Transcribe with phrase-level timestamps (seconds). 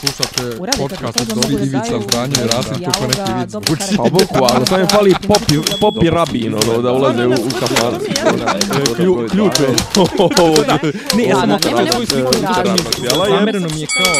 [0.00, 3.96] Slušate podcast od da Ivica i nešto Rasim kako neki vic dobro karakter.
[3.96, 7.94] Pa bukvalno, samo je fali popi, popi rabin, ono, da ulaze u, u kafan.
[8.96, 9.68] Klju, ključ je.
[11.16, 12.32] Ne, ja sam sliku
[13.30, 14.14] Zamereno mi je kao...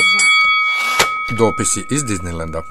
[1.39, 2.63] Dopisi iz Disneylanda.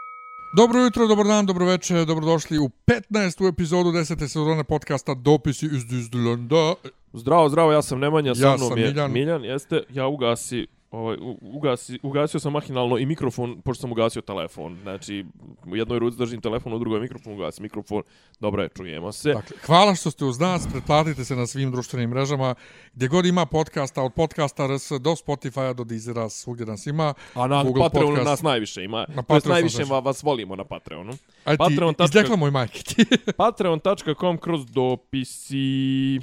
[0.55, 3.49] Dobro jutro, dobar dan, dobro večer, dobrodošli u 15.
[3.49, 4.19] epizodu 10.
[4.19, 6.73] sezone podcasta Dopisi iz Disneylanda.
[7.13, 9.11] Zdravo, zdravo, ja sam Nemanja, sa Ja mnom sam je Miljan.
[9.11, 14.77] Miljan, jeste, ja ugasi, ovaj, ugasi, ugasio sam mahinalno i mikrofon, pošto sam ugasio telefon.
[14.81, 15.25] Znači,
[15.65, 18.03] u jednoj ruci držim telefon, u drugoj mikrofon, ugasim mikrofon.
[18.39, 19.33] Dobro je, čujemo se.
[19.33, 22.55] Dakle, hvala što ste uz nas, pretplatite se na svim društvenim mrežama,
[22.93, 27.13] gdje god ima podcasta, od podcasta RS do Spotify-a do Deezera, svugdje nas ima.
[27.33, 28.29] A na Google Patreonu podcast.
[28.29, 29.05] nas najviše ima.
[29.07, 29.93] Na Na Patreonu sam najviše više.
[29.93, 31.13] va, vas volimo na Patreonu.
[31.45, 32.05] Ajde ti, Patreon.com.
[32.05, 33.05] izrekla moj majke ti.
[33.37, 36.19] Patreon.com kroz dopisi...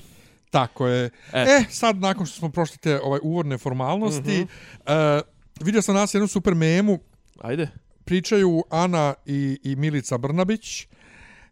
[0.53, 1.11] Tako je.
[1.33, 1.41] E.
[1.41, 1.65] E.
[1.71, 4.49] sad nakon što smo prošli te ovaj, uvodne formalnosti, mm
[4.87, 5.17] -hmm.
[5.17, 5.23] uh,
[5.65, 6.99] vidio sam nas jednu super memu,
[7.41, 7.69] Ajde.
[8.05, 10.87] pričaju Ana i, i Milica Brnabić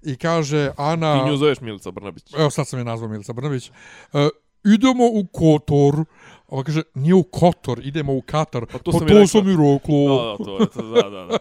[0.02, 1.24] i kaže Ana...
[1.24, 2.34] Ti nju zoveš Milica Brnabić.
[2.38, 3.70] Evo sad sam je nazvao Milica Brnabić.
[4.12, 4.20] Uh,
[4.64, 6.04] idemo u Kotor.
[6.50, 8.66] Ova kaže, nije u Kotor, idemo u Katar.
[8.66, 9.26] Pa to pa sam to rekao.
[9.26, 10.16] sam i reklo.
[10.16, 11.38] Da, da, to je to, da, da, da.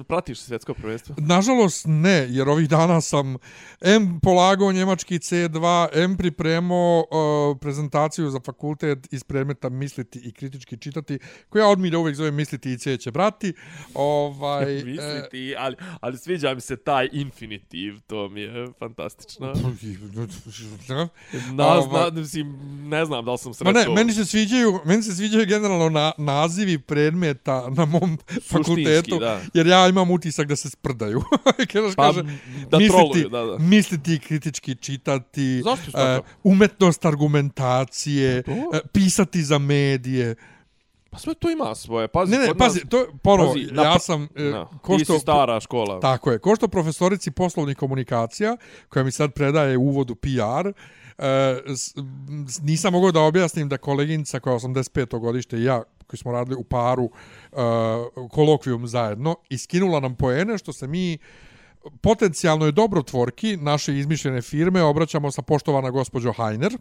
[0.00, 1.14] E, pratiš svjetsko prvenstvo?
[1.18, 3.36] Nažalost ne, jer ovih dana sam
[3.80, 10.76] M polagao njemački C2, M pripremao uh, prezentaciju za fakultet iz predmeta misliti i kritički
[10.76, 11.18] čitati,
[11.48, 13.52] koju ja odmilja uvijek zovem misliti i C će brati.
[13.94, 19.46] Ovaj, e, Misliti, ali, ali sviđa mi se taj infinitiv, to mi je fantastično.
[21.52, 22.58] Na, Ovaj- zna, mislim,
[22.88, 23.93] ne znam da li sam Ma sretao.
[23.93, 28.18] ne, meni se sviđaju, meni se sviđaju generalno na, nazivi predmeta na mom
[28.50, 29.40] fakultetu, da.
[29.54, 31.22] jer ja imam utisak da se sprdaju.
[31.44, 31.52] Pa,
[31.96, 32.22] kaže,
[32.70, 33.58] da misliti, troluju, da, da.
[33.58, 36.26] misliti kritički čitati, Zašto e, tako?
[36.44, 38.42] umetnost argumentacije, e,
[38.92, 40.34] pisati za medije.
[41.10, 42.08] Pa sve to ima svoje.
[42.08, 44.68] Pazi, Ne, ne, kod pazi, nas- to je, ponovo, pazi, na ja sam, e, Da,
[44.82, 46.00] ko ti što, si stara škola.
[46.00, 46.38] Tako je.
[46.38, 48.56] Ko što profesorici poslovnih komunikacija,
[48.88, 50.72] koja mi sad predaje uvod u PR,
[51.18, 51.60] E,
[52.62, 55.18] nisam mogao da objasnim da koleginica koja je 85.
[55.18, 57.10] godište i ja, koji smo radili u paru,
[57.52, 57.56] e,
[58.30, 61.18] kolokvijum zajedno, iskinula nam poene što se mi
[62.00, 66.78] potencijalno je dobrotvorki naše izmišljene firme obraćamo sa poštovana gospođo Hajner,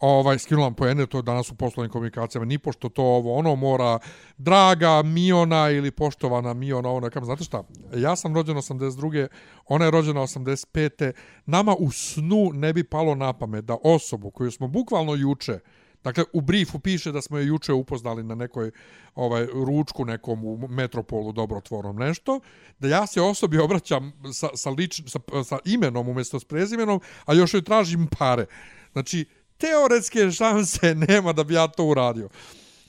[0.00, 3.98] ovaj skinula po poene to danas u poslovnim komunikacijama ni pošto to ovo ono mora
[4.38, 7.62] draga Miona ili poštovana Miona ona kam znate šta
[7.94, 9.28] ja sam rođen 82.
[9.66, 11.12] ona je rođena 85.
[11.46, 15.58] nama u snu ne bi palo na pamet da osobu koju smo bukvalno juče
[16.06, 18.70] Dakle, u briefu piše da smo je juče upoznali na nekoj
[19.14, 22.40] ovaj ručku nekom u metropolu dobrotvornom nešto,
[22.78, 27.34] da ja se osobi obraćam sa, sa, lič, sa, sa imenom umjesto s prezimenom, a
[27.34, 28.46] još joj tražim pare.
[28.92, 29.24] Znači,
[29.58, 32.28] teoretske šanse nema da bi ja to uradio.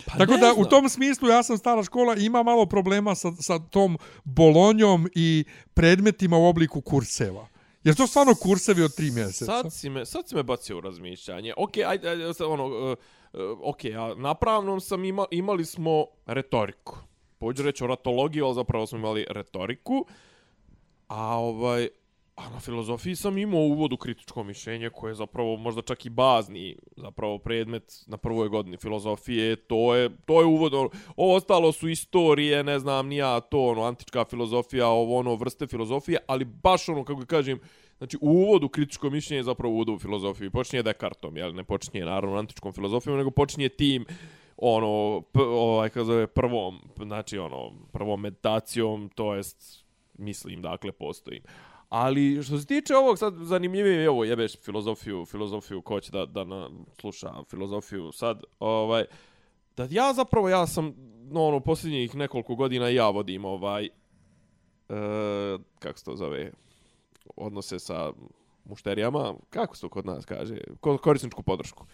[0.06, 3.32] Pa Tako da, u tom smislu, ja sam stara škola i ima malo problema sa,
[3.40, 7.48] sa tom bolonjom i predmetima u obliku kurseva.
[7.84, 9.46] Jer to stvarno kursevi od tri mjeseca.
[9.46, 11.54] Sad si me, sad si me bacio u razmišljanje.
[11.58, 12.98] Ok, ajde, ajde ono, uh,
[13.64, 16.98] ok, a na pravnom sam ima, imali smo retoriku.
[17.38, 20.06] Pođu reći o ratologiji, ali zapravo smo imali retoriku.
[21.08, 21.88] A ovaj,
[22.38, 26.10] a na filozofiji sam imao uvod u kritičko mišljenje koje je zapravo možda čak i
[26.10, 29.56] bazni zapravo predmet na prvoj godini filozofije.
[29.56, 30.74] To je, to je uvod.
[30.74, 35.68] Ono, ovo ostalo su istorije, ne znam, nija to, ono, antička filozofija, ovo ono, vrste
[35.68, 37.60] filozofije, ali baš ono, kako kažem,
[37.98, 40.52] Znači, u uvodu kritičko mišljenje je zapravo uvod u filozofiju.
[40.52, 41.56] Počinje Descartom, jel?
[41.56, 44.06] Ne počinje, naravno, antičkom filozofijom, nego počinje tim,
[44.58, 49.86] ono, p, ovaj, kako zove, prvom, znači, ono, prvom meditacijom, to jest,
[50.18, 51.44] mislim, dakle, postojim.
[51.90, 56.26] Ali što se tiče ovog, sad zanimljivije je ovo, jebeš filozofiju, filozofiju, ko će da,
[56.26, 59.06] da na, sluša filozofiju sad, ovaj,
[59.78, 60.94] da ja zapravo, ja sam,
[61.32, 63.90] no, ono, posljednjih nekoliko godina ja vodim, ovaj, e,
[65.80, 66.52] kako se to zove,
[67.36, 68.12] odnose sa
[68.66, 71.86] mušterijama, kako se to kod nas kaže, ko- korisničku podršku.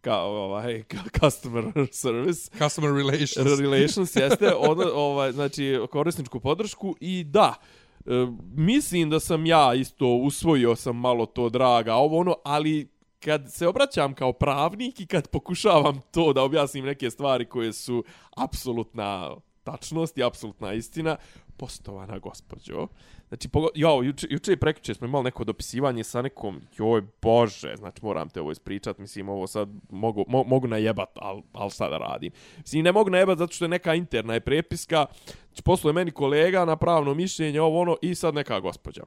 [0.00, 0.84] Kao, ovaj,
[1.20, 2.50] customer service.
[2.58, 3.60] Customer relations.
[3.60, 9.74] Relations jeste, od, ovaj, znači, korisničku podršku i da, e, E, mislim da sam ja
[9.74, 12.88] isto usvojio sam malo to draga, ovo ono, ali
[13.20, 18.04] kad se obraćam kao pravnik i kad pokušavam to da objasnim neke stvari koje su
[18.36, 19.30] apsolutna
[19.64, 21.16] tačnost i apsolutna istina,
[21.58, 22.86] postovana gospođo.
[23.28, 23.68] Znači, pogo...
[23.74, 28.28] jo, juče, juče i prekriče smo imali neko dopisivanje sa nekom, joj bože, znači moram
[28.28, 32.32] te ovo ispričat, mislim, ovo sad mogu, mo, mogu najebat, ali al šta da radim.
[32.58, 35.06] Mislim, ne mogu najebat zato što je neka interna je prepiska,
[35.48, 39.02] znači, posluje meni kolega na pravno mišljenje, ovo ono, i sad neka gospođa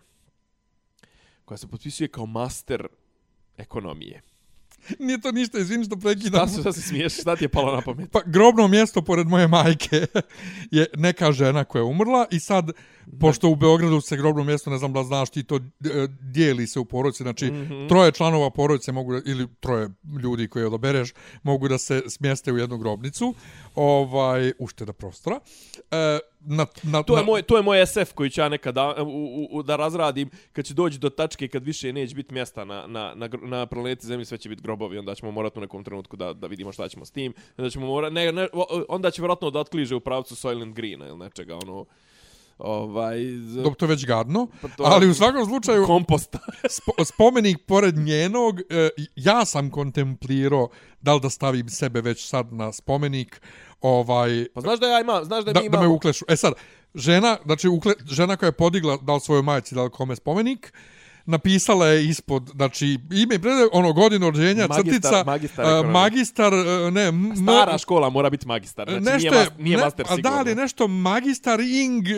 [1.51, 2.87] koja se potpisuje kao master
[3.57, 4.21] ekonomije.
[4.99, 6.39] Nije to ništa, izvini što prekidam.
[6.39, 7.13] Šta, se- šta se smiješ?
[7.13, 8.11] Šta ti je palo na pamet?
[8.11, 10.05] Pa grobno mjesto pored moje majke
[10.71, 12.71] je neka žena koja je umrla i sad,
[13.19, 15.59] pošto u Beogradu se grobno mjesto, ne znam da znaš ti, to e,
[16.21, 17.89] dijeli se u porodici, znači mm -hmm.
[17.89, 19.89] troje članova porodice mogu, ili troje
[20.23, 21.13] ljudi koje odabereš,
[21.43, 23.33] mogu da se smjeste u jednu grobnicu,
[23.75, 25.39] ovaj, ušteda prostora.
[25.91, 28.75] E, na, na, To je na- moj to je moj SF koji ću ja nekad
[28.75, 32.65] da, u, u, da razradim kad će doći do tačke kad više neće biti mjesta
[32.65, 35.83] na na na, na planeti Zemlji sve će biti grobovi onda ćemo morati u nekom
[35.83, 38.47] trenutku da da vidimo šta ćemo s tim onda ćemo morati ne, ne
[38.89, 41.85] onda će vjerojatno da otkliže u pravcu Soylent Greena ili nečega ono
[42.61, 46.39] ovaj z- Dobro, to je već gadno, Pa to- ali u svakom slučaju komposta.
[46.71, 50.69] spo, spomenik pored njenog, e, ja sam kontemplirao
[51.01, 53.41] da li da stavim sebe već sad na spomenik,
[53.81, 56.25] ovaj, pa znaš da ja imam, znaš da, da, mi da me imamo uklešu.
[56.27, 56.53] E sad,
[56.95, 60.73] žena, znači ukle, žena koja je podigla da li svojoj majci, da li kome spomenik,
[61.25, 65.91] napisala je ispod, znači ime i prezime, ono godinu rođenja, Magistar- crtica, magistar ekonomije.
[65.93, 68.89] magistar, e, ne, m, stara škola mora biti magistar.
[68.89, 70.29] Znači nešto nije, mas, nije ne, master a sigurno.
[70.31, 72.13] da li nešto magistar ing, e,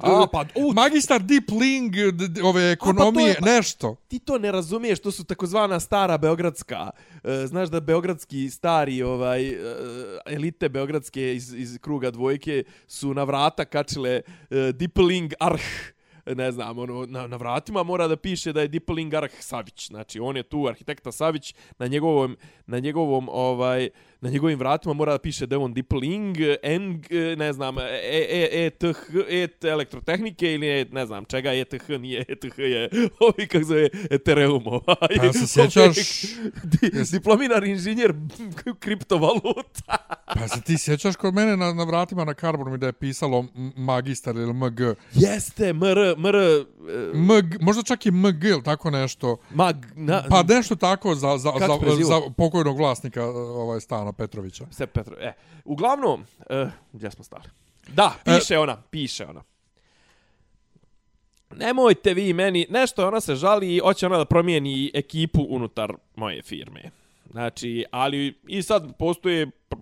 [0.00, 0.44] A, pa,
[0.74, 3.96] magistar deep ling, d- ove ekonomije, pa to je- nešto.
[4.08, 6.90] ti to ne razumiješ, to su takozvana stara beogradska.
[7.24, 9.56] E, znaš da beogradski stari ovaj
[10.26, 10.96] elite beogradske
[11.34, 14.20] iz, iz kruga dvojke su na vrata kačile
[14.50, 15.62] e, Dipling Arh
[16.26, 19.88] ne znam, ono, na, na vratima mora da piše da je Dipling Arh Savić.
[19.88, 22.36] Znači, on je tu, arhitekta Savić, na njegovom,
[22.66, 23.90] na njegovom, ovaj,
[24.26, 27.82] na njegovim vratima mora da piše da je on Dipling, Eng, e, ne znam, E,
[27.82, 28.70] E, E,
[29.30, 32.88] E, elektrotehnike ili je, ne znam, čega E, T, H, nije E, T, H je,
[33.20, 35.16] ovi, kako zove, Ethereum, ovaj.
[35.18, 36.24] Pa se sjećaš-
[36.64, 38.14] Di, diplominar inženjer
[38.80, 39.96] kriptovaluta.
[40.26, 43.44] Pa se ti sjećaš kod mene na, na vratima na Carbonu mi da je pisalo
[43.54, 44.80] m- magistar ili MG?
[45.12, 45.82] Jeste, mr,
[46.16, 46.64] mr, e,
[47.14, 49.36] MG, možda čak i MG ili tako nešto.
[49.50, 51.66] mag, na, Pa nešto tako za, za, za,
[52.02, 54.66] za pokojnog vlasnika ovaj stana Petrovića.
[54.70, 55.32] Sve Petro, e.
[55.64, 57.44] Uglavnom, e, gdje smo stali?
[57.88, 59.42] Da, piše ona, piše ona.
[61.50, 66.42] Nemojte vi meni, nešto ona se žali i hoće ona da promijeni ekipu unutar moje
[66.42, 66.90] firme.
[67.30, 69.76] Znači, ali i sad postoje pr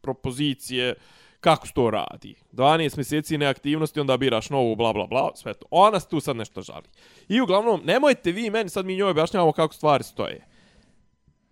[0.00, 0.94] propozicije
[1.40, 2.34] kako se to radi.
[2.52, 5.66] 12 mjeseci neaktivnosti, onda biraš novu, bla, bla, bla, sve to.
[5.70, 6.84] Ona se tu sad nešto žali.
[7.28, 10.46] I uglavnom, nemojte vi meni, sad mi njoj objašnjavamo kako stvari stoje.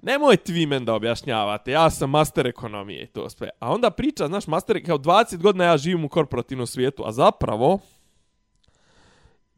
[0.02, 3.48] Nemojte vi men da objašnjavate, ja sam master ekonomije i to sve.
[3.58, 7.78] A onda priča, znaš, master, kao 20 godina ja živim u korporativnom svijetu, a zapravo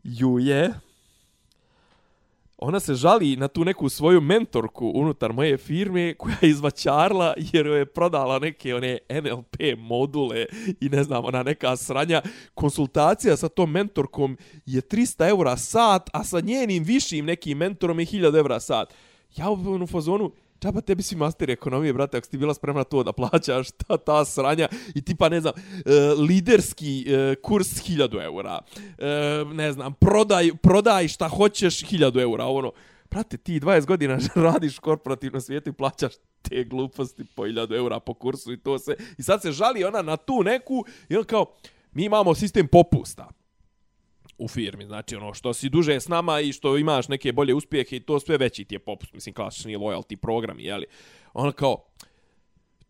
[0.02, 0.75] ju je
[2.58, 7.67] ona se žali na tu neku svoju mentorku unutar moje firme koja je izvaćarla jer
[7.67, 10.46] joj je prodala neke one NLP module
[10.81, 12.23] i ne znam, ona neka sranja.
[12.55, 18.06] Konsultacija sa tom mentorkom je 300 eura sat, a sa njenim višim nekim mentorom je
[18.06, 18.94] 1000 eura sat.
[19.37, 20.33] Ja u u fazonu,
[20.65, 23.97] Čaba tebi si master ekonomije, brate, ako si ti bila spremna to da plaćaš, ta,
[23.97, 25.91] ta sranja, i tipa, ne znam, e,
[26.29, 28.61] liderski e, kurs 1000 eura,
[28.99, 32.73] e, ne znam, prodaj, prodaj šta hoćeš 1000 eura, ono,
[33.11, 34.19] brate, ti 20 godina
[34.53, 38.97] radiš korporativno svijetu i plaćaš te gluposti po 1000 eura po kursu i to se,
[39.19, 41.47] i sad se žali ona na tu neku, i on kao,
[41.93, 43.29] mi imamo sistem popusta,
[44.39, 44.87] u firmi.
[44.87, 48.21] Znači, ono, što si duže s nama i što imaš neke bolje uspjehe i to
[48.21, 49.13] sve veći ti je popust.
[49.13, 50.87] Mislim, klasični loyalty program, jeli?
[51.35, 51.85] Ono kao,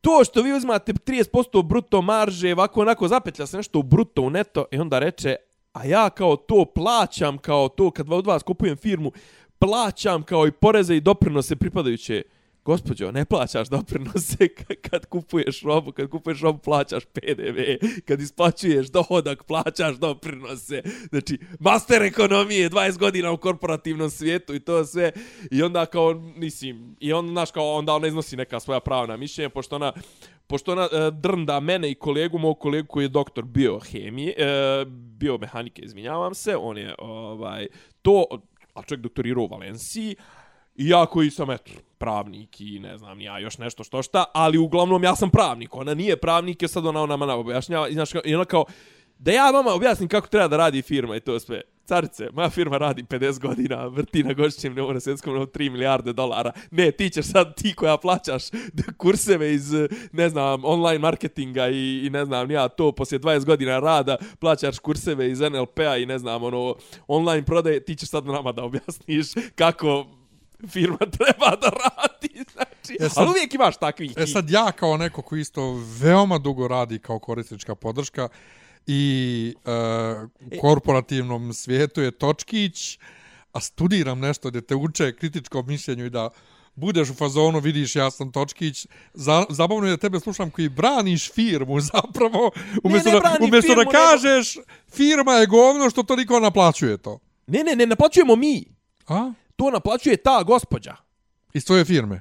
[0.01, 4.31] to što vi uzmate 30% bruto marže, ovako onako zapetlja se nešto u bruto, u
[4.31, 5.37] neto, i onda reče,
[5.73, 9.13] a ja kao to plaćam, kao to kad od vas kupujem firmu,
[9.59, 12.23] plaćam kao i poreze i doprinose pripadajuće.
[12.65, 14.49] Gospođo, ne plaćaš doprinose
[14.91, 17.59] kad kupuješ robu, kad kupuješ robu plaćaš PDV,
[18.05, 20.83] kad isplaćuješ dohodak plaćaš doprinose.
[21.11, 25.13] Znači, master ekonomije, 20 godina u korporativnom svijetu i to sve.
[25.51, 29.49] I onda kao, mislim, i on, znaš, kao, onda ona iznosi neka svoja pravna mišljenja,
[29.49, 29.93] pošto ona,
[30.47, 34.85] pošto ona e, drnda mene i kolegu, mog kolegu koji je doktor biohemije, e,
[35.19, 37.67] biomehanike, izvinjavam se, on je, ovaj,
[38.03, 38.25] to,
[38.75, 40.17] a čovjek doktorirao u Valenciji,
[40.77, 44.59] I ja koji sam, eto, pravnik i ne znam, ja još nešto što šta, ali
[44.59, 45.75] uglavnom ja sam pravnik.
[45.75, 47.89] Ona nije pravnik, je sad ona ona nama objašnjava.
[47.89, 48.65] I, znaš, i ona kao,
[49.19, 51.61] da ja vama objasnim kako treba da radi firma i to sve.
[51.87, 56.13] Carice, moja firma radi 50 godina, vrti na godišnjem nivou na svjetskom nivou 3 milijarde
[56.13, 56.53] dolara.
[56.71, 58.43] Ne, ti ćeš sad, ti koja plaćaš
[58.99, 59.73] kurseve iz,
[60.13, 64.79] ne znam, online marketinga i, i ne znam, ja to poslije 20 godina rada plaćaš
[64.79, 66.77] kurseve iz NLP-a i ne znam, ono,
[67.07, 70.07] online prodaje, ti ćeš sad nama da objasniš kako
[70.69, 74.13] firma treba da radi, znači, E sad- ali uvijek imaš takvih.
[74.17, 78.29] E sad ja kao neko koji isto veoma dugo radi kao korisnička podrška
[78.87, 79.71] i e,
[80.41, 82.99] u korporativnom svijetu je točkić,
[83.53, 86.31] a studiram nešto gdje te uče kritičkom mišljenju i da
[86.75, 91.33] budeš u fazonu, vidiš ja sam Točkić, za, zabavno je da tebe slušam koji braniš
[91.33, 92.51] firmu zapravo,
[92.83, 94.57] umjesto, ne da, branim umjesto firmu, da kažeš
[94.89, 97.19] firma je govno što toliko naplaćuje to.
[97.47, 98.65] Ne, ne, ne naplaćujemo mi.
[99.07, 99.33] A?
[99.57, 100.97] To naplaćuje ta gospođa
[101.55, 102.21] Iz tvoje firme.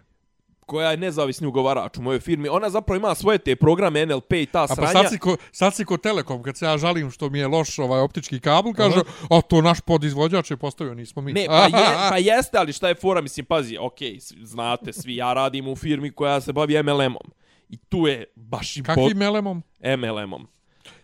[0.65, 2.49] koja je nezavisni ugovarač u mojoj firmi.
[2.49, 4.91] Ona zapravo ima svoje te programe NLP i ta A pa sranja.
[4.91, 7.79] sad si, ko, sad si ko Telekom, kad se ja žalim što mi je loš
[7.79, 8.99] ovaj optički kabel, kaže,
[9.29, 11.33] a to naš podizvođač je postavio, nismo mi.
[11.33, 15.33] Ne, pa, je, pa jeste, ali šta je fora, mislim, pazi, okej, znate svi, ja
[15.33, 17.31] radim u firmi koja se bavi MLM-om.
[17.69, 19.63] I tu je baš i Kakvim melemom?
[19.97, 20.47] MLM-om.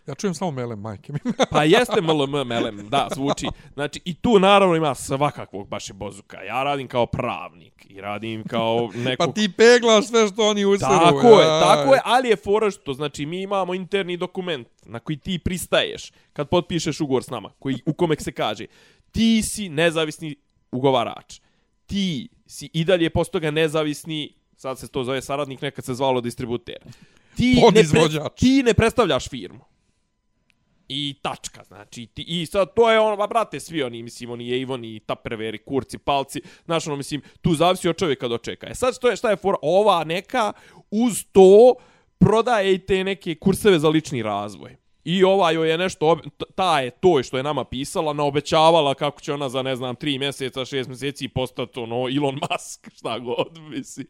[0.06, 1.18] Ja čujem samo melem, majke mi.
[1.52, 3.46] Pa jeste MLM, MLM, da, zvuči.
[3.74, 6.42] Znači, i tu naravno ima svakakvog baš je bozuka.
[6.42, 9.26] Ja radim kao pravnik i radim kao neko...
[9.26, 10.90] pa ti peglaš sve što oni usiru.
[10.90, 15.16] Tako je, tako je, ali je fora što, znači, mi imamo interni dokument na koji
[15.16, 18.66] ti pristaješ kad potpišeš ugovor s nama, koji, u kome se kaže,
[19.12, 20.36] ti si nezavisni
[20.72, 21.40] ugovarač.
[21.86, 26.20] Ti si i dalje posto toga nezavisni, sad se to zove saradnik, nekad se zvalo
[26.20, 26.78] distributer.
[27.36, 28.02] Ti ne, pre,
[28.36, 29.69] ti ne predstavljaš firmu.
[30.92, 34.62] I tačka, znači, ti, i sad to je ono, ba brate, svi oni, mislim, oni
[34.62, 38.66] Avoni, Tupperware, Kurci, Palci, znaš, ono, mislim, tu zavisi od čovjeka do čeka.
[38.66, 39.56] E sad, što je, šta je fora?
[39.62, 40.52] Ova neka,
[40.90, 41.74] uz to,
[42.18, 44.76] prodaje i te neke kurseve za lični razvoj.
[45.04, 46.18] I ova joj je nešto,
[46.54, 50.18] ta je to što je nama pisala, naobećavala kako će ona za, ne znam, tri
[50.18, 54.06] mjeseca, šest mjeseci postati, ono, Elon Musk, šta god, mislim.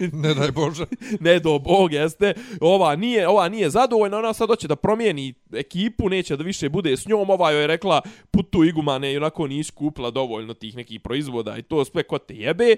[0.22, 0.84] Ne daj Bože.
[1.20, 2.34] ne do bog, jeste.
[2.60, 6.96] Ova nije, ova nije zadovoljna, ona sad hoće da promijeni ekipu, neće da više bude
[6.96, 7.30] s njom.
[7.30, 11.62] Ova joj je rekla, putu igumane, i onako nisi kupila dovoljno tih nekih proizvoda i
[11.62, 12.76] to sve ko te jebe.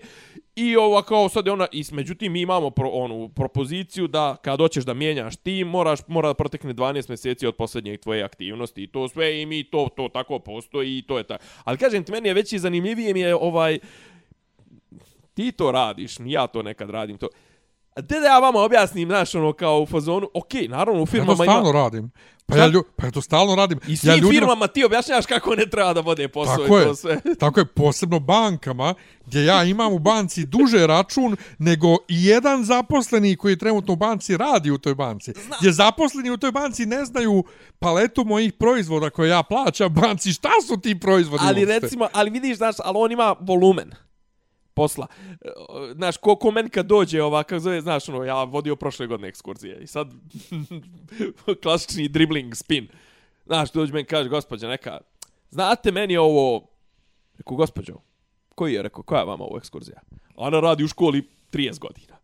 [0.57, 4.61] I ova kao sad je ona, i međutim mi imamo pro, onu propoziciju da kad
[4.61, 8.87] hoćeš da mijenjaš tim, moraš, mora da protekne 12 mjeseci od posljednjeg tvoje aktivnosti i
[8.87, 11.45] to sve i mi to, to tako postoji i to je tako.
[11.65, 13.79] Ali kažem ti, meni je veći zanimljivije mi je ovaj,
[15.35, 17.29] ti to radiš, ja to nekad radim to.
[17.97, 21.07] A te da ja vama objasnim, znaš, ono, kao u fazonu, okej, naravno, u Ja
[21.07, 21.79] to firmama stalno ima...
[21.79, 22.11] radim.
[22.51, 23.79] Pa ja, lju, pa ja to stalno radim.
[23.89, 26.81] I svim ja ljudima- firmama ti objašnjavaš kako ne treba da vode posao Tako i
[26.81, 27.21] je, to sve.
[27.41, 28.95] tako je, posebno bankama,
[29.27, 34.37] gdje ja imam u banci duže račun nego i jedan zaposleni koji trenutno u banci
[34.37, 35.33] radi u toj banci.
[35.47, 35.57] Zna.
[35.61, 37.45] Gdje zaposleni u toj banci ne znaju
[37.79, 41.79] paletu mojih proizvoda koje ja plaćam banci, šta su ti proizvodi Ali uopšte?
[41.81, 43.91] recimo, ali vidiš, znaš, ali on ima volumen
[44.75, 45.07] posla.
[45.31, 45.51] E,
[45.95, 49.29] znaš, ko, ko meni kad dođe ova, kako zove, znaš, ono, ja vodio prošle godine
[49.29, 50.11] ekskurzije i sad
[51.63, 52.89] klasični dribbling spin.
[53.47, 54.99] Znaš, dođe meni kaže, gospođa neka,
[55.51, 56.67] znate meni ovo,
[57.39, 57.95] rekao, gospođo,
[58.55, 60.01] koji je, rekao, koja je vama ovo ekskurzija?
[60.37, 62.17] Ona radi u školi 30 godina.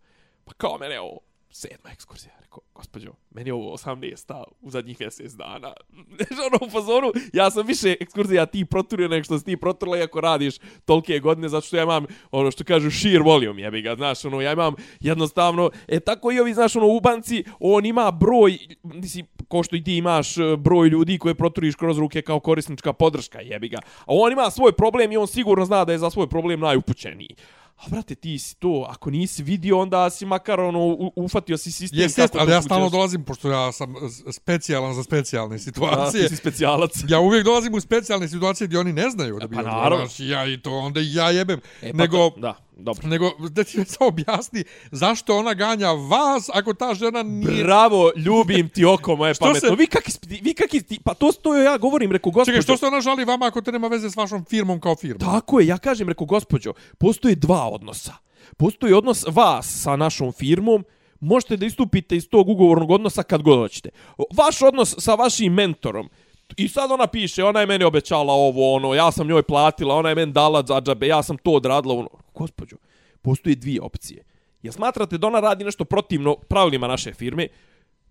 [0.45, 1.19] Pa kao mene ovo,
[1.51, 2.33] sedma ekskurzija.
[2.57, 5.73] Rekao, gospođo, meni je ovo 18 u zadnjih mjesec dana.
[6.17, 9.99] Znaš, ono u fazonu, ja sam više ekskurzija ti proturio nego što si ti proturila
[9.99, 13.95] iako radiš tolke godine, zato što ja imam, ono što kažu, sheer volume, jebi ga,
[13.97, 18.11] znaš, ono, ja imam jednostavno, e tako i ovi, znaš, ono, u banci, on ima
[18.11, 22.41] broj, mislim, ko što i ti imaš e, broj ljudi koje proturiš kroz ruke kao
[22.41, 23.79] korisnička podrška, jebi ga.
[24.01, 27.37] A on ima svoj problem i on sigurno zna da je za svoj problem najupućeniji.
[27.77, 31.73] A brate, ti si to, ako nisi vidio, onda si makar ono, u- ufatio si
[31.73, 32.01] sistem.
[32.01, 33.95] Jest, jest, ali ja stalno dolazim, pošto ja sam
[34.33, 36.23] specijalan za specijalne situacije.
[36.23, 36.93] ti si specijalac.
[37.09, 40.07] Ja uvijek dolazim u specijalne situacije gdje oni ne znaju da bi Pa pa, naravno.
[40.19, 41.61] ja i to onda ja jebem.
[41.83, 43.09] E, pa nego, to- da, dobro.
[43.09, 47.65] nego da ti samo objasni zašto ona ganja vas ako ta žena nije...
[47.65, 49.69] Bravo, ljubim ti oko moje Što pametno.
[49.69, 52.53] se- Vi sp- vi kakvi, ti, pa to to ja govorim, reku gospođo.
[52.53, 55.19] Čekaj, što se ona žali vama ako to nema veze s vašom firmom kao firmom?
[55.21, 58.13] Tako je, ja kažem, reku gospođo, postoje dva odnosa.
[58.57, 60.85] Postoji odnos vas sa našom firmom,
[61.21, 63.89] možete da istupite iz tog ugovornog odnosa kad god hoćete.
[64.35, 66.09] Vaš odnos sa vašim mentorom,
[66.57, 70.09] I sad ona piše, ona je meni obećala ovo, ono, ja sam njoj platila, ona
[70.09, 72.09] je meni dala džabe, ja sam to odradila, ono.
[72.37, 72.77] Gospođo,
[73.23, 74.25] postoje dvije opcije.
[74.63, 77.49] Ja smatrate da ona radi nešto protivno pravilima naše firme?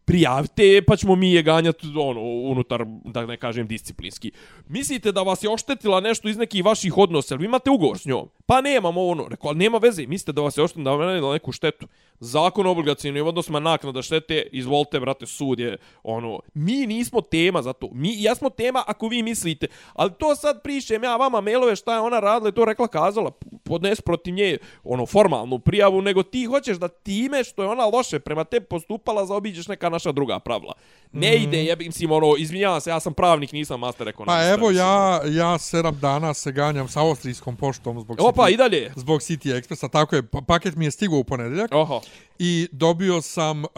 [0.05, 4.31] Prijavite pa ćemo mi je ganjati ono, unutar, da ne kažem, disciplinski.
[4.67, 8.05] Mislite da vas je oštetila nešto iz nekih vaših odnosa, ali vi imate ugovor s
[8.05, 8.29] njom?
[8.45, 11.33] Pa nemamo ono, rekao, ali nema veze, mislite da vas je oštetila, da vam je
[11.33, 11.87] neku štetu.
[12.19, 17.73] Zakon o obligacijnim odnosima naknada štete, izvolite, brate, sud je, ono, mi nismo tema za
[17.73, 17.89] to.
[17.93, 21.99] Mi jesmo tema ako vi mislite, ali to sad prišem ja vama mailove šta je
[21.99, 23.31] ona radila i to rekla kazala,
[23.63, 28.19] podnes protiv nje, ono, formalnu prijavu, nego ti hoćeš da time što je ona loše
[28.19, 30.73] prema te postupala zaobiđeš neka naša druga pravila.
[31.11, 34.35] Ne ide, jebim si, ono, izvinjavam se, ja sam pravnik, nisam master ekonomista.
[34.37, 38.57] Pa evo ja, ja sedam dana se ganjam sa austrijskom poštom zbog Opa, City, i
[38.57, 38.91] dalje.
[38.95, 42.01] zbog City Expressa, tako je, pa- paket mi je stigao u ponedjeljak Oho.
[42.39, 43.69] i dobio sam uh,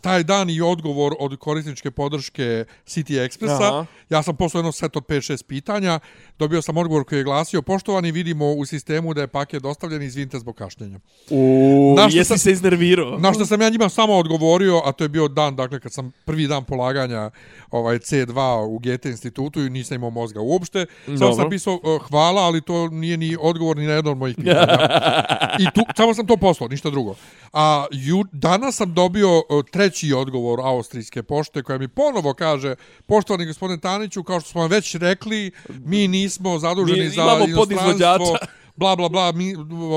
[0.00, 3.68] taj dan i odgovor od korisničke podrške City Expressa.
[3.68, 3.86] Aha.
[4.10, 6.00] Ja sam poslao jedno set od 5-6 pitanja.
[6.38, 10.38] Dobio sam odgovor koji je glasio, poštovani, vidimo u sistemu da je paket dostavljen, izvinite
[10.38, 10.98] zbog kašnjenja.
[11.30, 13.18] U, jesi sam- se iznervirao?
[13.18, 16.12] Na što sam ja njima samo odgovorio, a to je bio dan, dakle, kad sam
[16.24, 17.30] prvi dan polaganja
[17.70, 20.86] ovaj C2 u GT institutu i nisam imao mozga uopšte.
[21.06, 21.34] Samo Dobro.
[21.34, 24.78] sam pisao uh, hvala, ali to nije ni odgovor ni na jedno od mojih pitanja.
[25.62, 27.14] I tu, samo sam to poslao, ništa drugo.
[27.52, 32.74] A ju, danas sam dobio uh, treći odgovor austrijske pošte koja mi ponovo kaže,
[33.06, 38.36] poštovani gospodine Taniću, kao što smo vam već rekli, mi nismo zaduženi Mi za inostranstvo,
[38.76, 39.54] bla, bla, bla, mi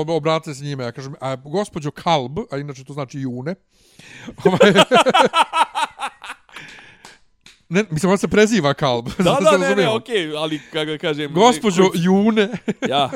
[0.08, 0.84] obrate se njime.
[0.84, 3.54] Ja kažem, a gospođo Kalb, a inače to znači june,
[4.44, 4.72] ovaj,
[7.68, 9.08] ne, mislim, on se preziva Kalb.
[9.18, 11.32] Da, da, ne, ne, okej, ali kako kažem...
[11.32, 12.48] Gospođo June,
[12.88, 13.10] Ja,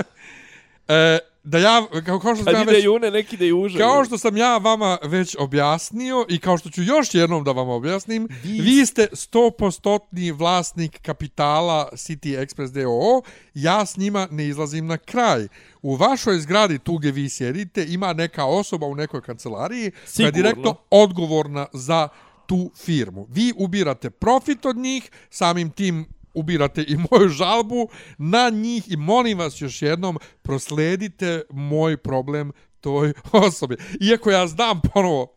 [0.88, 3.78] e, da ja, kao, kao što sam ja već, june, neki ide juže.
[3.78, 7.68] kao što sam ja vama već objasnio i kao što ću još jednom da vam
[7.68, 13.22] objasnim, vi, vi ste 100% vlasnik kapitala City Express DOO,
[13.54, 15.48] ja s njima ne izlazim na kraj.
[15.82, 20.06] U vašoj zgradi tu gdje vi sjedite ima neka osoba u nekoj kancelariji koja je
[20.06, 20.32] Sigurno.
[20.32, 22.08] direktno odgovorna za
[22.46, 23.26] tu firmu.
[23.30, 27.88] Vi ubirate profit od njih, samim tim ubirate i moju žalbu
[28.18, 33.76] na njih i molim vas još jednom prosledite moj problem toj osobi.
[34.00, 35.32] Iako ja znam ponovo,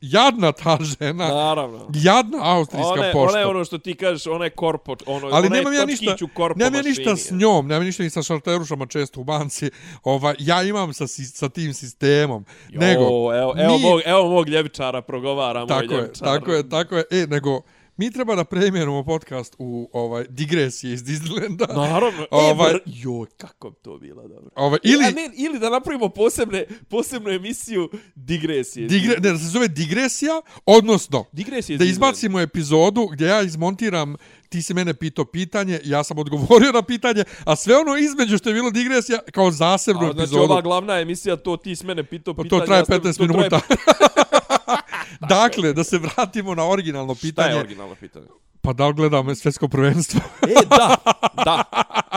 [0.00, 1.88] jadna ta žena, Naravno.
[1.94, 3.30] jadna austrijska Ona je, pošta.
[3.30, 5.84] ona je ono što ti kažeš, ona je korpo, ono, Ali ona nemam je ja
[5.86, 9.70] ništa, korpo nemam ja ništa s njom, nemam ništa ni sa šalterušama često u banci.
[10.04, 12.44] Ova, ja imam sa, sa tim sistemom.
[12.70, 16.26] Jo, nego, evo, evo, mi- mog, evo mog ljevičara progovara, moj tako je, ljevičar.
[16.28, 17.04] tako je, tako je.
[17.12, 17.60] E, nego,
[17.96, 21.74] mi treba da preimenujemo podcast u ovaj digresije iz Disneylanda.
[21.76, 22.26] Naravno.
[22.30, 24.50] Ovaj- E, joj, kako bi to bilo dobro.
[24.56, 28.86] Ovaj, Ili, ne, ili da napravimo posebne, posebnu emisiju digresije.
[28.88, 31.78] digre, ne, da se zove digresija, odnosno, digresije.
[31.78, 34.14] da izbacimo epizodu gdje ja izmontiram
[34.48, 38.48] ti si mene pitao pitanje, ja sam odgovorio na pitanje, a sve ono između što
[38.48, 40.42] je bilo digresija kao zasebnu A, znači epizodu.
[40.42, 42.60] ova glavna emisija, to ti s mene pitao Pa pitanje.
[42.60, 43.60] to traje ja sam- 15 to traje- minuta.
[45.28, 47.54] dakle, da se vratimo na originalno Šta je pitanje.
[47.56, 48.26] originalno pitanje?
[48.60, 50.20] Pa da li gledam svjetsko prvenstvo?
[50.42, 50.96] E, da,
[51.36, 51.64] da.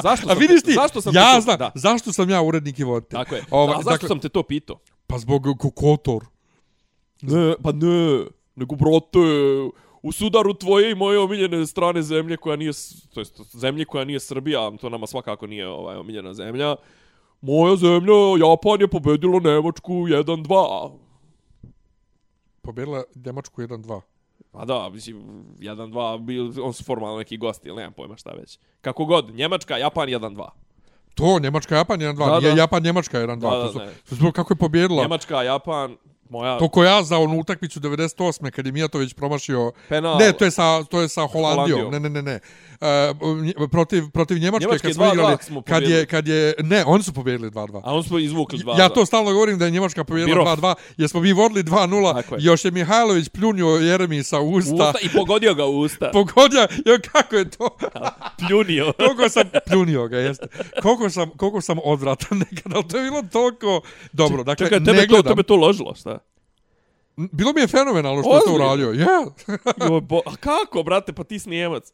[0.03, 1.71] Zašto A sam, vidiš ti, zašto sam ja to- znam, Da.
[1.75, 3.17] zašto sam ja urednik i voditelj.
[3.17, 3.43] Tako je.
[3.51, 4.79] Ovaj, A zašto sam te to pitao?
[5.07, 5.43] Pa zbog
[5.75, 6.25] Kotor.
[7.21, 9.19] Ne, pa ne, nego brate,
[10.01, 12.71] u sudaru tvoje i moje omiljene strane zemlje koja nije,
[13.13, 16.75] to jest zemlje koja nije Srbija, a to nama svakako nije ovaj omiljena zemlja.
[17.41, 20.91] Moja zemlja, Japan je pobedilo Nemačku 1-2.
[22.65, 24.01] Pobjedila Njemačku 1-2.
[24.51, 25.23] Pa da, mislim,
[25.59, 28.59] 1-2, bil, on su formalno neki gosti, ili nemam pojma šta već.
[28.81, 30.49] Kako god, Njemačka, Japan 1-2.
[31.15, 32.15] To, Njemačka, Japan 1-2.
[32.17, 32.61] Da, Nije da.
[32.61, 33.35] Japan, Njemačka 1-2.
[33.35, 33.89] Da, da, to su, ne.
[34.09, 35.01] to su, kako je pobjedila?
[35.01, 35.97] Njemačka, Japan,
[36.29, 38.51] moja To ko ja za onu utakmicu 98.
[38.51, 39.71] kad je Mijatović promašio...
[39.89, 40.17] penal.
[40.17, 41.79] Ne, to je sa, to je sa Holandijom.
[41.79, 41.91] Holandijom.
[41.91, 42.39] Ne, ne, ne, ne.
[42.81, 45.37] Uh, protiv, protiv Njemačke, Njemačke kad smo 2:2 igrali...
[45.41, 46.53] smo kad je, kad je...
[46.63, 47.81] Ne, oni su pobjedili 2-2.
[47.83, 50.57] A on smo izvukli 2 Ja to stalno govorim da je Njemačka pobjedila Birov.
[50.57, 52.43] 2-2, jer smo mi vodili 2-0, Tako je.
[52.43, 54.73] još je Mihajlović pljunio Jeremisa u usta.
[54.73, 56.09] Usta i pogodio ga u usta.
[56.13, 57.77] Pogodio, jo, kako je to?
[58.47, 58.93] Pljunio.
[59.05, 60.47] koliko sam pljunio ga, jeste.
[60.81, 64.43] Koliko sam, koliko sam odvratan nekada, ali to je bilo toliko dobro.
[64.43, 65.31] Dakle, Čekaj, ne tebe to, gledam.
[65.31, 66.19] tebe to ložilo, šta?
[67.17, 68.91] Bilo mi je fenomenalno što je to uradio.
[68.91, 69.25] Ja.
[70.01, 71.91] Bo, a kako, brate, pa ti si Njemac.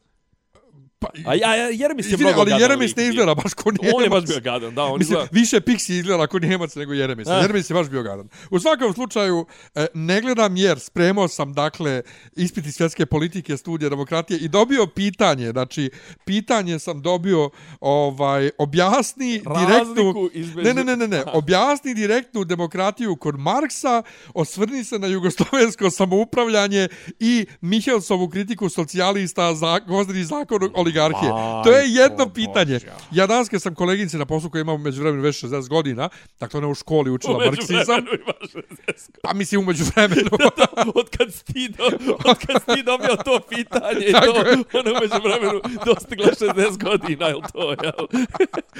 [1.02, 3.70] Pa, A ja, ja Jeremis je Izvini, mnogo ali gadan Jeremis ne izgleda baš ko
[3.70, 3.94] Njemac.
[3.96, 5.28] On je baš bio gadan, da, on Mislim, izgleda...
[5.32, 7.28] više Pixi izgleda ako Njemac nego Jeremis.
[7.28, 7.38] Eh.
[7.42, 8.28] Jeremis je baš bio gadan.
[8.50, 12.02] U svakom slučaju, e, ne gledam jer spremao sam, dakle,
[12.36, 15.90] ispiti svjetske politike, studije demokratije i dobio pitanje, znači,
[16.24, 20.04] pitanje sam dobio, ovaj, objasni direktnu...
[20.04, 20.68] Razliku između...
[20.68, 21.22] Ne, ne, ne, ne, ne.
[21.32, 24.02] objasni direktnu demokratiju kod Marksa,
[24.34, 26.88] osvrni se na jugoslovensko samoupravljanje
[27.20, 31.32] i Mihelsovu kritiku socijalista za gozdeni zakon oligarhije.
[31.64, 32.74] to je jedno pitanje.
[32.74, 32.96] Božja.
[33.10, 36.08] Ja danas kad sam koleginice na poslu koja ima umeđu vremenu već 60 godina,
[36.40, 38.52] dakle ona je u školi učila Umeđu marksizam, vremenu imaš
[38.88, 40.30] 60 a mislim umeđu vremenu.
[41.00, 41.84] od kad si ti, do,
[42.30, 44.56] od kad si ti dobio to pitanje i to, je.
[44.72, 48.06] ona umeđu vremenu dostigla 60 godina, jel to, jel?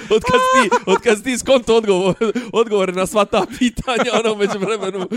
[0.09, 2.15] Od kad si ti, od kad si ti skonto odgovor,
[2.53, 5.07] odgovore na sva ta pitanja, ona umeđu vremenu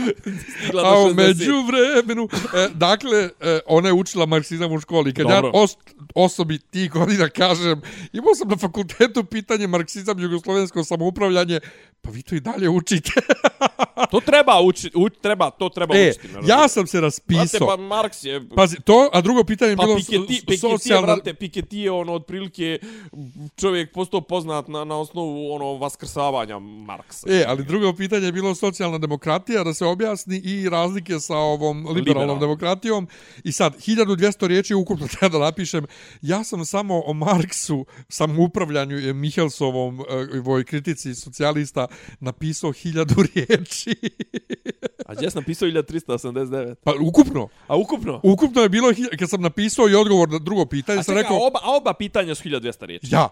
[0.58, 1.10] stigla do A 60.
[1.10, 5.14] umeđu vremenu, e, dakle, e, ona je učila marksizam u školi.
[5.14, 5.50] Kad Dobro.
[5.54, 5.76] ja os,
[6.14, 7.80] osobi tih godina kažem,
[8.12, 11.60] imao sam na fakultetu pitanje marksizam, jugoslovensko samoupravljanje,
[12.02, 13.10] pa vi to i dalje učite.
[14.10, 16.28] To treba učiti, uč, treba, to treba E, učiti.
[16.28, 16.48] naravno.
[16.50, 17.66] ja sam se Brate, raspisao.
[17.68, 18.48] pa Marks je...
[18.48, 21.06] Pazi, to, a drugo pitanje je Pa bilo Piketty, so- Piketty, socijalna...
[21.06, 22.78] brate, Piketty je ono, otprilike,
[23.56, 27.26] čovjek postao poznat na, na osnovu ono vaskrsavanja Marksa.
[27.30, 31.76] E, ali drugo pitanje je bilo socijalna demokratija, da se objasni i razlike sa ovom
[31.76, 32.40] liberalnom Liberalnom.
[32.40, 33.08] demokratijom.
[33.44, 35.86] I sad, 1200 riječi ukupno treba da napišem.
[36.22, 41.86] Ja sam samo o Marksu, samoupravljanju i Mihelsovom e, ovoj kritici socijalista
[42.20, 43.96] napisao 1000 riječi.
[45.06, 46.74] A gdje sam napisao 1389?
[46.84, 47.48] pa ukupno.
[47.66, 48.20] A ukupno?
[48.22, 51.46] Ukupno je bilo, kad sam napisao i odgovor na drugo pitanje, A sam rekao, a
[51.46, 53.06] oba, a oba pitanja su 1200 riječi.
[53.10, 53.28] ja.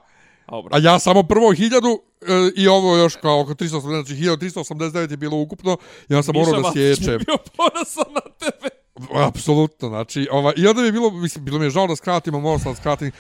[0.71, 5.17] A, ja samo prvo 1000 e, i ovo još kao oko 380, znači 1389 je
[5.17, 5.77] bilo ukupno.
[6.09, 7.19] Ja sam morao da Matić sjećem.
[7.19, 8.84] bi bio ponosan na tebe.
[9.15, 12.35] Apsolutno, znači, ova, i onda mi je bilo, mislim, bilo mi je žao da skratim,
[12.35, 13.11] morao sam da skratim.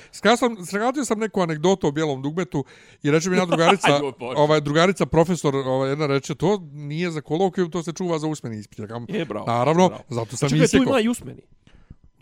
[0.66, 2.64] Skratio sam, neku anegdotu o bijelom dugmetu
[3.02, 7.70] i reče mi jedna drugarica, ovaj, drugarica, profesor, ovaj, jedna reče, to nije za kolokvijum,
[7.70, 8.78] to se čuva za usmeni ispit.
[8.78, 9.46] Ja Je, bravo.
[9.46, 10.02] Naravno, bravo.
[10.08, 11.42] zato sam Čekaj, tu ima i usmeni.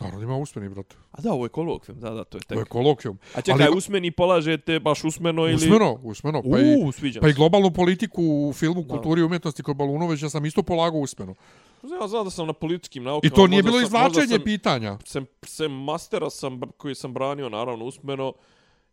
[0.01, 0.97] Naravno, ima usmeni, brate.
[1.13, 2.57] A da, ovo je kolokvijum, da, da, to je tek.
[2.57, 3.19] To je kolokvijum.
[3.35, 5.55] A čekaj, Ali- usmeni polažete baš usmeno ili...
[5.55, 6.43] Usmeno, usmeno.
[6.43, 10.45] Pa i, sviđa pa i globalnu politiku u filmu Kulturi i umjetnosti kod Balunovića sam
[10.45, 11.35] isto polagao usmeno.
[11.93, 13.35] Ja znam da sam na političkim I naukama.
[13.35, 14.99] to nije bilo sam- izvlačenje sam- pitanja.
[15.05, 18.33] sem, sem mastera sam, koji sam branio naravno usmeno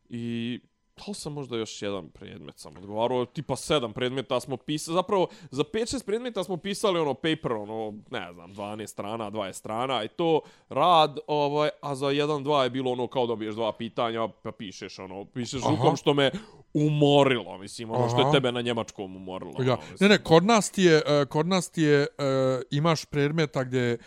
[0.09, 0.59] i
[0.99, 5.63] li sam možda još jedan predmet sam odgovarao, tipa sedam predmeta smo pisali, zapravo za
[5.63, 10.41] 5-6 predmeta smo pisali ono paper, ono, ne znam, 12 strana, 20 strana i to
[10.69, 15.25] rad, ovaj, a za 1-2 je bilo ono kao dobiješ dva pitanja, pa pišeš ono,
[15.25, 15.69] pišeš Aha.
[15.71, 16.31] rukom što me
[16.73, 18.27] umorilo, mislim, ono što Aha.
[18.27, 19.53] je tebe na njemačkom umorilo.
[19.59, 19.73] Ja.
[19.73, 22.07] ono, Ne, ne, kod nas ti je, e, kod nas ti je, e,
[22.71, 23.97] imaš predmeta gdje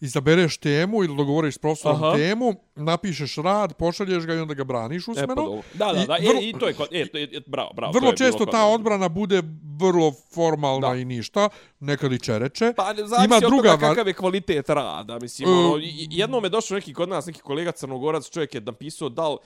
[0.00, 2.16] izabereš temu ili dogovoriš s profesorom Aha.
[2.16, 5.26] temu, napišeš rad, pošalješ ga i onda ga braniš E, usmeno.
[5.28, 5.62] pa dobro.
[5.74, 7.70] Da, da, I da, i, vrlo- i to je, kod- e, to je, e, bravo,
[7.72, 7.92] bravo.
[7.92, 9.42] Vrlo je često ta odbrana bude
[9.76, 10.94] vrlo formalna Da.
[10.94, 11.48] i ništa,
[11.80, 12.72] nekad i čereče.
[12.76, 15.18] Pa ne zavisi Ima od druga toga kakav je kvalitet rada.
[15.18, 15.76] Mislim, E, ono,
[16.10, 19.36] jednom je došao neki kod nas, neki kolega crnogorac, čovjek je napisao dal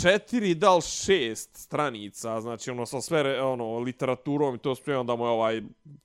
[0.00, 5.24] četiri, dal šest stranica, znači ono sa sve ono, literaturom i to sve, onda mu
[5.24, 5.62] je ovaj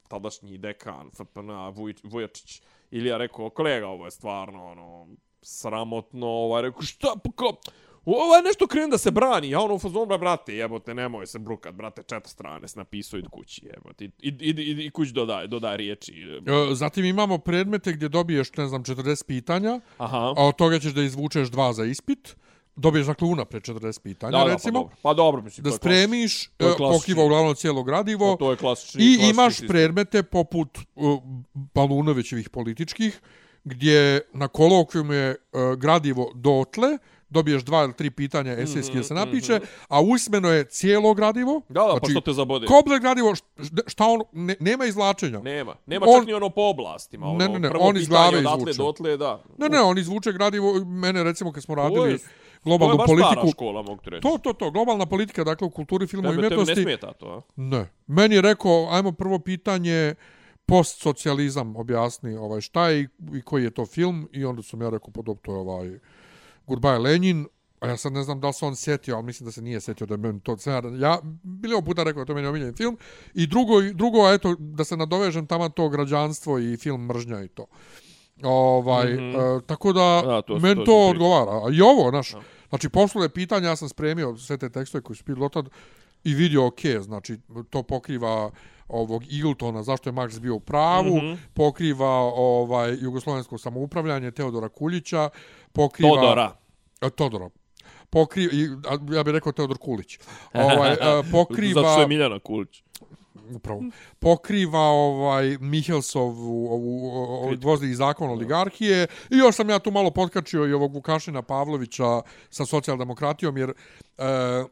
[0.07, 5.07] tadašnji dekan FPN Vuj- Vujačić Ilija rekao, kolega, ovo je stvarno ono,
[5.41, 7.51] sramotno, ovaj, rekao, šta, pa kao,
[8.05, 11.27] Ovo je nešto krene da se brani, ja ono u fazonu, bra, brate, jebote, nemoj
[11.27, 14.89] se brukat, brate, četiri strane se napisao, idi kući, jebote, i, i, i, i, i
[14.89, 16.13] kući dodaj, dodaj riječi.
[16.71, 20.33] E, Zatim imamo predmete gdje dobiješ, ne znam, 40 pitanja, Aha.
[20.37, 22.35] a od toga ćeš da izvučeš dva za ispit.
[22.77, 24.73] Dobiješ dakle unapred 40 pitanja, Da, da, recimo.
[24.73, 25.63] Pa dobro, pa dobro mislim.
[25.63, 26.71] da spremiš, je e,
[27.17, 28.31] uglavnom cijelo gradivo.
[28.31, 29.03] Pa to je klasični.
[29.03, 29.67] I klasični imaš sistem.
[29.67, 31.19] predmete poput uh,
[31.53, 33.21] Balunovićevih političkih,
[33.63, 36.97] gdje na kolokvijumu je uh, gradivo dotle,
[37.29, 41.59] dobiješ dva ili tri pitanja esejski da se napiše, a usmeno je cijelo gradivo.
[41.59, 42.67] Mhm, Da, da, pa što te zabode?
[42.67, 45.39] Komplet gradivo, št- šta on, ne, nema izvlačenja.
[45.39, 45.75] Nema.
[45.85, 47.25] Nema On- čak ni ono po oblastima.
[47.27, 48.73] Ono, Ne, ne, ne, on iz glave izvuče.
[48.73, 49.43] dotle, da.
[49.57, 51.81] Ne, ne, on izvuče gradivo, mene recimo kad smo To
[52.65, 54.21] je, radili to je globalnu baš politiku, stara škola, mogu ti reći.
[54.21, 57.13] to, to, to, globalna politika, dakle u kulturi, filmu i Tebe, tebe ne umjetnosti, smeta
[57.13, 57.41] to, a?
[57.55, 57.89] Ne.
[58.07, 60.15] Meni je rekao, ajmo prvo pitanje,
[60.65, 65.11] postsocijalizam objasni ovaj, šta je i, koji je to film i onda sam ja rekao,
[65.11, 65.99] pa dobro, to je ovaj
[66.67, 67.47] Goodbye Lenin,
[67.79, 69.81] a ja sad ne znam da li se on sjetio, ali mislim da se nije
[69.81, 70.57] sjetio da je meni to...
[70.65, 72.97] Ja, ja bilo puta rekao da je to meni omiljen film.
[73.33, 77.65] I drugo, drugo, eto, da se nadovežem tamo to građanstvo i film mržnja i to.
[78.43, 79.57] Ovaj, mm -hmm.
[79.57, 81.51] e, tako da, Da, to- meni to to, odgovara.
[81.51, 82.33] A i ovo, naš,
[82.69, 85.69] znači, poslove pitanja, ja sam spremio sve te tekstove koji su bili dotad
[86.23, 87.37] i vidio, ok, znači,
[87.69, 88.51] to pokriva
[88.87, 91.37] ovog Eagletona, zašto je Max bio u pravu, mm -hmm.
[91.53, 95.29] pokriva ovaj jugoslovensko samoupravljanje Teodora Kuljića,
[95.71, 96.09] pokriva...
[96.09, 96.55] Todora.
[97.01, 97.49] E, Todora.
[98.09, 100.17] Pokri, i, a, ja bih rekao Teodor Kulić.
[100.53, 100.97] Ovaj, e,
[101.31, 101.81] pokriva...
[101.81, 102.83] Zato što je Miljana Kulić.
[103.55, 103.83] Upravo.
[104.19, 110.67] Pokriva ovaj Mihelsovu ovu, ovu gvozdih zakon oligarhije i još sam ja tu malo potkačio
[110.67, 113.73] i ovog Vukašina Pavlovića sa socijaldemokratijom jer e,
[114.23, 114.65] e,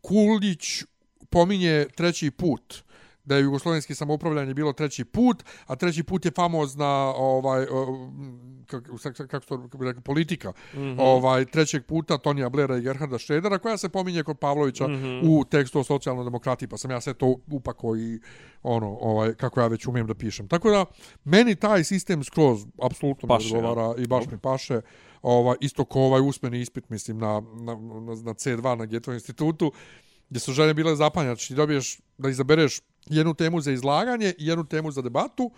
[0.00, 0.84] Kulić
[1.30, 2.85] pominje treći put
[3.26, 7.66] da je jugoslovenski samoupravljanje bilo treći put, a treći put je famozna ovaj
[8.66, 10.50] kako kako to rekao politika.
[10.50, 10.96] Mm -hmm.
[10.98, 15.20] Ovaj trećeg puta Tonija Blera i Gerharda Šredera koja se pominje kod Pavlovića mm -hmm.
[15.24, 18.20] u tekstu o socijalnoj demokratiji, pa sam ja sve to upako i
[18.62, 20.48] ono ovaj kako ja već umijem da pišem.
[20.48, 20.84] Tako da
[21.24, 23.94] meni taj sistem skroz apsolutno mi odgovara ja.
[23.98, 24.80] i baš mi paše.
[25.22, 29.72] Ovaj isto kao ovaj usmeni ispit mislim na na na, na C2 na Geto institutu
[30.30, 34.46] gdje su žene bile zapanjene, znači ti dobiješ da izabereš jednu temu za izlaganje i
[34.46, 35.50] jednu temu za debatu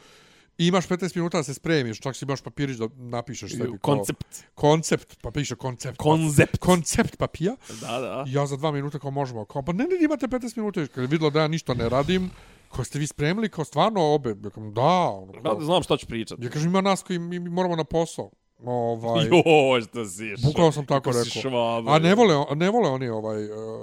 [0.58, 3.78] i imaš 15 minuta da se spremiš, čak si imaš papirić da napišeš sebi.
[3.78, 4.44] Koncept.
[4.54, 5.98] Koncept, pa piše koncept.
[5.98, 6.58] Koncept.
[6.58, 7.56] Koncept papija.
[7.80, 8.24] Da, da.
[8.28, 11.04] I ja za dva minuta kao možemo, kao pa ne, ne, imate 15 minuta, kad
[11.04, 12.30] je vidjela da ja ništa ne radim,
[12.68, 14.30] Ko ste vi spremili kao stvarno obe?
[14.30, 14.82] Ja kažem, da.
[14.82, 16.44] Ono, Da, kao, znam šta ću pričati.
[16.44, 18.30] ja kažem, ima nas koji mi, mi moramo na posao.
[18.60, 21.24] Ovaj, Joj, šta si Bukvalno sam tako rekao.
[21.24, 23.36] švaba, A ne vole, ne vole oni ovaj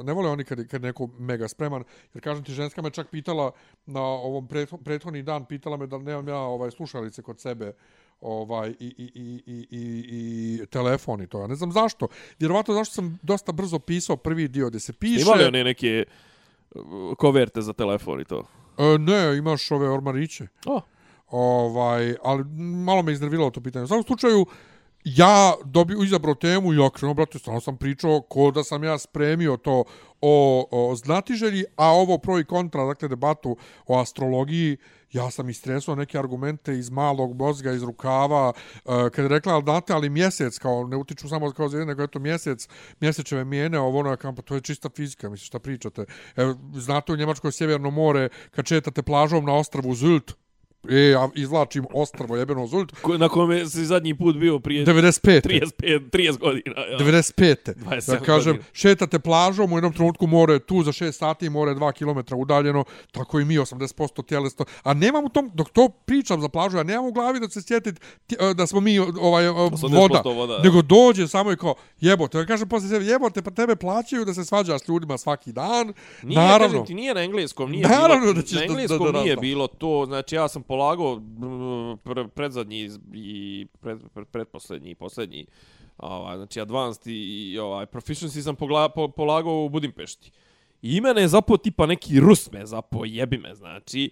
[0.04, 1.84] ne vole oni kad kad neko mega spreman
[2.14, 3.52] jer kažem ti ženska me čak pitala
[3.86, 7.74] na ovom pretho- prethodni dan pitala me da nemam ja ovaj slušalice kod sebe
[8.22, 10.06] ovaj i i i i i
[10.62, 11.40] i telefon i to.
[11.40, 12.08] Ja ne znam zašto.
[12.40, 15.22] Vjerovatno zašto sam dosta brzo pisao prvi dio gdje se piše.
[15.22, 16.04] Imali one neke
[16.72, 16.82] uh,
[17.18, 18.44] koverte za telefon i to?
[18.78, 20.48] E, ne, imaš ove ormariće.
[20.66, 20.82] O,
[21.28, 22.44] Ovaj, ali
[22.86, 23.84] malo me iznerviralo to pitanje.
[23.84, 24.46] U svakom slučaju,
[25.06, 29.58] ja dobio izabrao temu i ja brate, stvarno sam pričao ko da sam ja spremio
[29.58, 29.84] to
[30.22, 33.58] o, o znatiželji, a ovo pro i kontra, dakle, debatu
[33.88, 34.78] o astrologiji,
[35.12, 38.54] ja sam istresao neke argumente iz malog mozga, iz rukava,
[38.86, 42.04] uh, kad je rekla, ali date, ali mjesec, kao, ne utiču samo kao za nego
[42.04, 42.68] eto mjesec,
[43.00, 46.06] mjesečeve mijene, ovo ono, kao, pa to je čista fizika, mislim, šta pričate.
[46.36, 50.32] Evo, znate, u Njemačkoj sjeverno more, kad četate plažom na ostravu Zult,
[50.90, 52.92] E, ja izvlačim ostrvo jebeno Zult.
[52.94, 55.42] ko- na kome si zadnji put bio prije 95.
[55.42, 56.82] 35, 30 godina.
[56.82, 56.98] Ja.
[56.98, 57.56] 95.
[57.76, 58.66] 27 Da kažem, godina.
[58.74, 62.36] šetate plažom, u jednom trenutku more je tu za 6 sati, more je 2 km
[62.36, 64.66] udaljeno, tako i mi 80% tjelesno.
[64.84, 67.62] A nemam u tom, dok to pričam za plažu, ja nemam u glavi da se
[67.62, 67.96] sjetit
[68.28, 70.64] ti- e, da smo mi ovaj, e, 80% voda, voda, da.
[70.64, 74.34] nego dođe samo i kao, jebote, ja kažem posle sebe, jebote, pa tebe plaćaju da
[74.34, 75.94] se svađaš s ljudima svaki dan.
[76.24, 76.68] Nije, Naravno.
[76.68, 79.12] kažem ti, nije na engleskom, nije Naravno bilo, da ćeš na da- da- engleskom da
[79.14, 79.42] nije razdam.
[79.42, 81.22] bilo to, znači ja sam polagao
[82.04, 85.46] pre, predzadnji i pred, pred, pretposlednji i posljednji
[85.98, 90.32] ovaj, znači advanced i, i ovaj, proficiency sam pogla, po, polagao u Budimpešti.
[90.82, 94.12] I mene je zapo tipa neki Rus me zapo, jebi me, znači,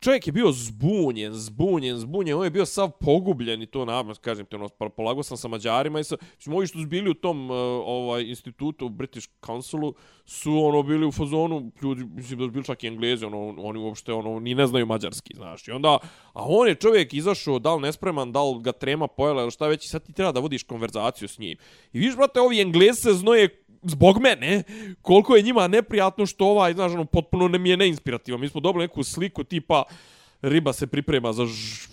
[0.00, 4.46] čovjek je bio zbunjen, zbunjen, zbunjen, on je bio sav pogubljen i to na kažem
[4.46, 7.14] ti, ono, polago polagao sam sa Mađarima i sa, mislim, ovi što su bili u
[7.14, 9.94] tom uh, ovaj institutu, u British Councilu,
[10.26, 13.78] su ono bili u fazonu, ljudi, mislim da su bili čak i englezi, ono, oni
[13.78, 15.68] uopšte ono, ni ne znaju mađarski, znaš.
[15.68, 15.98] I onda,
[16.32, 19.66] a on je čovjek izašao, da li nespreman, da li ga trema pojela ili šta
[19.66, 21.58] već, i sad ti treba da vodiš konverzaciju s njim.
[21.92, 23.48] I vidiš, brate, ovi englezi se znoje
[23.82, 24.62] zbog mene,
[25.02, 28.40] koliko je njima neprijatno što ovaj, znaš, ono, potpuno ne mi je neinspirativan.
[28.40, 29.82] Mi smo dobili neku sliku tipa,
[30.42, 31.46] riba se priprema za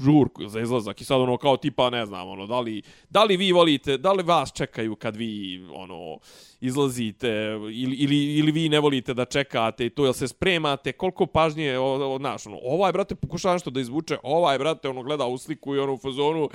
[0.04, 3.38] žurku, za izlazak i sad ono kao tipa ne znam ono da li, da li
[3.38, 6.18] vi volite, da li vas čekaju kad vi ono
[6.62, 7.30] izlazite
[7.72, 11.78] ili, ili, ili vi ne volite da čekate i to jel se spremate, koliko pažnje
[11.78, 15.38] o, o, naš, ono, ovaj brate pokušava nešto da izvuče, ovaj brate ono gleda u
[15.38, 16.50] sliku i ono u fazonu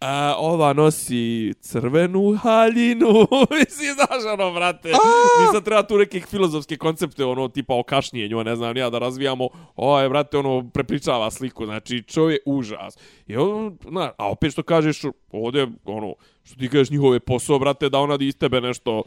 [0.00, 3.08] a, ova nosi crvenu haljinu,
[3.58, 8.44] mislim znaš ono brate, mi sad treba tu nekih filozofske koncepte ono tipa o kašnjenju,
[8.44, 12.98] ne znam ja da razvijamo, ovaj brate ono prepričava sliku, znači čovjek užas.
[13.26, 16.14] I on, na, a opet što kažeš, ovdje, ono,
[16.44, 19.02] što ti kažeš njihove posao, brate, da ona iz tebe nešto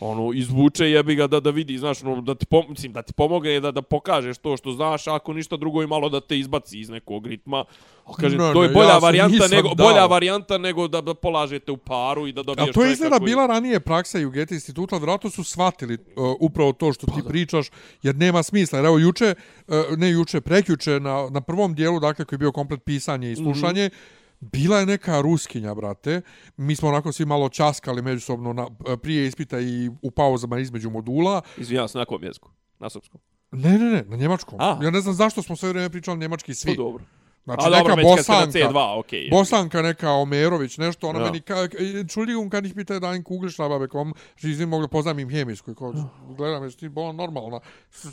[0.00, 3.12] ono izvuče jebi ga da da vidi znaš ono da ti pom mislim da ti
[3.12, 6.80] pomogne da da pokažeš to što znaš ako ništa drugo i malo da te izbaci
[6.80, 7.64] iz nekog ritma
[8.06, 9.86] a kažem Ne, to je bolja ja varijanta nego dao.
[9.86, 13.18] bolja varijanta nego da, da polažete u paru i da dobiješ A to je izgleda
[13.18, 16.00] koji- bila ranije praksa i u Gete instituta, ali vjerojatno su shvatili uh,
[16.40, 17.66] upravo to što Pa ti pričaš,
[18.02, 18.78] jer nema smisla.
[18.78, 19.34] Jer evo juče,
[19.68, 23.36] uh, ne juče, prekjuče, na, na prvom dijelu, dakle, koji je bio komplet pisanje i
[23.36, 24.19] slušanje, mm -hmm.
[24.40, 26.20] Bila je neka ruskinja, brate.
[26.56, 31.42] Mi smo onako svi malo časkali međusobno na, prije ispita i u pauzama između modula.
[31.58, 33.20] izvinjavam se na kom jeziku na srpskom
[33.52, 34.60] Ne, ne, ne, na njemačkom.
[34.60, 34.78] A.
[34.82, 36.76] Ja ne znam zašto smo sve vrijeme pričali njemački svi.
[36.76, 37.04] Pa dobro
[37.44, 39.20] Znači, a neka dobro, kad na bosanka, C2, okej.
[39.20, 41.24] Okay, bosanka neka Omerović, nešto, ona Ja.
[41.24, 41.68] meni ka,
[42.00, 44.14] Entschuldigung, kann ich bitte dein Kugelschreiber bekommen?
[44.36, 45.70] Že izvim mogla poznam im hemijsku.
[45.70, 45.92] i Kao,
[46.36, 47.60] gledam, jesi ti bola normalna?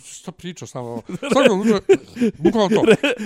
[0.05, 1.01] Šta priča samo?
[1.33, 1.79] Sad ga
[2.37, 2.83] bukvalno to.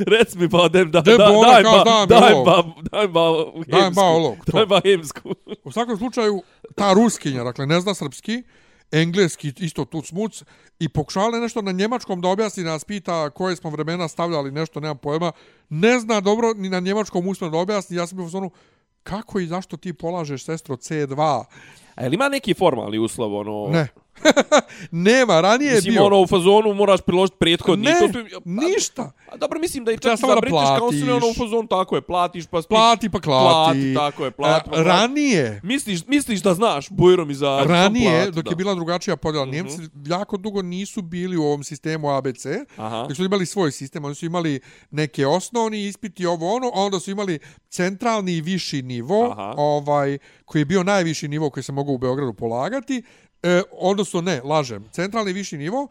[0.08, 3.22] Rec mi pa dem da, De da, bola, daj, ba, daj ba, daj ba,
[3.68, 4.52] Daj ba ovo, to.
[4.58, 5.36] Daj ba hemsku.
[5.64, 6.42] U svakom slučaju,
[6.76, 8.44] ta ruskinja, dakle, ne zna srpski,
[8.92, 10.44] engleski isto tu smuc
[10.80, 14.80] i pokušala je nešto na njemačkom da objasni, nas pita koje smo vremena stavljali nešto,
[14.80, 15.32] nemam pojma,
[15.70, 18.52] ne zna dobro ni na njemačkom uspjeno da objasni, ja sam bio u zonu,
[19.04, 21.44] kako i zašto ti polažeš sestro C2?
[21.96, 23.68] A jel ima neki formalni uslov, ono...
[23.72, 23.88] Ne.
[24.92, 26.06] Nema, ranije je Mislim, bio.
[26.06, 27.86] ono, u fazonu moraš priložiti prethodni.
[27.86, 29.12] Ne, to, to, ništa.
[29.32, 32.02] A, dobro, mislim da i čak za British Council je ono u fazonu tako je,
[32.02, 32.62] platiš pa...
[32.62, 33.44] Plati pa klati.
[33.44, 34.90] Plati, tako je, plati pa A, klati.
[34.90, 37.64] Ranije, Misliš, misliš da znaš bujrom i za...
[37.66, 38.50] ranije, plati, dok da.
[38.50, 39.56] je bila drugačija podjela, Mhm.
[39.56, 42.46] Njemci jako dugo nisu bili u ovom sistemu ABC,
[42.78, 43.06] Aha.
[43.08, 44.60] Dok su imali svoj sistem, oni su imali
[44.92, 49.54] neke osnovni ispiti ovo ono, a onda su imali centralni i viši nivo, Aha.
[49.58, 53.04] ovaj koji je bio najviši nivo koji se mogao u Beogradu polagati.
[53.44, 54.86] E, odnosno ne, lažem.
[54.92, 55.88] Centralni viši nivo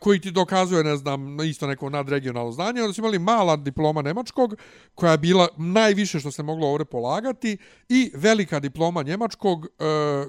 [0.00, 2.82] koji ti dokazuje, ne znam, isto neko nadregionalno znanje.
[2.82, 4.54] Onda su imali mala diploma nemačkog,
[4.94, 7.56] koja je bila najviše što se moglo ovdje polagati,
[7.88, 9.68] i velika diploma njemačkog, e,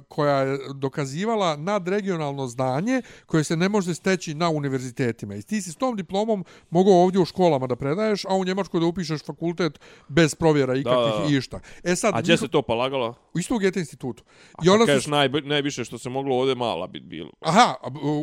[0.08, 5.36] koja je dokazivala nadregionalno znanje, koje se ne može steći na univerzitetima.
[5.36, 8.80] I ti si s tom diplomom mogao ovdje u školama da predaješ, a u Njemačkoj
[8.80, 11.60] da upišeš fakultet bez provjera ikakvih Da, da, išta.
[11.84, 13.16] E sad, A gdje se to polagalo?
[13.34, 14.24] U isto u Goethe institutu.
[14.64, 15.10] I I onda kažeš su...
[15.10, 17.32] naj, najviše što se moglo ovdje mala bit bilo.
[17.42, 17.76] Aha,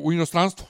[0.03, 0.67] u inostranstvu.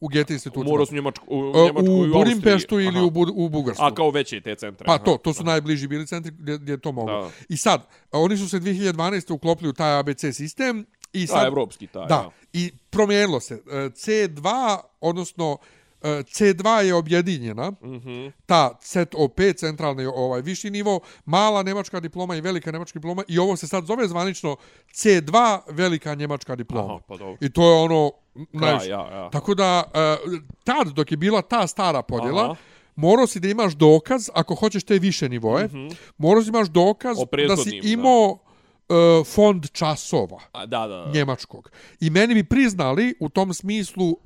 [0.00, 0.70] U Goethe institutu.
[0.70, 3.04] Morao su u Njemačku, u, E, Njemačku u u Budimpeštu ili Aha.
[3.06, 3.84] u, Bu, u Bugarsku.
[3.84, 4.86] A kao veće te centre.
[4.86, 5.04] Pa aha.
[5.04, 7.22] to, to su najbliži bili centri gdje, gdje je to moglo.
[7.22, 7.30] Da.
[7.48, 9.32] I sad, oni su se 2012.
[9.32, 11.46] uklopili u taj ABC sistem i Sad, sad...
[11.46, 12.06] evropski taj.
[12.06, 13.54] Da, i promijenilo se.
[13.54, 15.58] E, C2, odnosno
[16.06, 17.76] C2 je objedinjena, mm.
[17.80, 18.32] -hmm.
[18.46, 23.56] ta COP, centralni ovaj viši nivo, mala nemačka diploma i velika nemačka diploma i ovo
[23.56, 24.56] se sad zove zvanično
[24.94, 26.94] C2, velika njemačka diploma.
[26.94, 27.36] Aha, pa dobro.
[27.40, 28.10] I to je ono
[28.52, 28.88] najviše.
[28.90, 29.30] ja, ja.
[29.30, 30.16] Tako da, e,
[30.64, 32.54] tad, dok je bila ta stara podjela, Aha.
[32.96, 35.94] morao si da imaš dokaz, ako hoćeš te više nivoje, mm -hmm.
[36.18, 37.88] morao si imaš dokaz da si prethodnim, da.
[37.88, 38.38] imao
[38.88, 41.10] e, fond časova A, da, da, da.
[41.10, 41.70] njemačkog.
[42.00, 44.16] I meni bi priznali u tom smislu uh,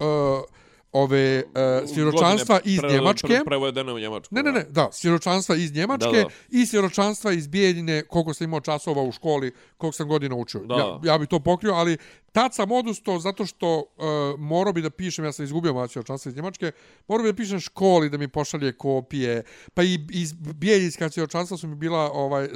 [0.93, 3.27] ove uh, svjedočanstva iz pre- Njemačke.
[3.29, 4.35] pre- Prevedeno u Njemačku.
[4.35, 6.29] Ne, ne, ne, da, svjedočanstva iz Njemačke Da, da.
[6.51, 10.61] i svjedočanstva iz Bijeljine, koliko sam imao časova u školi, koliko sam godina učio.
[10.61, 10.75] Da.
[10.75, 11.97] Ja, ja bi to pokrio, ali
[12.33, 13.85] tad sam odustao zato što uh,
[14.41, 16.73] morao bi da pišem, ja sam izgubio moja svjedočanstva iz Njemačke,
[17.09, 19.43] morao bi da pišem školi da mi pošalje kopije,
[19.75, 22.51] pa i iz Bijeljinska svjedočanstva su mi bila ovaj, uh,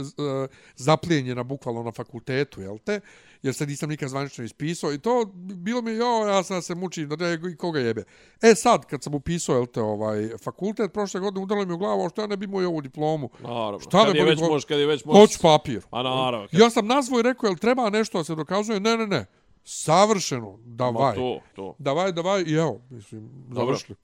[0.77, 3.01] zaplijenjena bukvalno na fakultetu, jel te?
[3.45, 7.09] Jer se nisam nikad zvanično ispisao i to bilo mi, jo, ja sad se mučim,
[7.09, 8.05] da ne, i koga jebe.
[8.43, 12.09] E sad, kad sam upisao, jel te, ovaj, fakultet, prošle godine udarilo mi u glavu,
[12.09, 13.31] što ja ne bi imao i ovu diplomu?
[13.41, 13.81] Naravno.
[13.81, 14.53] Šta kad je već glavu?
[14.53, 15.21] možeš, kad je već možeš.
[15.21, 15.83] Hoću papir.
[15.91, 16.49] A naravno.
[16.49, 16.61] Kad...
[16.61, 18.81] Ja sam nazvao i rekao, jel treba nešto da se dokazuje?
[18.81, 19.27] Ne, ne, ne.
[19.65, 20.51] Savršeno.
[20.51, 21.15] Ma Davaj.
[21.15, 21.75] to, to.
[21.79, 22.43] Davaj, davaj.
[22.47, 23.65] I evo, mislim, Dobro.
[23.65, 23.97] završili.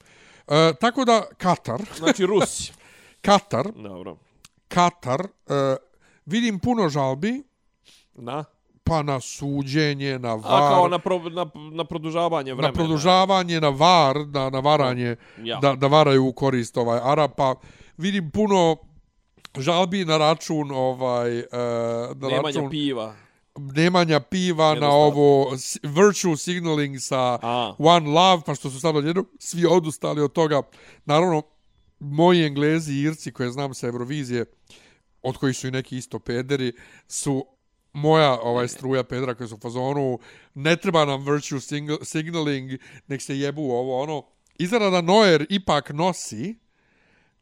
[0.47, 2.73] E, tako da, Katar, Znači Rusi.
[3.27, 4.17] Katar, Dobro.
[4.67, 5.75] Katar, e,
[6.25, 7.43] vidim puno žalbi,
[8.15, 8.45] Na?
[8.83, 12.67] Pa na suđenje, na var, A kao na, pro, na, na produžavanje vremena.
[12.67, 15.59] na produžavanje, na var, na, na varanje, Ja.
[15.59, 17.55] da, da varaju u korist ovaj Arapa.
[17.97, 18.75] Vidim puno
[19.57, 21.45] žalbi na račun ovaj e,
[22.15, 23.15] na Nemanja račun piva.
[23.55, 25.51] nemanja piva na ovo
[25.83, 27.75] virtual signaling sa A.
[27.79, 30.61] One Love, pa što su sad odjedno svi odustali od toga.
[31.05, 31.41] Naravno,
[31.99, 34.45] moji Englezi i Irci koje znam sa Eurovizije,
[35.21, 36.73] od kojih su i neki isto pederi,
[37.07, 37.45] su
[37.93, 40.19] moja ovaj struja pedra koji su u fazonu
[40.53, 42.71] ne treba nam virtual single, signaling
[43.07, 44.23] nek se jebu ovo ono
[44.55, 46.55] izgleda da Noer ipak nosi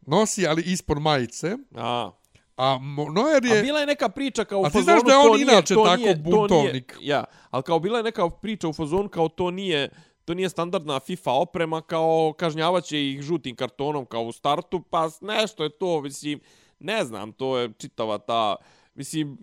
[0.01, 2.11] nosi ali ispod majice A.
[2.57, 2.79] a
[3.13, 4.83] Noer A je bila je neka priča kao u A ti fazonu...
[4.83, 6.97] znaš da je on nije- inače to tako nije- to nije- buntovnik?
[7.01, 9.89] Ja, ali kao bila je neka priča u fazonu kao to nije...
[10.25, 15.63] To nije standardna FIFA oprema, kao kažnjavaće ih žutim kartonom kao u startu, pa nešto
[15.63, 16.39] je to, mislim,
[16.79, 18.55] ne znam, to je čitava ta,
[18.95, 19.37] mislim,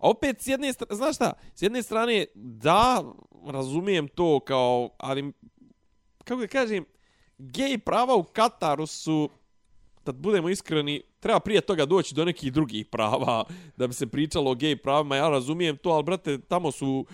[0.00, 3.04] a opet s jedne strane, znaš šta, s jedne strane, da,
[3.46, 5.32] razumijem to kao, ali,
[6.24, 6.84] kako da kažem,
[7.38, 9.28] gej prava u Kataru su,
[10.04, 13.44] da budemo iskreni, treba prije toga doći do nekih drugih prava
[13.76, 15.16] da bi se pričalo o gej pravima.
[15.16, 17.06] Ja razumijem to, ali brate, tamo su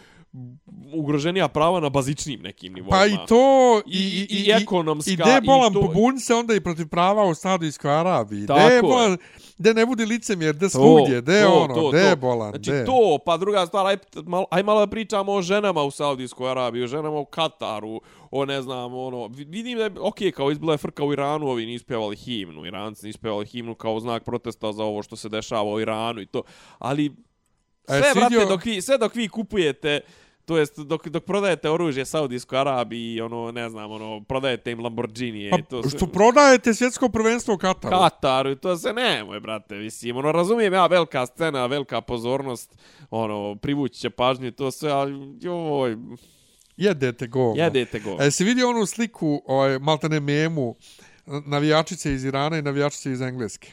[0.92, 2.90] ugroženija prava na bazičnim nekim nivoima.
[2.92, 3.98] Pa i to I-
[4.30, 7.90] i- i ekonomska, I i bolan to- pobun se onda i protiv prava u Saudijskoj
[7.90, 8.46] Arabiji.
[8.46, 9.16] Tako de je.
[9.58, 12.84] de ne budi licemjer, de svugdje, de ono, de bolan, Znači de.
[12.84, 16.84] to, pa druga stvar, aj, malo, aj malo da pričamo o ženama u Saudijskoj Arabiji,
[16.84, 20.72] o ženama u Kataru, o ne znam, ono, vi- vidim da je, ok, kao izbila
[20.74, 24.72] je frka u Iranu, ovi nisu pjevali himnu, Iranci nisu pjevali himnu kao znak protesta
[24.72, 26.42] za ovo što se dešava u Iranu i to,
[26.78, 27.16] ali
[27.84, 30.00] sve, jesi vrate, dok vi, sve dok vi kupujete,
[30.46, 35.50] to jest dok, dok prodajete oružje Saudijskoj Arabiji, ono, ne znam, ono, prodajete im Lamborghini,
[35.50, 37.96] Pa, to sve- što prodajete svjetsko prvenstvo u Kataru.
[37.98, 42.76] Kataru, to se nemoj, brate, mislim, ono, razumijem ja, velika scena, velika pozornost,
[43.10, 45.96] ono, privući će pažnju to sve, ali, joj,
[46.76, 47.62] Jedete govno.
[47.62, 48.16] jedete go.
[48.20, 50.76] A jesi vidio onu sliku, ovaj, maltene memu,
[51.26, 53.72] navijačice iz Irana i navijačice iz Engleske?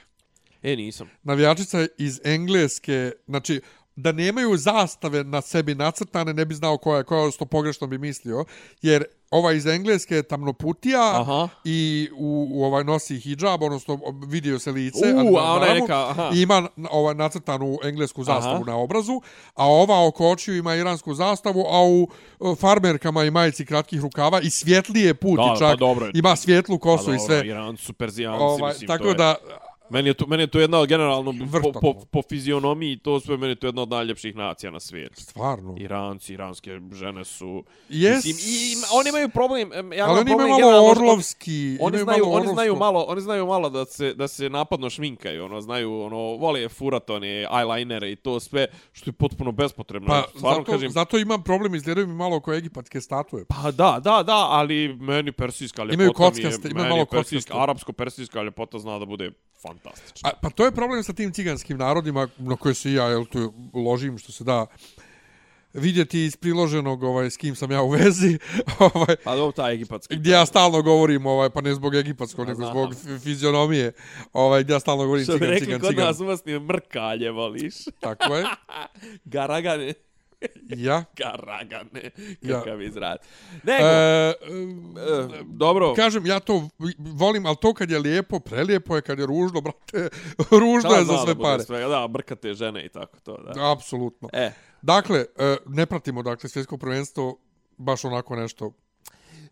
[0.64, 1.10] E, nisam.
[1.24, 3.62] navijačica iz Engleske, znači,
[3.96, 7.88] da nemaju zastave na sebi nacrtane, ne bi znao koja je, koja je to pogrešno
[7.88, 8.46] bi mislio,
[8.82, 11.48] jer ova iz Engleske je tamnoputija Aha.
[11.64, 15.82] i u, u ovaj nosi hijab, odnosno vidio se lice, U, ali a ona je
[15.82, 16.30] neka, aha.
[16.34, 18.72] i ima ovaj nacrtanu englesku zastavu Aha.
[18.72, 19.22] na obrazu,
[19.56, 22.08] a ova oko očiju ima iransku zastavu, a u
[22.52, 26.12] e, farmerkama i majici kratkih rukava i svjetlije puti Da, pa čak, dobro je.
[26.16, 27.48] ima svjetlu kosu Pa i dobro, sve.
[27.48, 29.16] Iran Perzijanci, Ovaj, mislim, tako to je...
[29.16, 29.36] da
[29.94, 33.38] Meni je to, meni je to jedna od generalno po, po, po fizionomiji, to sve
[33.38, 35.22] meni je to jedna od najljepših nacija na svijetu.
[35.22, 35.76] Stvarno.
[35.78, 37.64] Iranci, iranske žene su...
[37.90, 38.16] Yes.
[38.16, 41.78] Mislim, i, i, oni imaju problem, em, ja Ali oni imaju malo orlovski.
[41.82, 44.90] Oni imaju znaju, malo oni znaju malo, oni znaju malo da se da se napadno
[44.90, 50.08] šminkaju, ono znaju, ono vole furat one eyelinere i to sve što je potpuno bespotrebno.
[50.08, 53.46] Pa, Stvarno zato, kažem, zato imam problem, izgledaju mi malo oko egipatske statue.
[53.46, 57.54] Pa da, da, da, ali meni persijska ljepota Imaju mi je, kockaste, imaju malo persijska,
[57.54, 57.64] kockaste.
[57.64, 59.32] arapsko-persijska ljepota zna da bude
[59.64, 60.30] fantastična.
[60.30, 63.54] A, pa to je problem sa tim ciganskim narodima na koje se ja jel, tu
[63.74, 64.66] ložim što se da
[65.74, 68.38] vidjeti iz priloženog ovaj, s kim sam ja u vezi,
[68.94, 70.16] ovaj, Pa dobro, ta egipatska.
[70.16, 72.70] gdje ja stalno govorim, ovaj, pa ne zbog egipatskog, nego znam.
[72.72, 73.92] zbog fi- fizionomije,
[74.34, 76.06] ovaj, gdje ja stalno govorim Što bi cigan, rekli cigan, kod cigan.
[76.06, 77.74] nas u Bosni, mrkalje voliš.
[78.00, 78.46] Tako je.
[79.26, 79.94] Garagane.
[80.70, 81.04] Ja.
[81.18, 82.12] Garagane.
[82.42, 82.60] Ja.
[82.60, 83.18] Kakav izraz.
[83.64, 84.34] Nego, E, e,
[85.46, 85.94] dobro.
[85.94, 90.10] kažem, ja to volim, ali to kad je lijepo, prelijepo je, kad je ružno, brate,
[90.52, 91.64] ružno Da, je za da sve bude pare.
[91.64, 93.72] Sve, da, brkate žene i tako to, da.
[93.72, 94.30] Apsolutno.
[94.34, 97.38] E, Dakle, e, ne pratimo dakle svjetsko prvenstvo
[97.78, 98.72] baš onako nešto.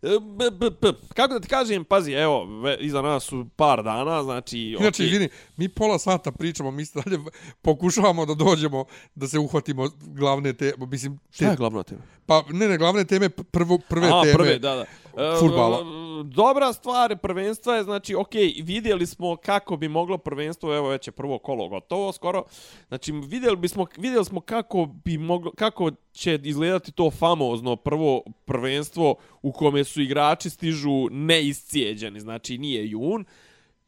[0.02, 3.82] E, B, b, b, kako da ti kažem, pazi, evo, ve, iza nas su par
[3.82, 4.58] dana, znači...
[4.58, 5.06] Inače, okej.
[5.06, 7.18] izvini, mi pola sata pričamo, mi se dalje
[7.62, 8.84] pokušavamo da dođemo,
[9.14, 12.00] da se uhvatimo glavne te, mislim, Šta je te, glavna tema?
[12.26, 14.34] pa ne, ne, glavne teme, prvo, prve A, teme.
[14.34, 14.84] prve, da, da.
[15.16, 15.78] E, fudbala.
[16.24, 21.12] Dobra stvar prvenstva je, znači, ok, vidjeli smo kako bi moglo prvenstvo, evo već je
[21.12, 22.44] prvo kolo gotovo skoro,
[22.88, 29.14] znači vidjeli, bismo, vidjeli smo kako bi moglo, kako će izgledati to famozno prvo prvenstvo
[29.42, 33.24] u kome su igrači stižu neiscijeđeni, znači nije jun,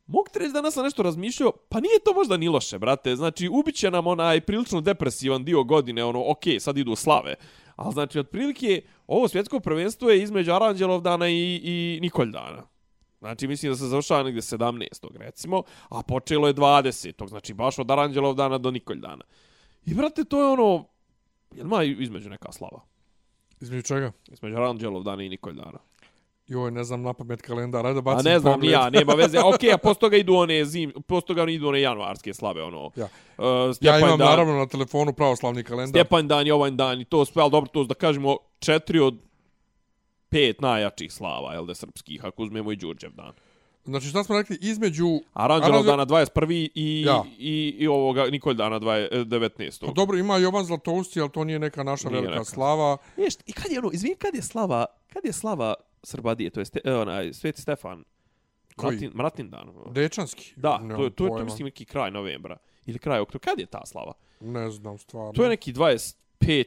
[0.07, 3.17] Mogu ti reći danas sam nešto razmišljao, pa nije to možda ni loše, brate.
[3.17, 7.35] Znači, ubit će nam onaj prilično depresivan dio godine, ono, ok, sad idu slave.
[7.77, 12.63] Ali znači, otprilike, ovo svjetsko prvenstvo je između Aranđelovdana i, i Nikoljdana.
[13.19, 15.17] Znači, mislim da se završava negdje 17.
[15.17, 17.29] recimo, a počelo je 20.
[17.29, 19.25] Znači, baš od Aranđelovdana do Nikoljdana.
[19.87, 20.89] I, brate, to je ono,
[21.55, 22.81] jel ima između neka slava?
[23.61, 24.13] Između čega?
[24.29, 25.79] Između Aranđelovdana i Nikoljdana.
[26.47, 28.73] Joj, ne znam na pamet kalendar, ajde da A bacim ne znam, pogled.
[28.73, 29.39] ja, nema veze.
[29.41, 32.91] Ok, a posto toga idu one zim, posto toga idu one januarske slave, ono.
[32.97, 33.09] Ja.
[33.39, 33.45] Uh,
[33.81, 35.89] Ja imam dan, naravno na telefonu pravoslavni kalendar.
[35.91, 39.15] Stjepan dan i ovaj dan i to sve, ali dobro, to da kažemo četiri od
[40.29, 43.33] pet najjačih slava, jel da, srpskih, ako uzmemo i Đurđev dan.
[43.85, 45.07] Znači šta smo rekli, između...
[45.33, 46.71] Aranđelov Aranđel- dana 21.
[46.75, 47.25] i, Ja.
[47.39, 49.81] i, i ovoga Nikolj dana 20, 19.
[49.81, 52.45] Pa dobro, ima Jovan Zlatousti, ali to nije neka naša Nije velika neka.
[52.45, 52.97] slava.
[53.17, 55.75] Ješ, i kad je ono, izvim, kad je slava, kad je slava
[56.05, 58.05] Srbadije, to je ste, e, onaj, Sveti Stefan,
[58.77, 58.91] Koji?
[58.93, 59.69] Mratin, Mratin dan.
[59.91, 60.53] Dečanski.
[60.57, 61.45] Da, to, je- to je, to pojma.
[61.45, 62.57] mislim, neki kraj novembra.
[62.87, 63.45] Ili kraj oktobra.
[63.45, 64.13] Kad je ta slava?
[64.41, 65.33] Ne znam, stvarno.
[65.33, 66.15] To je neki 25.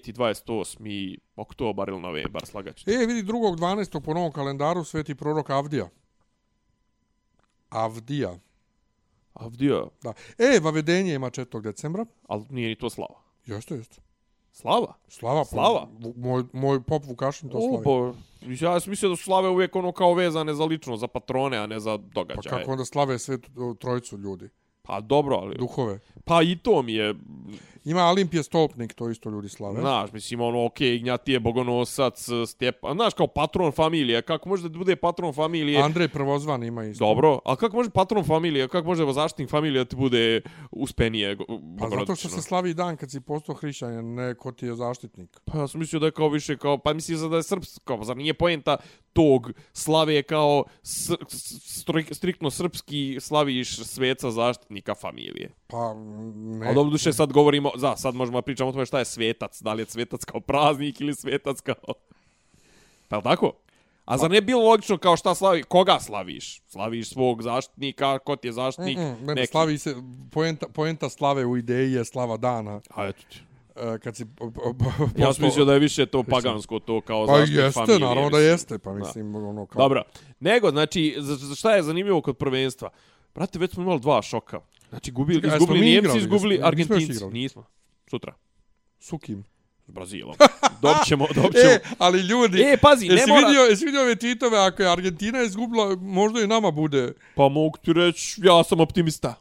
[0.09, 1.17] i 28.
[1.35, 2.91] oktobar ili novembar, slagaću.
[2.91, 3.99] E, vidi, drugog 12.
[3.99, 5.89] po novom kalendaru sveti prorok Avdija.
[7.69, 8.35] Avdija.
[9.33, 10.13] Avdija, Da.
[10.37, 11.61] E, vavedenje ima 4.
[11.61, 12.05] decembra.
[12.27, 13.21] ali nije ni to slava.
[13.45, 14.01] Jeste, jeste.
[14.57, 14.93] Slava?
[15.07, 15.39] Slava.
[15.39, 15.87] pa, Slava?
[16.15, 17.83] Moj, moj pop Vukašin to slavi.
[17.83, 18.13] pa,
[18.65, 21.67] ja sam mislio da su slave uvijek ono kao vezane za lično, za patrone, a
[21.67, 22.49] ne za Pa događaje.
[22.49, 24.49] kako onda slave svetu trojicu ljudi?
[24.81, 25.55] Pa dobro, ali...
[25.57, 25.99] Duhove.
[26.25, 27.15] Pa i to mi je,
[27.87, 29.79] Ima Olimpije Stolpnik, to isto ljudi slave.
[29.79, 34.77] znaš, mislim, ono, okej, okay, Ignjati bogonosac, Stjepan, znaš, kao patron familije, kako može da
[34.77, 35.81] bude patron familije?
[35.81, 37.05] Andrej Prvozvan ima isto.
[37.05, 41.37] Dobro, a kako može patron familije, kako može zaštitnik familije da ti bude uspenije
[41.79, 45.39] Pa zato što se slavi dan kad si postao hrišćanin, ne ko ti je zaštitnik.
[45.45, 48.17] Pa ja sam mislio da je kao više kao, pa mislim da je srpsko, zar
[48.17, 48.77] nije poenta
[49.17, 55.49] tog slave kao s, s, strik, striktno srpski slaviš sveca zaštitnika familije.
[55.67, 55.93] Pa,
[56.35, 56.69] ne.
[56.69, 59.73] A dobro duše sad govorimo, za, sad možemo pričamo o tome šta je svetac, da
[59.73, 61.93] li je svetac kao praznik ili svetac kao...
[63.07, 63.53] Pa je tako?
[64.05, 66.61] A zar ne bilo logično kao šta slavi, koga slaviš?
[66.67, 68.97] Slaviš svog zaštitnika, ko ti je zaštitnik?
[68.97, 69.51] Mm, mm, ne, neki.
[69.51, 69.95] slavi se,
[70.31, 72.81] poenta, poenta slave u ideji je slava dana.
[72.89, 73.46] A eto ti.
[73.79, 74.25] E, kad si...
[75.17, 77.99] Ja sam mislio da je više to pagansko, to kao Pa zaštitnik jeste, familije.
[77.99, 79.79] naravno da jeste, pa mislim, ono kao...
[79.79, 80.03] Dobro.
[80.39, 82.89] Nego, znači, za, šta je zanimljivo kod prvenstva?
[83.35, 84.59] Brate, već smo imali dva šoka.
[84.89, 87.11] Znači, gubili, Čekaj, izgubili Njemci, izgubili nismo Argentinci.
[87.11, 87.33] igrali?
[87.33, 87.63] Nismo.
[88.09, 88.33] Sutra.
[88.99, 89.43] Sukim.
[89.87, 90.35] S Brazilom.
[90.81, 91.71] Dobit ćemo, dobit ćemo.
[91.71, 93.47] E, ali ljudi, E, pazi, ne jesi, mora...
[93.47, 97.13] vidio, jesi vidio ove tweetove, ako je Argentina izgubila, možda i nama bude.
[97.35, 99.35] Pa mogu ti reći, ja sam optimista.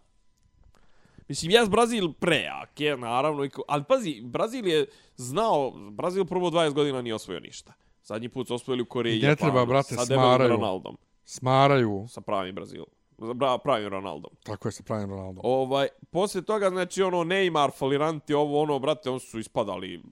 [1.29, 3.49] Mislim, jes Brazil prejak, je, naravno.
[3.69, 7.73] Ali pazi, Brazil je znao, Brazil prvo 20 godina nije osvojio ništa.
[8.03, 10.51] Zadnji put su osvojili u Koreji Ne treba, Japanu, brate, sa smaraju.
[10.51, 10.97] Ronaldom.
[11.25, 12.05] Smaraju.
[12.09, 12.87] Sa pravim Brazilom.
[13.19, 14.31] Sa bra- pravim Ronaldom.
[14.43, 15.41] Tako je sa pravim Ronaldom.
[15.45, 20.03] Ovaj, poslije toga, znači, ono, Neymar, faliranti, ovo, ono, brate, oni su ispadali.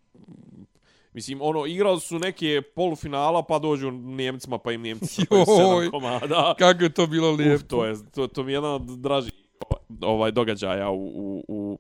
[1.13, 5.23] Mislim, ono, igrali su neke polufinala, pa dođu Njemcima, pa im Njemci
[5.57, 6.55] sedam komada.
[6.59, 7.55] Kako je to bilo lijepo.
[7.55, 9.33] Uf, to je, to, to mi je jedan od dražih
[10.01, 11.79] ovaj događaja u, u, u,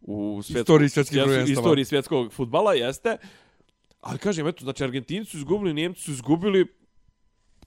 [0.00, 3.16] u svjetskog, Istoriji svjetskih svjetskog- istoriji svjetskog futbala, jeste.
[4.00, 6.66] Ali kažem, eto, znači Argentinci su izgubili, Njemci su izgubili,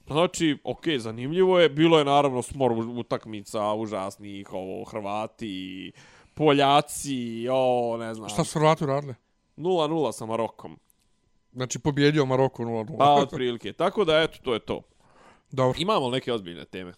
[0.07, 1.70] Znači, okej, zanimljivo je.
[1.70, 5.91] Bilo je naravno smor utakmica užasnih, ovo, Hrvati,
[6.34, 8.30] Poljaci, o, ne znam.
[8.30, 9.13] Šta su Hrvati radili?
[9.57, 10.80] 0-0 sa Marokom.
[11.53, 12.97] Znači, pobjedio Maroko 0-0.
[12.97, 13.74] Pa, otprilike.
[13.74, 14.82] Tako da, eto, to je to.
[15.51, 15.78] Dobro.
[15.80, 16.93] Imamo neke ozbiljne teme?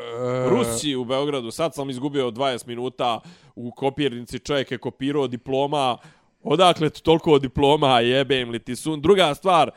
[0.00, 3.20] E, Rusi u Beogradu, sad sam izgubio 20 minuta
[3.54, 5.98] u kopirnici, čovjek je kopirao diploma,
[6.42, 9.00] odakle tu toliko diploma, jebem li ti sun.
[9.00, 9.70] Druga stvar,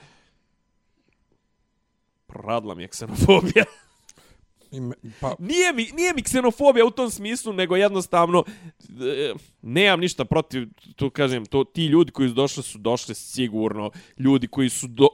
[2.29, 3.65] radla mi je ksenofobija.
[4.71, 8.43] ime- Pa, Nije mi, nije mi ksenofobija u tom smislu, nego jednostavno
[9.01, 13.91] e, nemam ništa protiv, tu kažem, to, ti ljudi koji su došli su došli sigurno,
[14.17, 15.07] ljudi koji su do,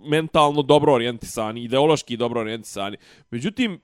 [0.00, 2.96] mentalno dobro orijentisani, ideološki dobro orijentisani.
[3.30, 3.80] Međutim,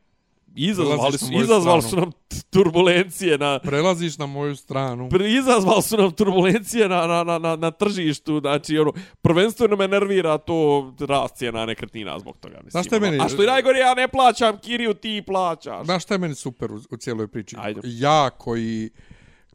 [0.56, 2.10] izazvali su, izazvali su nam
[2.52, 5.08] turbulencije na, prelaziš na moju stranu.
[5.08, 8.92] Pri- izazvali su nam turbulencije na, na, na, na, na tržištu, znači, ono,
[9.22, 10.58] prvenstveno me nervira to
[11.00, 12.70] rast cijena nekretnina zbog toga, mislim.
[12.70, 13.10] Znaš šta je ono.
[13.10, 15.84] meni- A što je najgore, ja ne plaćam, Kiriju, ti plaćaš.
[15.84, 17.56] Znaš šta je meni super u, u cijeloj priči?
[17.58, 17.80] Ajde.
[17.84, 18.90] Ja koji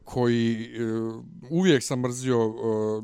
[0.04, 2.56] koji uh, uvijek sam mrzio uh,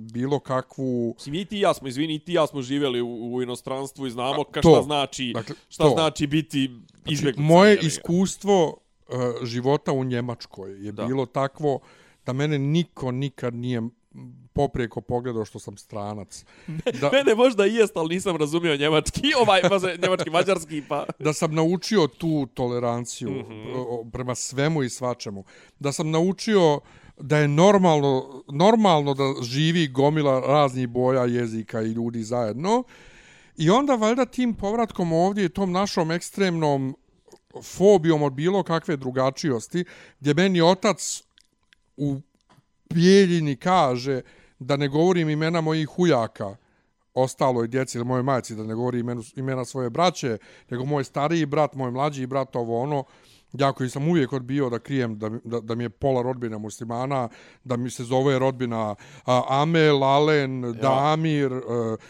[0.01, 3.41] bilo kakvu Mislim, i ti ja smo, izvini, i ti ja smo živjeli u, u
[3.41, 4.69] inostranstvu i znamo ka to.
[4.69, 5.89] šta znači, Dakle, šta to.
[5.89, 6.71] znači biti
[7.05, 7.41] izbjeglica.
[7.43, 7.87] moje jebi ga.
[7.87, 11.05] iskustvo uh, života u Njemačkoj je Da.
[11.05, 11.79] bilo takvo
[12.25, 13.81] da mene niko nikad nije
[14.59, 16.45] poprijeko pogledao što sam stranac.
[17.01, 21.05] Da, Mene možda i jest, ali nisam razumio njemački, ovaj, pa njemački, mađarski, pa...
[21.19, 23.45] da sam naučio tu toleranciju mm.
[23.49, 24.11] -hmm.
[24.11, 25.43] prema svemu i svačemu.
[25.79, 26.79] Da sam naučio
[27.17, 32.83] da je normalno, normalno da živi gomila raznih boja jezika i ljudi zajedno.
[33.57, 36.95] I onda valjda tim povratkom ovdje i tom našom ekstremnom
[37.63, 39.85] fobijom od bilo kakve drugačijosti,
[40.19, 41.23] gdje meni otac
[41.97, 42.21] u
[42.93, 44.21] Bijeljini kaže
[44.59, 46.55] da ne govorim imena mojih hujaka
[47.13, 50.37] ostaloj djeci ili moje majci, da ne govorim imenu, imena svoje braće,
[50.69, 53.03] nego moj stariji brat, moj mlađi brat, ovo ono,
[53.53, 57.29] ja koji sam uvijek odbio da krijem da, da, da mi je pola rodbina muslimana,
[57.63, 58.95] da mi se zove rodbina
[59.25, 60.71] a, Amel, Alen, ja.
[60.71, 61.61] Damir, uh,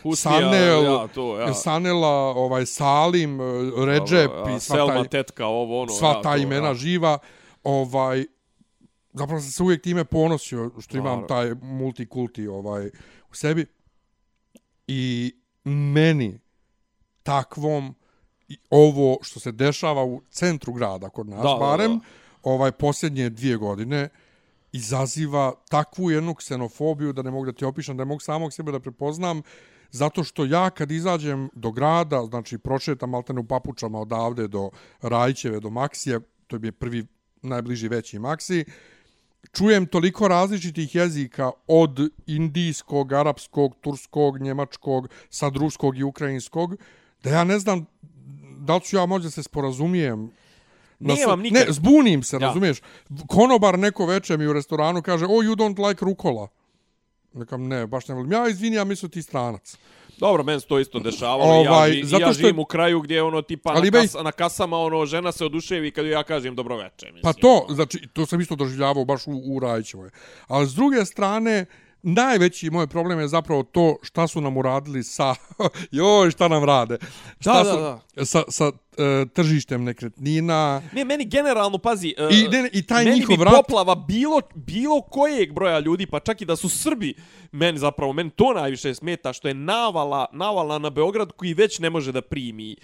[0.03, 1.53] Husnija, Sanel, ja, to, ja.
[1.53, 5.91] Sanela, ovaj, Salim, uh, Redžep Ja, i sva Selma, taj, tetka, ovo, ono.
[5.91, 6.73] sva ja, ta to, imena ja.
[6.73, 7.17] živa,
[7.63, 8.25] ovaj,
[9.13, 12.87] zapravo sam se uvijek time ponosio što imam taj multikulti ovaj,
[13.31, 13.65] u sebi.
[14.87, 15.33] I
[15.63, 16.39] meni
[17.23, 17.95] takvom
[18.69, 22.05] ovo što se dešava u centru grada kod nas, Da, da, barem da.
[22.43, 24.09] ovaj posljednje dvije godine,
[24.71, 28.71] izaziva takvu jednu ksenofobiju da ne mogu da ti opišem, da ne mogu samog sebe
[28.71, 29.41] da prepoznam,
[29.91, 34.69] zato što ja kad izađem do grada, znači prošetam maltene u papučama odavde do
[35.01, 37.05] Rajićeve, do Maksije, to je prvi
[37.41, 38.65] najbliži veći Maksi,
[39.53, 46.75] čujem toliko različitih jezika od indijskog, arapskog, turskog, njemačkog, sad ruskog i ukrajinskog,
[47.23, 47.85] da ja ne znam
[48.57, 50.31] da li ću ja možda se sporazumijem
[51.01, 52.39] Na Nemam sv- nikad- Ne, zbunim se, ja.
[52.39, 52.77] razumiješ?
[53.27, 56.47] Konobar neko veče mi u restoranu kaže, oh, you don't like rukola.
[57.33, 58.31] Nekam, ne, baš ne volim.
[58.31, 59.77] Ja, izvini, ja mislim ti stranac.
[60.19, 61.53] Dobro, meni se to isto dešavalo.
[61.53, 64.31] Ovaj, ja, ži, zato ja živim u kraju gdje ono tipa Ali na, kas, na
[64.31, 67.05] kasama ono žena se oduševi kad ja kažem dobroveče.
[67.05, 67.75] Mislim, Pa to, ono.
[67.75, 70.09] znači, to sam isto doživljavao baš u, u Rajićevoj.
[70.47, 71.65] Ali s druge strane,
[72.03, 75.35] najveći moj problem je zapravo to šta su nam uradili sa...
[75.91, 76.97] Joj, šta nam rade?
[77.39, 77.77] Šta Da, su,
[78.15, 80.81] da, Sa, sa e, tržištem nekretnina.
[80.91, 83.95] Ne, meni generalno, pazi, e, I- ne, ne, i taj meni njihov bi rat- poplava
[83.97, 87.13] bilo, bilo kojeg broja ljudi, pa čak i da su Srbi,
[87.51, 91.89] meni zapravo, meni to najviše smeta, što je navala, navala na Beograd koji već ne
[91.89, 92.75] može da primi.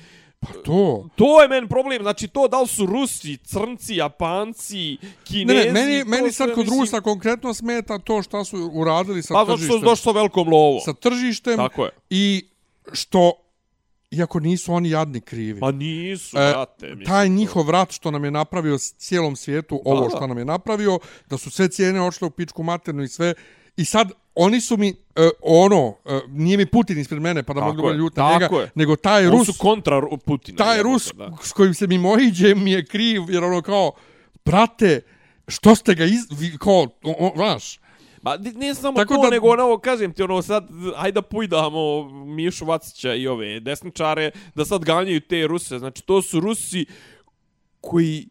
[0.47, 1.09] Pa to...
[1.15, 5.59] To je meni problem, znači to da li su Rusi, Crnci, Japanci, Ne, Kinezi...
[5.59, 9.23] ne, meni, to meni sve, sad kod mislim- Rusa konkretno smeta to šta su uradili
[9.23, 9.81] sa Pa zato što su tržištem.
[9.83, 10.81] došli sa velikom lovom.
[10.81, 11.91] Sa tržištem Tako je.
[12.09, 12.45] i
[12.93, 13.31] što,
[14.11, 16.85] iako nisu oni jadni krivi, Pa nisu, E, brate.
[16.87, 20.45] mislim, taj njihov rat što nam je napravio cijelom svijetu, Da, ovo što nam je
[20.45, 23.33] napravio, da su sve cijene očle u pičku maternu i sve.
[23.77, 27.59] I sad, oni su mi, e, ono, e, nije mi Putin ispred mene, pa da
[27.59, 28.71] Tako mogu da je, budem ljut na njega, je.
[28.75, 30.57] nego taj Oni Rus, su kontra Putina.
[30.57, 31.31] taj Rus da.
[31.41, 33.91] s kojim se mi mojiđe mi je kriv, jer ono kao,
[34.45, 35.01] brate,
[35.47, 36.21] što ste ga iz...
[36.39, 36.87] Vi, kao,
[37.35, 37.79] znaš,
[38.25, 42.09] Ma ne samo Tako to, da- nego ono, kažem ti, ono, sad, ajde da pujdamo
[42.25, 45.79] Mišu Vacića i ove desničare, da sad ganjaju te Ruse.
[45.79, 46.85] Znači, to su Rusi
[47.81, 48.27] koji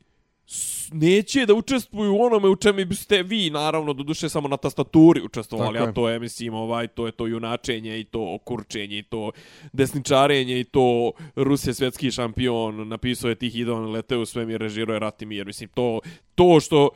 [0.92, 5.22] neće da učestvuju u onome u čemu biste vi, naravno, do duše samo na tastaturi
[5.22, 9.02] učestvovali, Tako a to je, mislim, ovaj, to je to junačenje i to kurčenje i
[9.02, 9.30] to
[9.72, 14.94] desničarenje i to Rus je svjetski šampion, napisao je tih idon, leteo u svemir, režirao
[14.94, 16.00] je Ratimir, mislim, to,
[16.34, 16.88] to što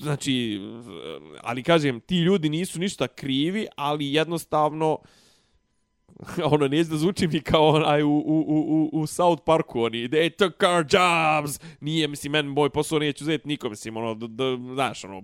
[0.00, 0.60] znači,
[1.40, 4.98] ali kažem, ti ljudi nisu ništa krivi, ali jednostavno,
[6.52, 10.08] ono, nije da zvuči mi kao onaj u, u, u, u, u South Parku, oni,
[10.08, 14.26] they took our jobs, nije, mislim, men moj posao neću uzeti nikom, mislim, ono, da,
[14.26, 15.22] da, znaš, ono,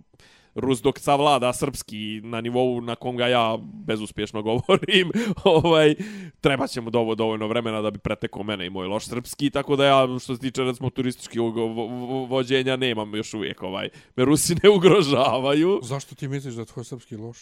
[0.54, 5.10] Rus dok savlada srpski na nivou na kom ga ja bezuspješno govorim,
[5.44, 5.94] ovaj,
[6.40, 9.76] treba će mu dovo, dovoljno vremena da bi pretekao mene i moj loš srpski, tako
[9.76, 14.24] da ja, što se tiče, recimo, turističkog vo, vo, vođenja, nemam još uvijek, ovaj, me
[14.24, 15.80] Rusi ne ugrožavaju.
[15.82, 17.38] Zašto ti misliš da je tvoj srpski loš?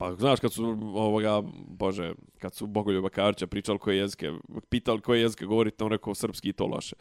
[0.00, 4.32] Pa znaš kad su ovoga bože, kad su Bogoljuba Karća pričali koje jezike,
[4.68, 6.96] pitali koje jezike govorite, on rekao srpski i to loše.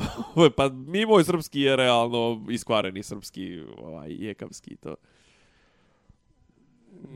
[0.56, 4.94] pa mi moj srpski je realno iskvareni srpski, ovaj jekavski to.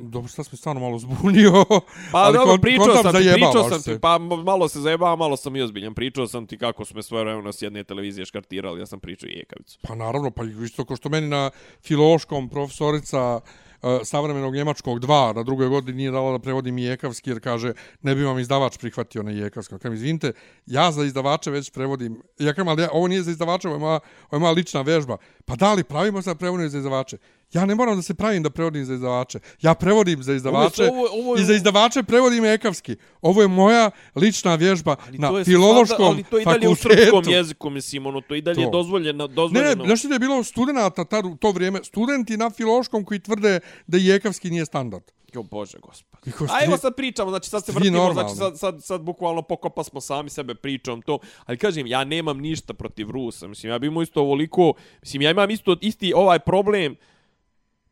[0.02, 1.64] Dobro, sad sam stvarno malo zbunio.
[2.12, 5.56] Pa ali dobro, pričao sam ti, pričao sam ti, pa malo se zajebava, malo sam
[5.56, 5.94] i ozbiljan.
[5.94, 9.28] Pričao sam ti kako su me svoje vremena s jedne televizije škartirali, ja sam pričao
[9.28, 9.78] i jekavicu.
[9.82, 11.50] Pa naravno, pa isto ko što meni na
[11.82, 16.82] filološkom profesorica uh, E, savremenog njemačkog 2 na drugoj godini nije dala da prevodim i
[16.82, 17.72] jekavski jer kaže
[18.02, 19.74] ne bi vam izdavač prihvatio na jekavski.
[19.78, 20.32] Kažem, izvinite,
[20.66, 22.22] ja za izdavače već prevodim.
[22.38, 24.00] Ja kažem, ali ja, ovo nije za izdavače, ovo je moja,
[24.30, 25.16] ovo je moja lična vežba.
[25.44, 27.18] Pa da li pravimo se da za izdavače?
[27.52, 29.38] Ja ne moram da se pravim da prevodim za izdavače.
[29.60, 32.96] Ja prevodim za izdavače Ovo je- ovo je- i za izdavače prevodim ekavski.
[33.22, 36.74] Ovo je moja lična vježba Ali na filološkom stvarno- ali to je i dalje u
[36.74, 37.00] fakultetu.
[37.00, 38.70] srpskom jeziku, mislim, ono, to i dalje To.
[38.70, 39.74] dozvoljeno, dozvoljeno.
[39.76, 43.60] ne, znaš da je bilo studenta tad, u to vrijeme, studenti na filološkom koji tvrde
[43.86, 45.02] da i jekavski nije standard.
[45.34, 46.18] Jo bože, gospod.
[46.50, 50.00] A evo sad pričamo, znači sad se vrtimo, znači sad, sad, sad bukvalno pokopa smo
[50.00, 54.02] sami sebe pričom to, ali kažem, ja nemam ništa protiv Rusa, mislim, ja bi imao
[54.02, 54.72] isto ovoliko,
[55.02, 56.96] mislim, ja imam isto isti ovaj problem,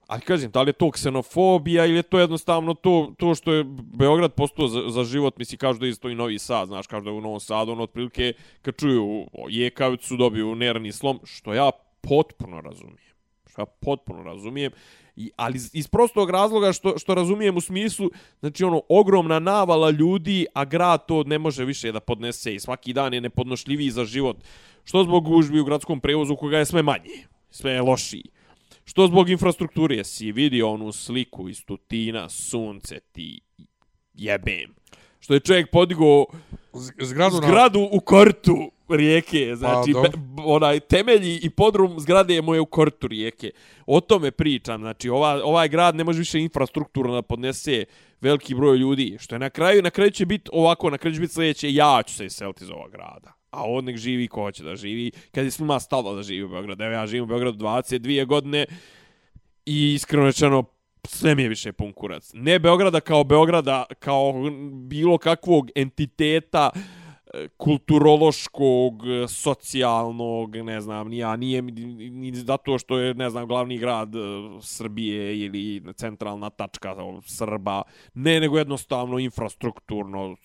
[0.06, 3.64] ali kažem, da li je to ksenofobija ili je to jednostavno to, to što je
[3.98, 7.04] Beograd postao za, za život, misli kažu da je isto i Novi Sad, znaš, kažu
[7.04, 8.32] da je u Novom Sadu, ono, otprilike,
[8.62, 13.16] kad čuju Jekavicu, dobiju nervni slom, što ja potpuno razumijem.
[13.50, 14.72] Što ja potpuno razumijem.
[15.16, 19.90] I, ali iz- iz prostog razloga što, što razumijem u smislu, znači ono, ogromna navala
[19.90, 24.04] ljudi, a grad to ne može više da podnese i svaki dan je nepodnošljiviji za
[24.04, 24.36] život.
[24.84, 28.35] Što zbog gužbi u gradskom prevozu koga je sve manje, sve je lošiji.
[28.88, 33.40] Što zbog infrastrukture, si vidio onu sliku iz Tutina, sunce ti
[34.14, 34.74] jebem.
[35.20, 36.26] Što je čovjek podigao
[36.72, 37.48] Z- Zgradu, na...
[37.48, 40.08] zgradu u kortu rijeke, znači Pa, be,
[40.44, 43.50] onaj temelji i podrum zgrade je moje u kortu rijeke.
[43.86, 47.84] O tome pričam, znači ova, ovaj grad ne može više infrastrukturno da podnese
[48.20, 51.20] veliki broj ljudi, što je na kraju, na kraju će biti ovako, na kraju će
[51.20, 53.32] biti sljedeće, ja ću se iseliti iz ovog grada.
[53.56, 56.48] A on nek živi ko hoće da živi, kad je svima stalo da živi u
[56.48, 56.84] Beogradu.
[56.84, 58.66] Evo ja živim u Beogradu 22 godine
[59.66, 60.64] i iskreno rečeno,
[61.04, 62.30] sve mi je više pun kurac.
[62.34, 66.80] Ne Beograda kao Beograda, kao bilo kakvog entiteta uh,
[67.56, 71.72] kulturološkog, socijalnog, ne znam, ni ja, nije mi-
[72.10, 74.18] ni zato što je, ne znam, glavni grad e,
[74.60, 77.82] Srbije ili centralna tačka ono, Srba,
[78.14, 80.36] ne, nego jednostavno infrastrukturno,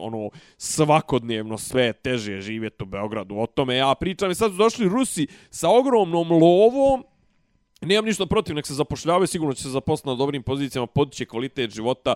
[0.00, 3.36] ono, svakodnevno sve teže živjeti u Beogradu.
[3.38, 4.30] O tome ja pričam.
[4.30, 7.04] I sad su došli Rusi sa ogromnom lovom,
[7.80, 11.70] Nemam ništa protiv, nek se zapošljavaju, sigurno će se zaposliti na dobrim pozicijama, podiće kvalitet
[11.70, 12.14] života,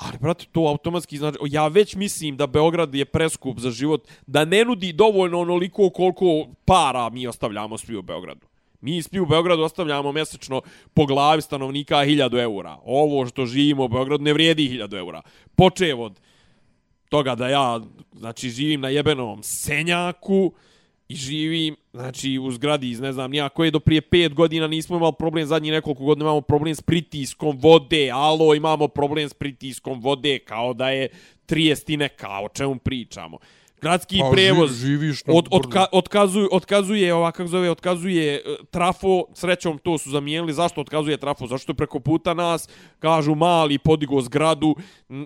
[0.00, 4.44] ali, brate, to automatski znači, ja već mislim da Beograd je preskup za život, da
[4.44, 8.46] ne nudi dovoljno onoliko koliko para mi ostavljamo svi u Beogradu.
[8.80, 10.62] Mi svi u Beogradu ostavljamo mjesečno
[10.94, 12.78] po glavi stanovnika 1000 eura.
[12.84, 15.22] Ovo što živimo u Beogradu ne vrijedi 1000 eura.
[15.56, 16.20] Počev od
[17.08, 17.80] toga da ja
[18.12, 20.52] znači živim na jebenom senjaku
[21.10, 24.96] i živim znači u zgradi iz ne znam nijako koje do prije 5 godina nismo
[24.96, 28.10] imali problem zadnji nekoliko godina imamo problem s pritiskom vode.
[28.12, 31.08] Alo imamo problem s pritiskom vode kao da je
[31.46, 33.38] trijestine kao o čemu pričamo?
[33.80, 38.40] Gradski Pa, ži- prevoz živiš na od, odka, otkazuje, otkazuje, ova, kako zove, otkazuje e,
[38.70, 42.68] trafo, srećom to su zamijenili, zašto otkazuje trafo, zašto je preko puta nas,
[42.98, 44.76] kažu mali, podigo zgradu,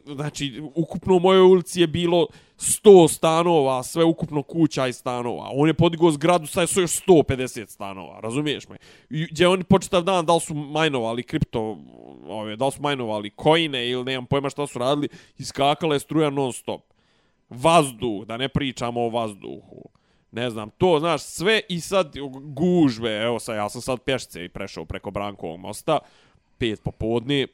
[0.06, 2.26] znači, ukupno u mojoj ulici je bilo
[2.58, 8.20] 100 stanova, sve ukupno kuća i stanova, on je podigo zgradu, su još 150 stanova,
[8.20, 8.76] razumiješ me?
[9.10, 11.78] I gdje oni početav dan, da li su majnovali kripto,
[12.26, 16.30] ove, da li su majnovali kojine ili nemam pojma šta su radili, iskakala je struja
[16.30, 16.93] non stop
[17.56, 19.82] vazduh, da ne pričamo o vazduhu.
[20.32, 24.48] Ne znam, to, znaš, sve i sad gužve, evo sad, ja sam sad pješce i
[24.48, 25.98] prešao preko Brankovog mosta,
[26.58, 27.46] pet popodne,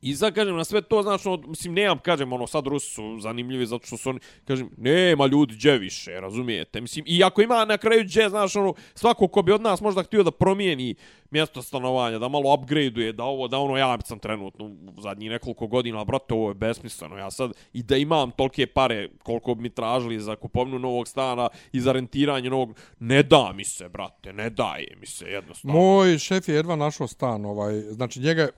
[0.00, 3.18] I sad kažem, na sve to, znaš, ono, mislim, nemam, kažem, ono, sad Rusi su
[3.20, 6.80] zanimljivi zato što su oni, kažem, nema ljudi gdje više, razumijete?
[6.80, 10.02] Mislim, i ako ima na kraju gdje, znaš, ono, svako ko bi od nas možda
[10.02, 10.94] htio da promijeni
[11.30, 15.66] mjesto stanovanja, da malo upgradeuje, da ovo, da ono, ja sam trenutno u zadnjih nekoliko
[15.66, 19.70] godina, brate, ovo je besmisleno, ja sad, i da imam tolike pare koliko bi mi
[19.70, 24.50] tražili za kupovnu novog stana i za rentiranje novog, ne da mi se, brate, ne
[24.50, 25.78] daje mi se, jednostavno.
[25.78, 28.48] Moj šef je jedva našao stan, ovaj, znači njega,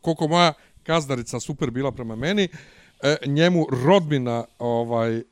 [0.00, 0.52] koliko moja
[0.86, 2.48] gazdarica super bila prema meni,
[3.02, 5.22] e, njemu rodbina ovaj, e,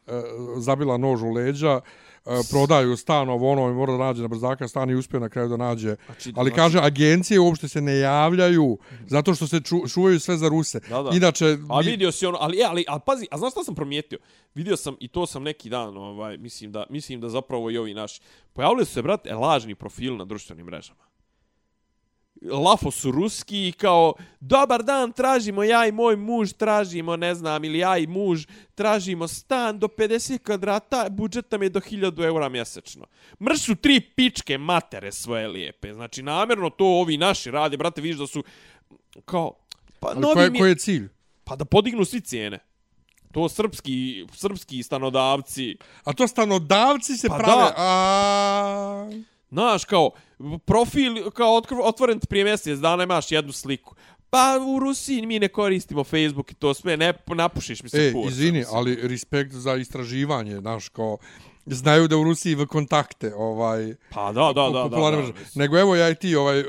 [0.59, 1.81] zabila nož u leđa,
[2.27, 5.29] e, prodaju stan ovo ono i mora da nađe na brzaka stan i uspio na
[5.29, 5.97] kraju da nađe.
[6.07, 10.37] Znači, Ali znači- kaže, agencije uopšte se ne javljaju zato što se ču, čuvaju sve
[10.37, 10.81] za Ruse.
[10.89, 11.11] Da, da.
[11.17, 14.19] Inače, A mi- vidio si ono, ali, ali, ali pazi, a znaš šta sam promijetio?
[14.55, 17.95] Vidio sam, i to sam neki dan, ovaj, mislim da, mislim da zapravo i ovi
[17.95, 18.21] naši,
[18.53, 21.14] pojavili su se, brate, lažni profili na društvenim mrežama.
[22.51, 27.65] Lafo su ruski i kao, dobar dan, tražimo, ja i moj muž tražimo, ne znam,
[27.65, 32.49] ili ja i muž tražimo stan do 50 kvadrata, budžet nam je do 1000 eura
[32.49, 33.07] mjesečno.
[33.41, 35.95] Mršu tri pičke matere svoje lijepe.
[35.95, 38.45] Znači, namjerno to ovi naši rade, brate, vidiš da su,
[39.25, 39.53] kao,
[40.01, 41.09] pa ali novi koji, mi- koji je cilj?
[41.45, 42.59] Pa da podignu svi cijene.
[43.33, 45.77] To srpski, srpski stanodavci.
[46.05, 47.63] A to stanodavci se Pa prave...
[47.63, 47.75] da.
[47.77, 49.11] A...
[49.51, 50.11] Znaš, kao,
[50.65, 53.95] profil, kao otvoren ti prije mjesec dana imaš jednu sliku.
[54.31, 58.13] Pa u Rusiji mi ne koristimo Facebook i to sve, ne napušiš mi se E,
[58.13, 58.77] kurca, izvini, mislim.
[58.77, 61.19] ali respekt za istraživanje, znaš, kao,
[61.67, 65.35] znaju da u Rusiji v kontakte, ovaj, Pa da, da, da, da, da, mislim.
[65.55, 66.65] Nego evo ja i ti ovaj,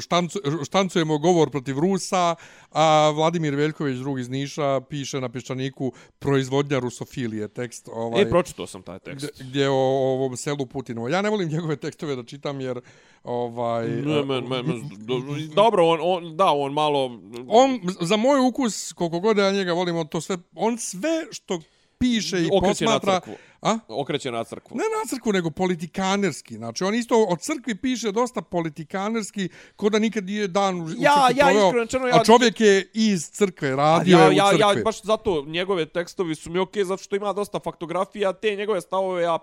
[0.00, 2.34] štancu, štancujemo govor protiv Rusa,
[2.72, 8.66] a Vladimir Veljković, drug iz Niša, piše na peščaniku proizvodnja rusofilije, tekst ovaj, E, pročitao
[8.66, 9.26] sam taj tekst.
[9.34, 11.08] gdje, gdje o, o ovom selu Putinovo.
[11.08, 12.80] Ja ne volim njegove tekstove da čitam jer
[13.24, 13.88] ovaj...
[13.88, 15.22] Ne, men, men, men, do-
[15.54, 17.20] dobro, on, on, da, on malo...
[17.48, 21.60] on, za moj ukus, koliko god ja njega volim, on to sve, on sve što
[21.98, 23.20] piše i okreće posmatra...
[23.62, 23.78] A?
[23.88, 24.76] Okreće na crkvu.
[24.76, 26.54] Ne na crkvu, nego politikanerski.
[26.56, 30.88] Znači, on isto od crkvi piše dosta politikanerski, ko da nikad nije dan u u
[30.90, 34.28] Ja- crkvi ja proveo, iskreno rečeno, ja- A čovjek je iz crkve, radio ja, je
[34.28, 34.60] u ja, crkvi.
[34.60, 38.80] ja, baš zato njegove tekstovi su mi okej, zato što ima dosta faktografija, te njegove
[38.80, 39.38] stavove ja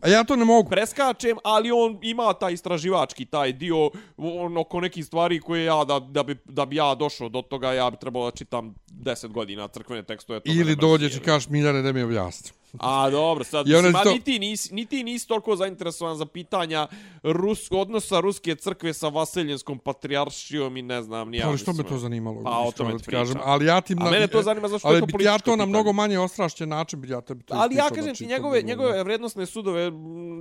[0.00, 0.70] A ja to ne mogu.
[0.70, 6.00] preskačem, ali on ima taj istraživački taj dio on, oko nekih stvari koje ja, da,
[6.00, 9.68] da, bi, da bi ja došao do toga, ja bi trebalo da čitam 10 godina
[9.68, 10.40] crkvene tekstove.
[10.44, 12.50] Ili dođeš i kažeš Miljane da mi objasni.
[12.72, 16.26] A dobro, sad, onda mislim, to- ni ti nisi, ni ti nisi toliko zainteresovan za
[16.26, 16.86] pitanja
[17.24, 21.48] Rus, odnosa ruske crkve sa Vasiljenskom patrijaršijom i ne znam, ni ja.
[21.48, 22.42] ali što me to zanimalo?
[22.42, 23.36] Pa, o tome ti kažem.
[23.44, 23.96] Ali ja ti...
[24.00, 25.70] A mene to zanima zašto je ali to bi ja političko to na pitanje.
[25.70, 29.46] mnogo manje ostrašćen način bi ja tebi to Ali ja kažem ti, njegove, njegove vrednostne
[29.46, 29.90] sudove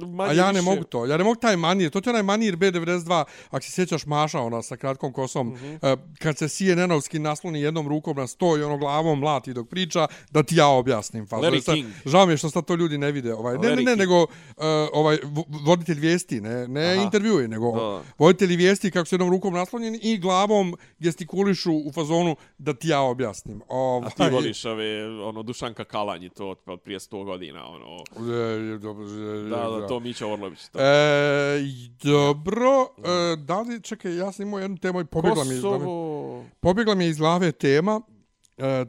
[0.07, 0.61] manje A ja ne više...
[0.63, 1.05] mogu to.
[1.05, 1.89] Ja ne mogu taj manir.
[1.89, 5.65] To ti je onaj manir B92, ako se sjećaš Maša, ona sa kratkom kosom, Mhm.
[5.65, 5.97] -huh.
[6.19, 10.43] kad se CNN-ovski nasloni jednom rukom na sto i ono glavom mlati dok priča, da
[10.43, 11.27] ti ja objasnim.
[11.27, 11.87] Larry King.
[12.15, 13.33] Žao mi je što sad to ljudi ne vide.
[13.33, 13.57] Ovaj.
[13.57, 14.27] Ne, ne, ne, nego uh,
[14.93, 17.01] ovaj, vo- voditelj vijesti, ne, ne Aha.
[17.03, 18.01] intervjuje, nego Da.
[18.17, 23.01] voditelji vijesti kako su jednom rukom naslonjeni i glavom gestikulišu u fazonu da ti ja
[23.01, 23.61] objasnim.
[23.69, 24.85] Ovaj, A ti voliš ove,
[25.21, 27.95] ono, Dušanka Kalanji, to od, od prije 100 godina, ono...
[28.75, 30.59] E, dobro, e, Da, da, to Mića Orlović.
[30.63, 30.79] To.
[30.79, 31.59] E,
[32.03, 35.61] dobro, e, da li, čekaj, ja sam imao jednu temu i pobjegla mi, je iz
[35.61, 36.45] glave- Kosovo...
[36.59, 38.01] pobjegla mi iz glave tema,
[38.57, 38.85] e,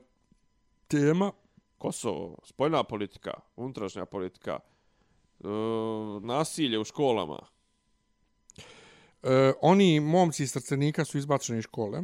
[0.88, 1.32] tema,
[1.78, 4.58] Kosovo, spoljna politika, unutrašnja politika,
[5.40, 5.46] e,
[6.22, 7.38] nasilje u školama.
[9.22, 12.02] e, oni momci iz Srcenika su izbačeni iz škole.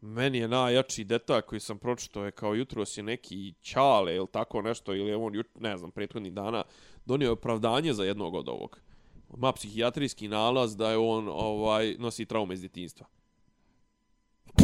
[0.00, 4.62] Meni je najjači detalj koji sam pročitao je kao jutros je neki Ćale ili tako
[4.62, 6.64] nešto, ili on, ne znam, prethodnih dana
[7.04, 8.80] donio je opravdanje za jednog od ovog.
[9.36, 13.06] Ma psihijatrijski nalaz da je on ovaj nosi traume iz djetinjstva.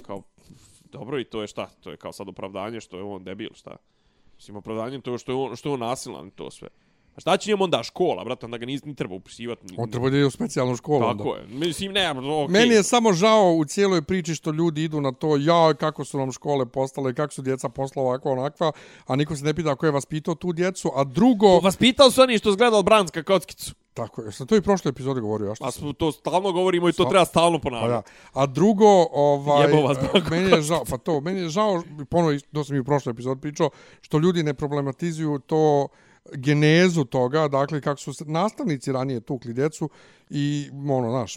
[0.07, 0.23] Kao,
[0.85, 1.67] dobro i to je šta?
[1.81, 3.77] To je kao sad opravdanje što je on debil, šta?
[4.43, 6.69] Mislim, opravdanjem to što je on, što je on nasilan to sve.
[7.17, 9.67] A šta će njemu onda škola, brate, onda ga ni, ni treba upisivati.
[9.67, 11.07] Ni, On treba da ide u specijalnu školu.
[11.07, 11.25] onda.
[11.25, 11.47] Tako je.
[11.49, 12.49] Mislim, ne, okay.
[12.49, 16.19] Meni je samo žao u cijeloj priči što ljudi idu na to, ja, kako su
[16.19, 18.73] nam škole postale, kako su djeca posla ovako onakva,
[19.07, 21.59] a niko se ne pita ko je vaspitao tu djecu, a drugo...
[21.59, 23.75] Vaspitao su oni što zgledao Branska kockicu.
[23.95, 26.89] Tako je, sam to i prošle epizode govorio, a što sam- smo to stalno govorimo
[26.89, 27.63] i to Sa- treba stalno Pa da.
[27.71, 28.11] ponavljati.
[28.33, 32.33] A drugo, ovaj, Jebo vas, e, meni je žao, pa to, meni je žao, ponovo,
[32.53, 35.89] to sam i u prošloj epizod pričao, što ljudi ne problematizuju to
[36.37, 39.91] genezu toga, dakle, kako su nastavnici ranije tukli djecu
[40.35, 41.37] i ono, znaš,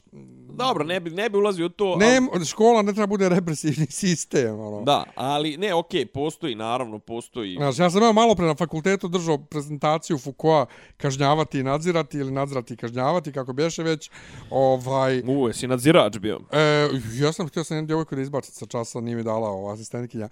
[0.57, 1.95] Dobro, ne bi, ne bi ulazio u to.
[1.95, 4.81] ne, škola ne treba bude represivni sistem, ono.
[4.81, 7.55] Da, ali ne, okej, postoji, naravno, postoji.
[7.55, 12.31] Znaš, ja sam imao malo pre na fakultetu držao prezentaciju Foucaulta kažnjavati i nadzirati ili
[12.31, 14.09] nadzirati i kažnjavati, kako bješe već.
[14.49, 16.39] Ovaj, U, jesi nadzirač bio.
[16.51, 19.73] e, ja sam htio sam jednu djevojku da izbacit sa časa, nije mi dala ova
[19.73, 20.29] asistentkinja.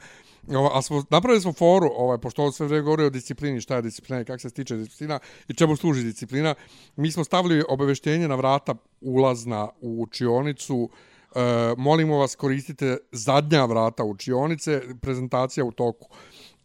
[0.47, 3.75] Ovo, a smo, napravili smo foru, ovaj, pošto ovo sve vreme govori o disciplini, šta
[3.75, 6.55] je disciplina i kako se stiče disciplina i čemu služi disciplina.
[6.95, 10.89] Mi smo stavili obaveštenje na vrata ulazna u učionicu,
[11.35, 11.39] e,
[11.77, 16.09] molimo vas koristite zadnja vrata učionice, prezentacija u toku.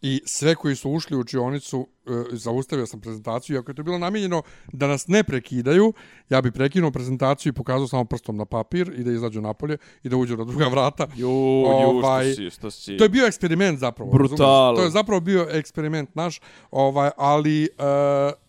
[0.01, 3.97] I sve koji su ušli u učionicu, e, zaustavio sam prezentaciju, iako je to bilo
[3.97, 4.41] namijenjeno
[4.73, 5.93] da nas ne prekidaju,
[6.29, 10.09] ja bi prekinuo prezentaciju i pokazao samo prstom na papir i da izađu napolje i
[10.09, 11.07] da uđu na druga vrata.
[11.15, 12.97] Ju, Ovaj, što si, što si.
[12.97, 14.11] To je bio eksperiment zapravo.
[14.11, 14.37] Razumiješ?
[14.75, 17.69] To je zapravo bio eksperiment naš, ovaj, ali...
[17.79, 18.48] Uh,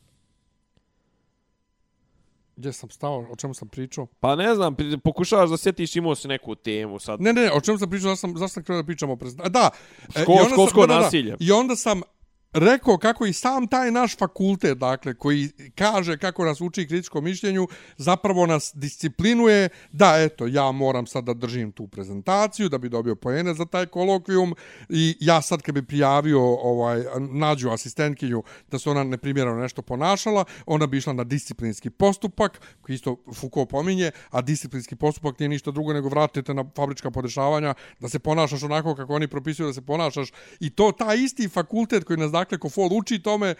[2.60, 4.06] gdje sam stao, o čemu sam pričao?
[4.20, 7.20] Pa ne znam, pokušavaš da sjetiš imao si neku temu sad.
[7.20, 9.16] Ne, ne, ne, o čemu sam pričao, zašto sam, zašto sam krenuo da pričam o
[9.16, 9.52] prezentaciji.
[9.52, 9.70] Da,
[10.14, 11.36] e, Škol- školsko sam, da, da, da, nasilje.
[11.40, 12.02] I onda sam
[12.52, 17.68] rekao kako i sam taj naš fakultet, dakle, koji kaže kako nas uči kritičkom mišljenju,
[17.96, 23.14] zapravo nas disciplinuje da, eto, ja moram sad da držim tu prezentaciju, da bi dobio
[23.14, 24.54] poene za taj kolokvijum
[24.88, 30.44] i ja sad kad bi prijavio, ovaj, nađu asistentkinju da se ona neprimjereno nešto ponašala,
[30.66, 35.70] ona bi išla na disciplinski postupak, koji isto Foucault pominje, a disciplinski postupak nije ništa
[35.70, 39.82] drugo nego vratite na fabrička podešavanja, da se ponašaš onako kako oni propisuju da se
[39.82, 40.32] ponašaš.
[40.60, 43.54] I to, taj isti fakultet koji nas dakle Kofol uči tome,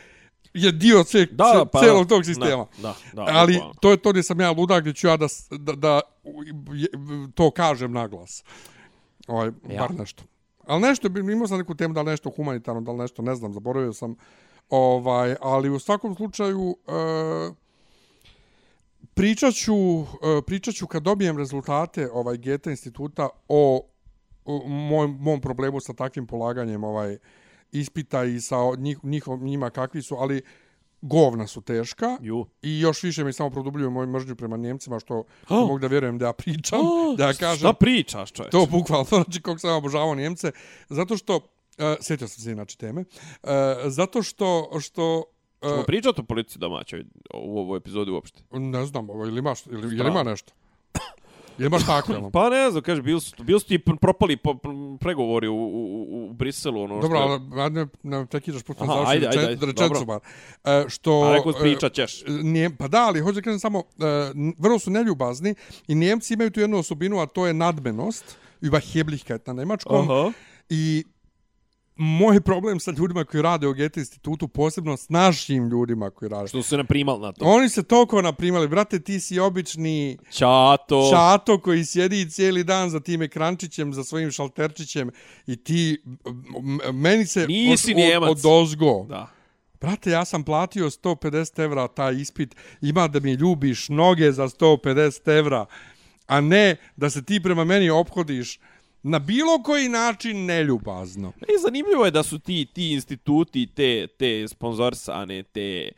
[0.54, 2.66] je dio ce, Da, pa- celog tog sistema.
[2.82, 5.26] Da, da, da, Ali to je to gdje sam ja ludak, gdje ću ja da,
[5.50, 6.00] da, da
[7.34, 8.44] to kažem na glas.
[9.28, 9.80] Ovaj, Ja.
[9.80, 10.22] bar nešto.
[10.66, 13.52] Ali nešto, imao sam neku temu, da li nešto humanitarno, da li nešto, ne znam,
[13.52, 14.14] zaboravio sam.
[14.70, 16.92] Ovaj, ali u svakom slučaju, e,
[19.14, 23.86] pričat ću, e, pričat ću kad dobijem rezultate ovaj Geta instituta o,
[24.44, 27.18] o moj, mom problemu sa takvim polaganjem ovaj
[27.72, 30.42] ispita i sa njih, njihov, njima kakvi su, ali
[31.02, 32.46] govna su teška Ju.
[32.62, 35.24] i još više mi samo produbljuju moju mržnju prema Njemcima, što Oh.
[35.48, 35.58] oh.
[35.60, 38.50] mogu da vjerujem da ja pričam, Oh, da ja kažem Šta pričaš, čovječ?
[38.52, 40.52] to bukvalno, znači kako sam obožavao Njemce,
[40.88, 41.42] zato što, uh,
[42.00, 43.50] sjetio sam se inače teme, uh,
[43.86, 45.24] zato što, što
[45.62, 47.04] Ćemo uh, pričati o policiji domaćoj
[47.34, 48.42] u ovoj epizodi uopšte.
[48.52, 50.52] ne znam, ovo, ili imaš, ili, ili ima nešto?
[51.60, 52.30] Ili imaš tako, jel?
[52.30, 55.54] Pa ne znam, kaže, bili su, bili su ti pr- propali po, pr- pregovori u,
[55.54, 57.28] u, u, Briselu, ono Dobro, što...
[57.28, 60.20] ali ajde, ne prekidaš putem Aha, završiti ajde, ajde, rečen- ajde, rečenicu dobro.
[60.64, 60.82] bar.
[60.82, 62.24] Uh, što, A rekao e, pričat ćeš.
[62.28, 63.84] Nije, pa da, ali hoću da kažem samo, uh,
[64.58, 65.54] vrlo su neljubazni
[65.88, 70.10] i Njemci imaju tu jednu osobinu, a to je nadmenost, überheblichkeit na nemačkom.
[70.10, 70.32] Aha.
[70.68, 71.04] I
[72.02, 76.48] moj problem sa ljudima koji rade u Goethe institutu, posebno s našim ljudima koji rade.
[76.48, 77.44] Što su se naprimali na to.
[77.44, 81.10] Oni se toliko naprimali, brate, ti si obični Čato.
[81.12, 85.10] čato koji sjedi cijeli dan za tim ekrančićem, za svojim šalterčićem
[85.46, 86.02] i ti,
[86.92, 88.30] meni se Nisi od, Njemac.
[88.30, 89.06] od, od ozgo.
[89.08, 89.26] Da.
[89.80, 95.38] Brate, ja sam platio 150 evra taj ispit, ima da mi ljubiš noge za 150
[95.38, 95.66] evra,
[96.26, 98.58] a ne da se ti prema meni ophodiš
[99.02, 101.32] na bilo koji način neljubazno.
[101.40, 105.88] I zanimljivo je da su ti ti instituti, te te sponzorsane, te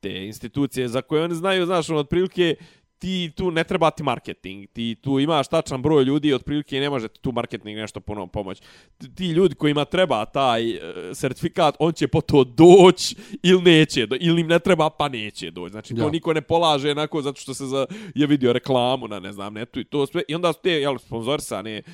[0.00, 2.54] te institucije za koje oni znaju, znaš, ono, otprilike
[2.98, 6.90] ti tu ne treba ti marketing, ti tu imaš tačan broj ljudi i otprilike ne
[6.90, 8.62] može tu marketing nešto puno pomoći.
[9.14, 10.80] Ti- ljudi kojima treba taj e,
[11.14, 15.50] sertifikat, on će po to doći ili neće, do, ili im ne treba pa neće
[15.50, 15.70] doći.
[15.72, 16.10] Znači to Ja.
[16.10, 19.80] niko ne polaže onako zato što se za, je vidio reklamu na ne znam netu
[19.80, 20.22] i to sve.
[20.28, 21.92] I onda su te jel, sponzorisane uh,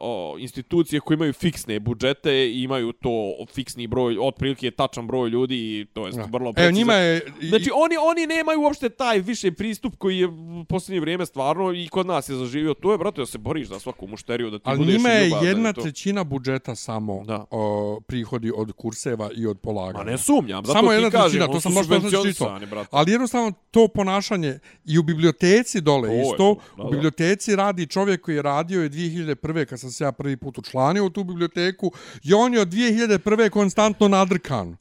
[0.00, 3.10] o, institucije koje imaju fiksne budžete i imaju to
[3.52, 6.78] fiksni broj, otprilike tačan broj ljudi i to je vrlo Evo, precizno.
[6.78, 7.20] njima je...
[7.42, 11.88] Znači, oni, oni nemaju uopšte taj više pristup koji je u posljednje vrijeme stvarno i
[11.88, 12.74] kod nas je zaživio.
[12.74, 15.24] To je, brate, da se boriš za svaku mušteriju, da ti Ali budeš njima je
[15.24, 15.82] ljubazan i jedna to.
[15.82, 17.44] trećina budžeta samo Da.
[17.50, 20.04] o, prihodi od kurseva i od polaganja.
[20.04, 22.70] Ma ne sumnjam, zato Samo ti jedna kažem, trećina, to sam baš subvencionisani, čitao.
[22.70, 22.88] brate.
[22.92, 27.56] Ali jednostavno to ponašanje i u biblioteci dole To je isto, to, da, u biblioteci
[27.56, 29.47] radi čovjek koji je radio je 2001.
[29.68, 31.92] Kad sam se ja prvi put učlanio u tu biblioteku
[32.24, 33.50] i on je od 2001.
[33.50, 34.76] konstantno nadrkan.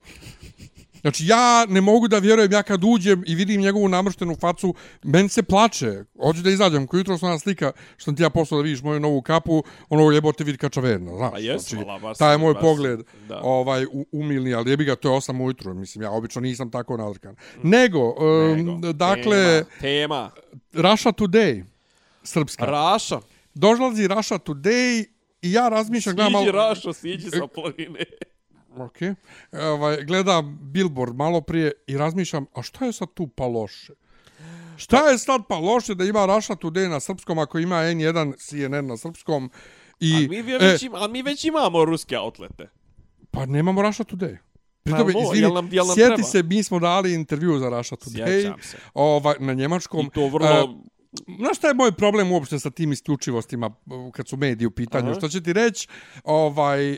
[1.01, 5.29] Znači ja ne mogu da vjerujem, ja kad uđem i vidim njegovu namrštenu facu, meni
[5.29, 6.03] se plače.
[6.21, 8.99] Hoću da izađem, ko jutro ona slika što sam ti ja poslao da vidiš moju
[8.99, 11.31] novu kapu, ono jebote vidi kačaverno, znaš.
[11.31, 13.39] Pa jes, znači, vala, baš taj je moj baš pogled da.
[13.43, 17.35] ovaj umilni, ali jebi ga, to je 8 ujutru, mislim, ja obično nisam tako nadrkan.
[17.63, 20.31] Nego, um, Nego, dakle, tema,
[20.73, 21.63] Russia Today,
[22.23, 22.65] srpska.
[22.65, 22.77] tema.
[22.77, 23.19] Raša,
[23.57, 25.05] Dožlazi Russia Today
[25.41, 26.51] i ja razmišljam, siđi malo...
[26.51, 28.03] Rašo, siđi sa planine.
[28.77, 28.97] Ok.
[29.51, 33.93] Ovaj, gledam Billboard malo prije i razmišljam, a šta je sad tu pa loše?
[34.77, 38.87] Šta je sad pa loše da ima Russia Today na srpskom ako ima N1 CNN
[38.87, 39.51] na srpskom
[39.99, 42.69] i A mi, već, e, a mi već imamo ruske outlete.
[43.31, 44.37] pa nemamo Russia Today.
[44.83, 46.23] Pa, Pritom, mo, izvini, jel nam- jel nam sjeti treba?
[46.23, 48.77] se, mi smo dali intervju za Russia Today Sjećam se.
[48.93, 50.05] ovaj, na njemačkom.
[50.05, 50.47] I to vrlo...
[50.47, 50.96] E,
[51.39, 53.71] Znaš šta je moj problem uopšte sa tim isključivostima
[54.11, 55.09] kad su mediji u pitanju?
[55.09, 55.19] Aha.
[55.19, 55.87] Što će ti reći,
[56.23, 56.97] ovaj, e,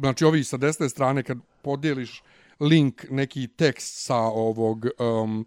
[0.00, 2.22] znači ovi sa desne strane kad podijeliš
[2.60, 5.46] link, neki tekst sa ovog, um,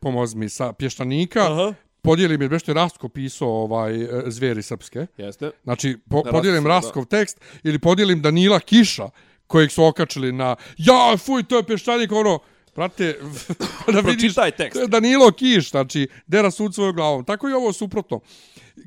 [0.00, 1.74] pomoz mi, sa pještanika, Aha.
[2.02, 5.06] podijelim je nešto je Rastko pisao ovaj, e, zveri srpske.
[5.16, 5.50] Jeste.
[5.64, 9.08] Znači, po, Da, podijelim Rastko, Rastkov tekst ili podijelim Danila Kiša
[9.46, 12.38] kojeg su okačili na ja, fuj, to je pještanik, ono,
[12.74, 13.18] Prate,
[13.92, 14.80] da vidiš, Pročitaj tekst.
[14.88, 17.24] Danilo Kiš, znači, dera sud svojom glavom.
[17.24, 18.20] Tako i ovo suprotno.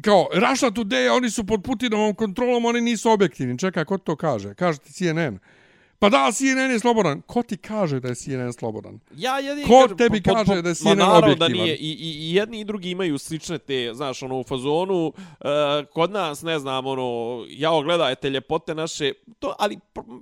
[0.01, 3.59] Kao, Russia Today, oni su pod Putinovom kontrolom, oni nisu objektivni.
[3.59, 4.53] Čekaj, ko to kaže?
[4.53, 5.39] Kaže ti CNN.
[5.99, 7.21] Pa da, CNN je slobodan.
[7.21, 8.99] Ko ti kaže da je CNN slobodan?
[9.15, 11.51] Ja jedini Ko kažem, tebi kaže da je CNN ma naravno da objektivan?
[11.51, 11.75] nije.
[11.75, 15.13] I, i, I jedni i drugi imaju slične te, znaš, ono, u fazonu, uh,
[15.93, 20.21] kod nas, ne znam, ono, jao, gledajte ljepote naše, to, ali, pr-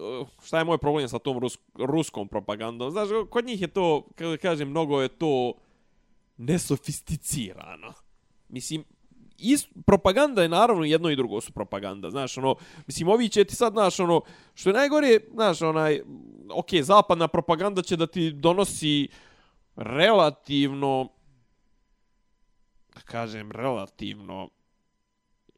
[0.00, 2.90] Eh, šta je moj problem sa tom rus, ruskom propagandom?
[2.90, 5.52] Znaš, kod njih je to, kako kažem, mnogo je to
[6.36, 7.92] nesofisticirano.
[8.48, 8.84] Mislim,
[9.38, 12.54] ist, propaganda je naravno jedno i drugo su propaganda, znaš, ono,
[12.86, 14.20] mislim, ovi će ti sad, znaš, ono,
[14.54, 16.00] što je najgore, znaš, onaj,
[16.54, 19.08] ok, zapadna propaganda će da ti donosi
[19.76, 21.08] relativno,
[22.94, 24.48] da kažem, relativno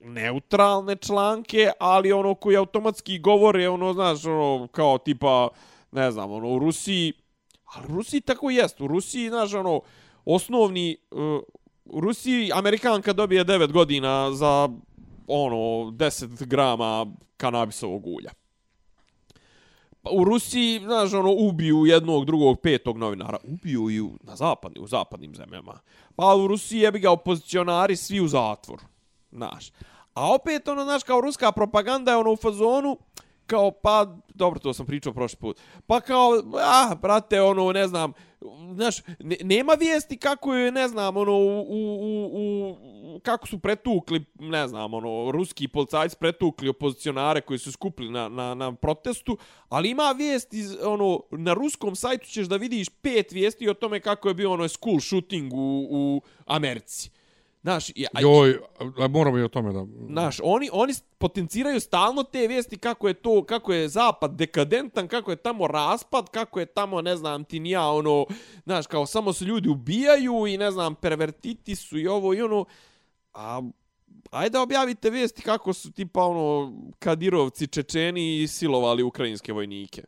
[0.05, 5.49] neutralne članke, ali ono koji automatski govore, ono, znaš, ono, kao tipa,
[5.93, 7.13] ne znam, ono, u Rusiji,
[7.65, 9.81] ali u Rusiji tako i jest, u Rusiji, znaš, ono,
[10.25, 11.41] osnovni, uh,
[11.85, 14.69] u Rusiji Amerikanka dobije 9 godina za,
[15.27, 15.57] ono,
[15.91, 18.31] 10 grama kanabisovog ulja.
[20.03, 23.39] Pa u Rusiji, znaš, ono, ubiju jednog, drugog, petog novinara.
[23.45, 25.79] Ubiju i u, na zapadni, u zapadnim zemljama.
[26.17, 28.81] Pa u Rusiji jebi ga opozicionari svi u zatvor.
[29.33, 29.73] Znaš.
[30.15, 32.99] A opet, ono, znaš, kao ruska propaganda je ono u fazonu,
[33.47, 35.61] kao, pa, dobro, to sam pričao prošli put.
[35.87, 38.13] Pa kao, ah, brate, ono, ne znam,
[38.75, 44.25] znaš, ne, nema vijesti kako je, ne znam, ono, u, u, u, kako su pretukli,
[44.39, 49.39] ne znam, ono, ruski policajci pretukli opozicionare koji su skupili na, na, na protestu,
[49.69, 54.01] ali ima vijesti, iz, ono, na ruskom sajtu ćeš da vidiš pet vijesti o tome
[54.01, 57.11] kako je bio ono school shooting u, u Americi.
[57.63, 58.59] Znaš, ja, Joj,
[58.99, 59.87] a moramo i o tome da...
[60.07, 65.31] Znaš, oni, oni potenciraju stalno te vijesti kako je to, kako je zapad dekadentan, kako
[65.31, 68.27] je tamo raspad, kako je tamo, ne znam, ti nija, ono,
[68.65, 72.65] znaš, kao samo se ljudi ubijaju i, ne znam, pervertiti su i ovo i ono,
[73.35, 73.63] a
[74.31, 80.05] ajde objavite vijesti kako su tipa, ono, Kadirovci, Čečeni silovali ukrajinske vojnike.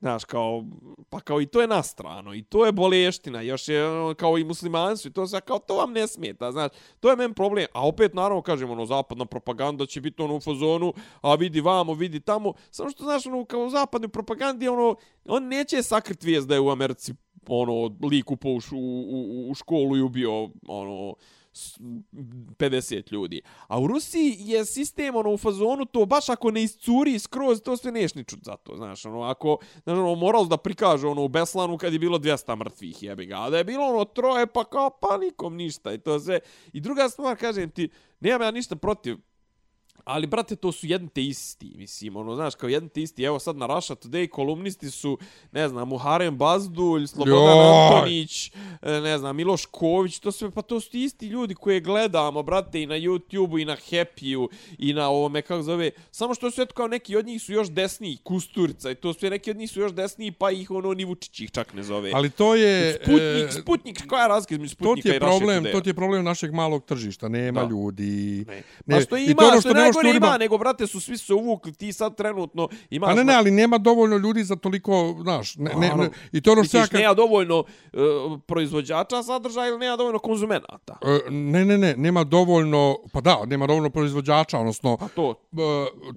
[0.00, 0.64] Znaš, kao,
[1.10, 4.38] pa kao i to je na strano, i to je boleština, još je ono, kao
[4.38, 6.70] i muslimanstvo, i to se kao, to vam ne smeta, znaš,
[7.00, 7.66] to je men problem.
[7.72, 11.94] A opet, naravno, kažemo, ono, zapadna propaganda će biti ono u fazonu, a vidi vamo,
[11.94, 16.48] vidi tamo, samo što, znaš, ono, kao u zapadnoj propagandi, ono, on neće sakrit vijest
[16.48, 17.14] da je u Americi,
[17.48, 21.14] ono, lik upao u, u, u, školu i ubio, ono,
[22.56, 23.40] 50 ljudi.
[23.66, 27.76] A u Rusiji je sistem ono u fazonu to baš ako ne iscuri skroz to
[27.76, 31.24] sve neš ni čut za to, znaš, ono ako znaš, ono, moral da prikaže ono
[31.24, 34.46] u Beslanu kad je bilo 200 mrtvih, jebi ga, a da je bilo ono troje
[34.46, 36.40] pa kao pa nikom ništa i to sve.
[36.72, 37.88] I druga stvar, kažem ti,
[38.20, 39.16] nemam ja ništa protiv
[40.04, 43.38] Ali, brate, to su jedni te isti, mislim, ono, znaš, kao jedni te isti, evo
[43.38, 45.18] sad na Russia Today kolumnisti su,
[45.52, 47.86] ne znam, Muharem Bazdulj, Slobodan Joj.
[47.86, 51.80] Antonić, e, ne znam, Miloš Ković, to sve, pa to su ti isti ljudi koje
[51.80, 56.50] gledamo, brate, i na YouTube-u, i na Happy-u, i na ovome, kako zove, samo što
[56.50, 59.56] su, eto, kao neki od njih su još desniji, Kusturica, i to sve, neki od
[59.56, 62.10] njih su još desniji, pa ih, ono, ni Vučić ih čak ne zove.
[62.14, 62.94] Ali to je...
[62.94, 65.72] Sputnik, e, Sputnik, koja je razlika između to Sputnika je i Russia Today-a?
[65.72, 67.28] to ti je problem našeg malog tržišta.
[67.28, 67.68] Nema Da.
[67.68, 68.44] ljudi.
[68.48, 68.62] Ne.
[68.86, 68.96] Ne.
[68.96, 71.00] Pa što I ima, to je ono što, što ne najgore ima, nego, brate, su
[71.00, 73.08] svi se uvukli, ti sad trenutno imaš...
[73.08, 76.52] Pa ne, ne, ali nema dovoljno ljudi za toliko, znaš, ne, ne, ne, i to
[76.52, 77.98] ono što ja kad- nema dovoljno uh,
[78.42, 80.98] proizvođača sadržaja ili nema dovoljno konzumenata?
[81.02, 85.34] E, Ne, ne, ne, nema dovoljno, pa da, nema dovoljno proizvođača, odnosno, Pa to.
[85.52, 85.56] e,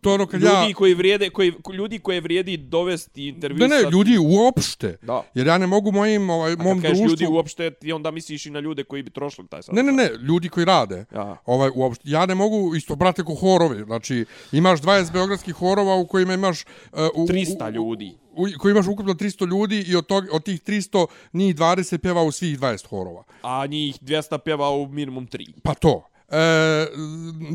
[0.01, 0.73] to ono kad Ljudi ja...
[0.73, 4.97] koji vrijede, koji, ljudi koje vrijedi dovesti intervju Ne, ne, ljudi uopšte.
[5.01, 5.23] Da.
[5.33, 7.11] Jer ja ne mogu mojim, ovaj, A mom kad kažeš društvu...
[7.13, 9.83] ljudi uopšte, ti onda misliš i na ljude koji bi trošili taj Ne, sadržaj.
[9.83, 11.05] ne, ne, ljudi koji rade.
[11.13, 11.37] Ja.
[11.45, 13.83] Ovaj, uopšte, ja ne mogu, isto, brate, ko horovi.
[13.85, 16.65] Znači, imaš 20 beogradskih horova u kojima imaš...
[16.91, 18.17] Uh, u, 300 u, ljudi.
[18.31, 22.23] U, koji imaš ukupno 300 ljudi i od, tog, od tih 300 njih 20 pjeva
[22.23, 23.23] u svih 20 horova.
[23.41, 25.53] A njih 200 pjeva u minimum 3.
[25.63, 26.07] Pa to.
[26.29, 26.87] E,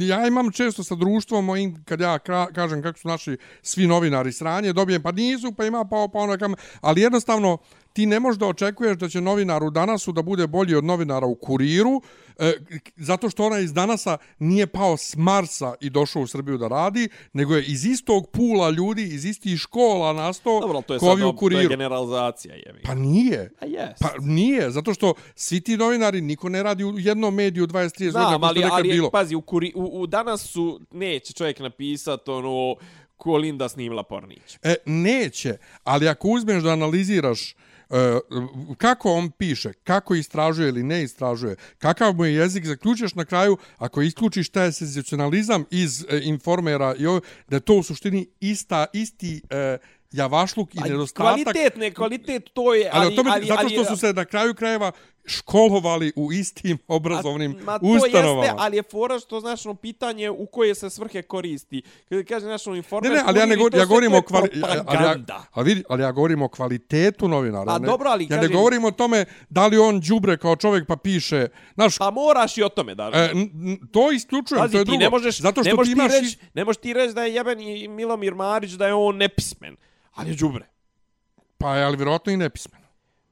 [0.00, 4.32] ja imam često sa društvom mojim, kad ja ka, kažem kako su naši svi novinari
[4.32, 7.58] sranje, dobijem pa nisu, pa ima, pa, pa ono kam, ali jednostavno
[7.96, 11.26] ti ne možeš da očekuješ da će novinar u danasu da bude bolji od novinara
[11.26, 12.02] u kuriru,
[12.38, 12.52] e,
[12.96, 17.08] zato što ona iz danasa nije pao s Marsa i došao u Srbiju da radi,
[17.32, 21.06] nego je iz istog pula ljudi, iz istih škola nastao Dobro, ali to je ko
[21.06, 21.68] ovi sad u to je kuriru.
[21.68, 22.82] generalizacija, jevi.
[22.84, 23.50] Pa nije.
[23.60, 23.98] Pa jes.
[24.00, 28.38] Pa nije, zato što svi ti novinari, niko ne radi u jednom mediju 20-30 godina,
[28.42, 29.10] ali, je nekad ali bilo.
[29.10, 32.76] pazi, u, kuri, u, u danas su, neće čovjek napisat ono,
[33.16, 34.58] ko Linda snimila Pornić.
[34.62, 37.54] E, neće, ali ako uzmeš da analiziraš
[38.78, 43.56] kako on piše, kako istražuje ili ne istražuje, kakav mu je jezik, zaključaš na kraju,
[43.78, 46.94] ako isključiš taj senzacionalizam iz e, informera,
[47.48, 49.78] da to u suštini ista, isti e,
[50.12, 51.44] javašluk i nedostatak.
[51.44, 52.90] Kvalitet, ne, kvalitet, to je...
[52.92, 54.92] Ali, ali, o tome, ali, zato ali, što su se na kraju krajeva
[55.26, 58.42] školovali u istim obrazovnim A, ma, to ustanovama.
[58.42, 61.82] Jeste, ali je fora što, znaš, ono, pitanje u koje se svrhe koristi.
[62.08, 63.12] Kada kaže, znaš, ono, Ne, informer...
[63.12, 65.16] ne, ali ja ne govorim, to ja govorim to o kvali, ali, ja,
[65.52, 67.72] ali, vidi, ali ja govorim o kvalitetu novinara.
[67.72, 70.56] A ne, dobro, ali ja ne kažem- govorim o tome da li on đubre kao
[70.56, 73.10] čovjek pa piše, znaš, Pa moraš i o tome da...
[73.14, 73.30] e,
[73.92, 75.00] to isključujem, Pazi, to je ti drugo.
[75.00, 76.12] ne možeš, Zato što ne možeš ti imaš...
[76.12, 79.76] reći, ne možeš ti reći da je jebeni Milomir Marić da je on nepismen.
[80.14, 80.66] Ali je đubre.
[81.58, 82.80] Pa je, ali vjerojatno i nepismen.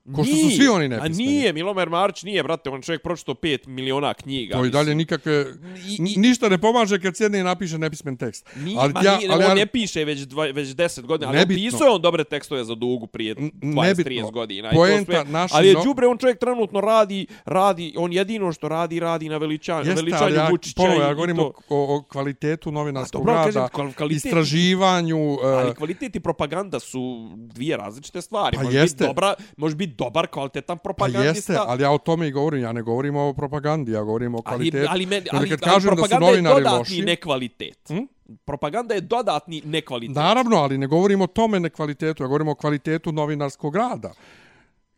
[0.07, 1.15] Ko što su svi oni nepismeni.
[1.15, 4.55] A nije, Milomir Marić nije, brate, on čovjek pročito 5 miliona knjiga.
[4.55, 5.47] To i dalje nikakve...
[5.89, 8.49] I- n- i- Ništa ne pomaže kad sjedne i napiše nepismen tekst.
[8.57, 11.39] Nije, ali ja, nije, ali, on ali, ne piše već, dva, već 10 godina, ali
[11.39, 11.63] Nebitno.
[11.63, 14.31] on pisao je on dobre tekstove za dugu prije N- 20-30 nebitno.
[14.31, 14.71] godina.
[14.71, 15.25] Poenta sve.
[15.25, 19.37] naši ali je đubre, on čovjek trenutno radi, radi, on jedino što radi, radi na
[19.37, 23.69] veličanju, Jeste, veličanju ali ja, Vučića i, ja govorim o, o, kvalitetu novinarskog dobro, rada,
[23.69, 25.19] kval- kvalitet- istraživanju...
[25.35, 27.01] e, Ali kvalitet i propaganda su
[27.37, 28.57] dvije različite stvari.
[28.57, 28.97] Pa može jeste.
[28.97, 31.29] Biti dobra, može biti dobar, kvalitetan Pa propagandista.
[31.53, 32.63] jeste, ali ja o tome i govorim.
[32.63, 34.87] Ja ne govorim o propagandi, ja govorim o ali, kvalitetu.
[34.91, 37.03] ali, me, Jer ali, kad ali kažem da su propaganda je dodatni loši...
[37.03, 37.79] nekvalitet.
[37.89, 37.99] Hm?
[38.45, 40.17] Propaganda je dodatni nekvalitet.
[40.17, 44.13] Naravno, ali ne govorim o tome nekvalitetu, ja govorim o kvalitetu novinarskog rada.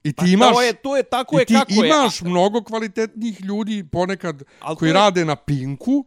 [0.05, 0.53] I ti Pa imaš...
[0.53, 1.77] To je, to je tako je ti kako je.
[1.81, 6.05] imaš mnogo kvalitetnih ljudi ponekad Al to koji je- rade na Pinku,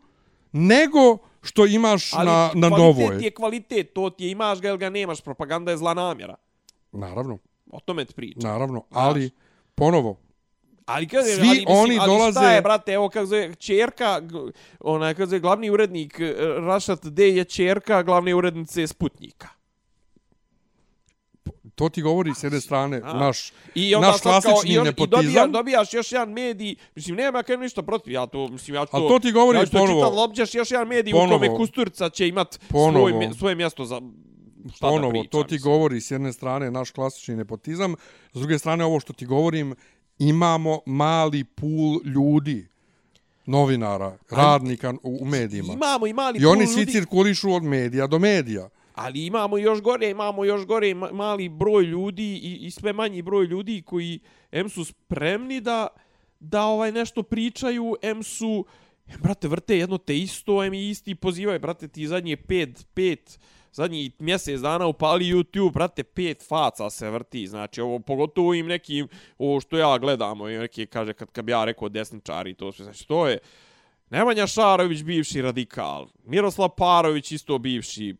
[0.51, 3.17] nego što imaš Ali na, na kvalitet Novoj.
[3.17, 6.35] je kvalitet, to ti je imaš ga ili ga nemaš, propaganda je zla namjera.
[6.91, 7.37] Naravno,
[7.69, 8.41] O tome ti pričam.
[8.43, 8.83] naravno.
[8.91, 9.29] Ali,
[9.75, 10.17] ponovo,
[10.85, 14.19] Ali kaže, Svi ali, mislim, oni ali dolaze- šta je, brate, evo kako zove, čerka,
[14.21, 14.37] g-
[14.81, 19.47] ona kako zove, glavni urednik eh, Rašat D je čerka glavne urednice Sputnika.
[21.75, 23.13] to ti govori s jedne strane A.
[23.15, 25.21] naš, I onda naš sad kao, klasični i, on, i nepotizam.
[25.21, 28.89] dobija, dobijaš još jedan medij, mislim, nema kaj ništa protiv, ja to, mislim, ja ću
[28.91, 31.39] Ali to ti govori ja ću to ponovo- čitat, lobđaš još jedan medij u ponovo-
[31.39, 34.01] kome Kusturica će imat Ponovo- svoj, svoje mjesto za
[34.75, 35.71] šta Ponovo, priča, to ti mislim.
[35.71, 37.95] govori s jedne strane naš klasični nepotizam,
[38.33, 39.75] s druge strane ovo što ti govorim,
[40.19, 42.67] imamo mali pul ljudi,
[43.45, 45.73] novinara, radnika u, u medijima.
[45.73, 48.69] Imamo i mali I oni pul svi ljudi, cirkulišu od medija do medija.
[48.95, 53.21] ali imamo još gore, imamo još gore ma- mali broj ljudi i, i sve manji
[53.21, 54.19] broj ljudi koji
[54.51, 55.87] em su spremni da
[56.39, 58.65] da ovaj nešto pričaju, em su
[59.07, 63.39] em, brate vrte jedno te isto, em isti pozivaju, brate ti zadnje pet, pet
[63.71, 69.07] zadnji mjesec dana upali YouTube, brate, pet faca se vrti, znači ovo pogotovo im nekim,
[69.37, 72.83] ovo što ja gledamo, i neki kaže kad, kad bi ja rekao desničari, to sve,
[72.83, 73.37] znači to je
[74.09, 78.15] Nemanja Šarović, bivši radikal, Miroslav Parović, isto bivši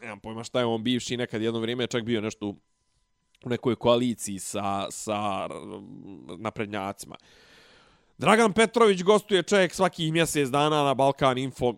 [0.00, 2.46] nemam pojma šta je on bivši, nekad jedno vrijeme je čak bio nešto
[3.44, 5.48] u nekoj koaliciji sa, sa
[6.38, 7.16] naprednjacima.
[8.18, 11.74] Dragan Petrović gostuje čovjek svakih mjesec dana na Balkan Info,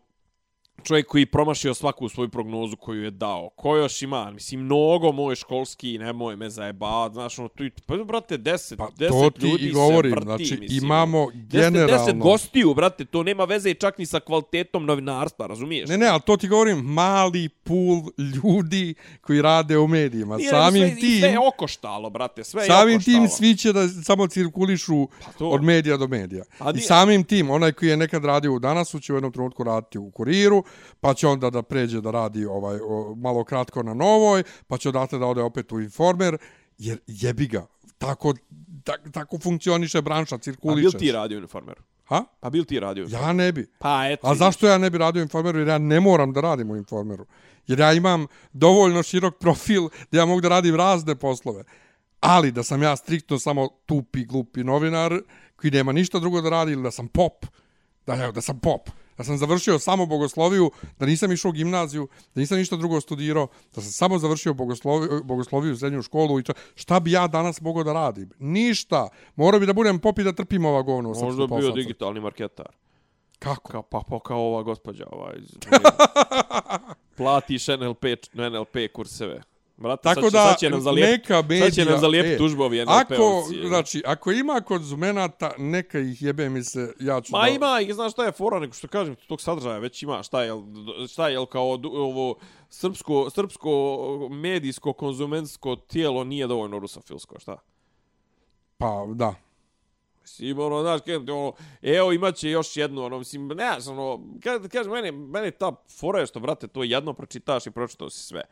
[0.85, 3.49] čovjek koji promašio svaku svoju prognozu koju je dao.
[3.57, 4.31] Ko još ima?
[4.31, 9.11] Mislim, mnogo moj školski, nemoj me zajebat, znaš, ono, tu, pa, brate, deset, Pa deset
[9.11, 10.85] to ti ljudi i govorim, se vrti, znači mislim.
[10.85, 12.05] imamo Deset, generalno...
[12.05, 15.89] deset gostiju, brate, to nema veze čak ni sa kvalitetom novinarstva, razumiješ?
[15.89, 20.37] Ne, ne, ali to ti govorim, mali pul ljudi koji rade u medijima.
[20.37, 23.19] Nije, samim sve, tim, Sve je okoštalo, brate, sve je samim okoštalo.
[23.19, 25.49] tim svi će da samo cirkulišu Pa to.
[25.49, 26.45] od medija do medija.
[26.59, 29.65] A I samim tim, onaj koji je nekad radio u Danasu će u jednom trenutku
[29.65, 30.65] raditi u kuriru,
[31.01, 34.89] pa će onda da pređe da radi ovaj o, malo kratko na novoj, pa će
[34.89, 36.37] odatle da ode opet u informer,
[36.79, 37.67] jer jebi ga,
[37.99, 38.35] tako,
[38.85, 40.81] tak, tako funkcioniše branša, A cirkuliše.
[40.91, 41.83] bil ti radio u informeru?
[42.05, 42.25] Ha?
[42.41, 43.29] Pa bil ti radio u informeru?
[43.29, 43.71] Ja ne bi.
[43.79, 44.27] Pa eto.
[44.27, 45.59] A zašto ja ne bi radio informeru?
[45.59, 47.27] Jer ja ne moram da radim u informeru.
[47.67, 51.65] Jer ja imam dovoljno širok profil da ja mogu da radim razne poslove.
[52.21, 55.21] Ali da sam ja striktno samo tupi, glupi novinar
[55.57, 57.47] koji nema ništa drugo da radi ili da sam pop,
[58.07, 62.09] da, evo, da sam pop, da sam završio samo bogosloviju, da nisam išao u gimnaziju,
[62.35, 66.53] da nisam ništa drugo studirao, da sam samo završio bogosloviju, bogosloviju srednju školu i to,
[66.75, 68.31] šta bi ja danas mogao da radim?
[68.39, 69.09] Ništa.
[69.37, 72.69] Morao bi da budem pop i da trpim ova govna u Možda bio digitalni marketar.
[73.39, 73.73] Kako?
[73.73, 75.07] Kao, pa, pa kao ova gospođa.
[75.13, 75.57] Ovaj, iz-
[77.17, 79.43] platiš NLP, NLP kurseve.
[79.83, 81.65] Brate, Tako sad da, sad će nam zalijep, neka medija...
[81.65, 83.69] sad će nam zalijep e, tužbovi Ako, NLP-ovci.
[83.69, 87.49] znači, ako ima konzumenata, neka ih jebe mi se, ja ću Ma da...
[87.49, 90.53] ima, i znaš šta je fora, nego što kažem, tog sadržaja već ima, šta je,
[91.09, 93.71] šta je, kao ovo srpsko, srpsko
[94.31, 97.57] medijsko konzumentsko tijelo nije dovoljno rusofilsko, šta?
[98.79, 99.35] Pa, da.
[100.23, 101.53] Mislim, ono, znaš, ti, ono,
[101.83, 104.21] evo, imaće još jednu, ono, mislim, ne, znaš, ono,
[104.73, 108.43] kažem, mene, mene ta fora je što, brate, to jedno pročitaš i pročitao si sve.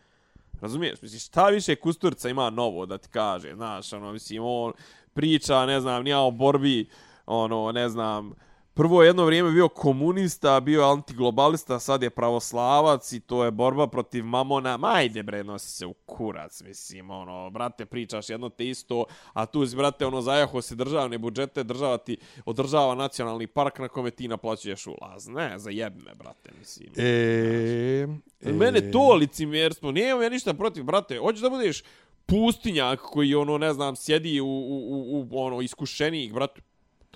[0.61, 1.03] Razumiješ?
[1.03, 4.73] Mislim, šta više Kusturca ima novo da ti kaže, znaš, ono, mislim, on
[5.15, 6.89] priča, ne znam, nija o borbi,
[7.27, 8.33] ono, ne znam,
[8.75, 13.87] prvo je jedno vrijeme bio komunista, bio antiglobalista, sad je pravoslavac i to je borba
[13.87, 14.77] protiv mamona.
[14.77, 19.67] Majde bre, nosi se u kurac, mislim, ono, brate, pričaš jedno te isto, a tu
[19.67, 24.29] si, brate, ono, zajaho se državne budžete, država ti održava nacionalni park na kome ti
[24.29, 25.29] naplaćuješ ulaz.
[25.29, 26.89] Ne, za jebme, brate, mislim.
[26.97, 28.07] E,
[28.41, 31.83] e, Mene to licimjerstvo, nije ja ništa protiv, brate, hoćeš da budeš
[32.27, 36.61] pustinjak koji, ono, ne znam, sjedi u, u, u, u ono, iskušenik, brate,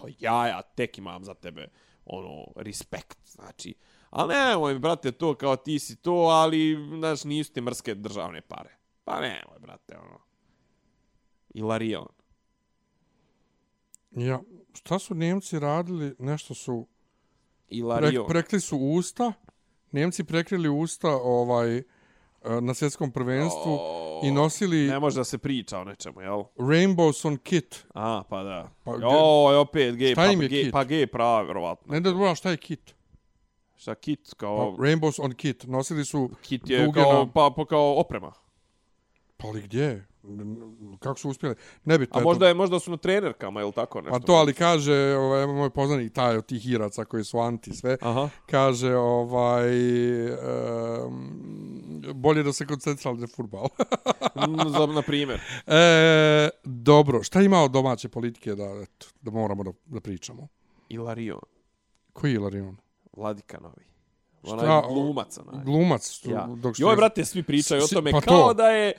[0.04, 1.68] to ja, ja tek imam za tebe,
[2.04, 3.74] ono, respekt, znači.
[4.10, 8.76] Ali nemoj, brate, to kao ti si to, ali, znaš, nisu ti mrske državne pare.
[9.04, 10.18] Pa nemoj, brate, ono.
[11.54, 12.08] Ilarion.
[14.10, 14.40] Ja,
[14.74, 16.14] šta su Njemci radili?
[16.18, 16.86] Nešto su...
[17.68, 18.26] Pre, Ilarion.
[18.28, 19.32] prekli su usta.
[19.92, 21.82] Njemci prekrili usta ovaj
[22.60, 23.78] na svjetskom prvenstvu
[24.22, 26.42] i nosili Ne može da se priča o nečemu, jel?
[26.56, 27.86] Rainbows on kit.
[27.94, 28.70] A, pa da.
[28.84, 30.72] Pa Pa, Joj, opet gej, pa, gej, kit?
[30.72, 31.92] pa gej prava, vjerovatno.
[31.92, 32.94] Ne da znam šta je kit.
[33.76, 34.76] Šta kit, Pa, kao...
[34.78, 35.64] Rainbows on kit.
[35.66, 38.32] Nosili su Kit je kao, na- pa, pa kao oprema.
[39.44, 40.06] Pa ali gdje?
[40.98, 41.54] Kako su uspjeli?
[41.84, 42.18] Nebitno.
[42.18, 42.28] A eto.
[42.28, 44.20] možda, je, možda su na trenerkama, ili tako nešto?
[44.20, 47.96] Pa to, ali kaže, ovaj, moj poznanik, taj od tih iraca koji su anti sve,
[48.00, 48.28] Aha.
[48.46, 49.68] kaže, ovaj,
[50.32, 53.68] um, bolje da se koncentrali na futbal.
[54.36, 55.40] Mm, Za, na primjer.
[55.66, 60.48] e, dobro, šta ima od domaće politike da, eto, da moramo da, da pričamo?
[60.88, 61.40] Ilarion.
[62.12, 62.76] Koji je Ilarion?
[63.16, 63.60] Vladika
[64.46, 64.58] novi.
[64.58, 64.78] Šta?
[64.78, 65.64] Onaj glumac, onaj.
[65.64, 66.10] Glumac.
[66.10, 66.46] što- Ja.
[66.48, 68.54] Dok što Joj, brate, svi pričaju o Si- tome pa kao to.
[68.54, 68.92] da je...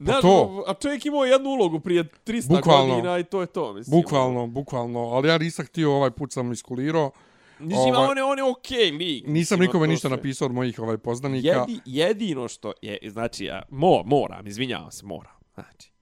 [0.00, 0.64] Znaš, to.
[0.66, 2.88] A čovjek imao jednu ulogu prije 300 Bukvalno.
[2.88, 4.00] godina i to je to, mislim.
[4.00, 5.00] Bukvalno, bukvalno.
[5.00, 7.10] Ali ja nisam htio ovaj put sam iskulirao.
[7.58, 9.26] Mislim, Ovaj- on je, on je okej okay, lik.
[9.26, 10.16] Nisam nikome ništa sve.
[10.16, 11.48] napisao od mojih ovaj poznanika.
[11.48, 15.32] Jedi, jedino što je, znači, ja, mo, moram, izvinjavam se, moram.
[15.54, 15.92] Znači,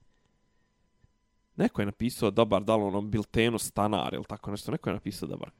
[1.56, 5.28] neko je napisao dobar, da li onom biltenu stanar ili tako nešto, neko je napisao
[5.28, 5.50] dobar.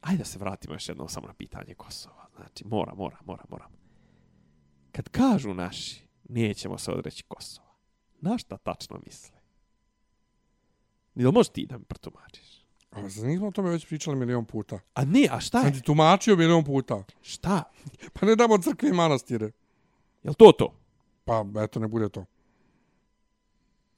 [0.00, 2.26] Ajde da se vratimo još jednom samo na pitanje Kosova.
[2.36, 3.68] Znači, mora, mora, mora, mora.
[4.92, 7.74] Kad kažu naši, nećemo se odreći Kosova,
[8.20, 9.36] na šta tačno misle?
[11.14, 12.60] Ili možeš ti da mi protumačiš?
[12.90, 14.78] A zar nismo o tome već pričali milion puta.
[14.94, 15.74] A ne, a šta Sam je?
[15.74, 17.04] ti tumačio milion puta.
[17.22, 17.62] Šta?
[18.14, 19.50] Pa ne damo crkve i manastire.
[20.22, 20.74] Jel to to?
[21.24, 22.24] Pa, eto, ne bude to.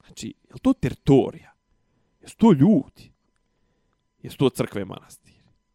[0.05, 1.53] Znači, je li to teritorija?
[2.21, 3.11] Jesu to ljudi?
[4.21, 5.22] Jesu to crkve i manastiri?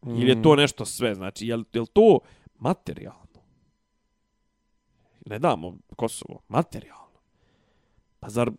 [0.05, 0.15] Mm.
[0.15, 1.15] Ili je to nešto sve?
[1.15, 2.19] Znači, je li, to
[2.59, 3.19] materijalno?
[5.25, 7.19] Ne damo Kosovo, materijalno.
[8.19, 8.51] Pa zar...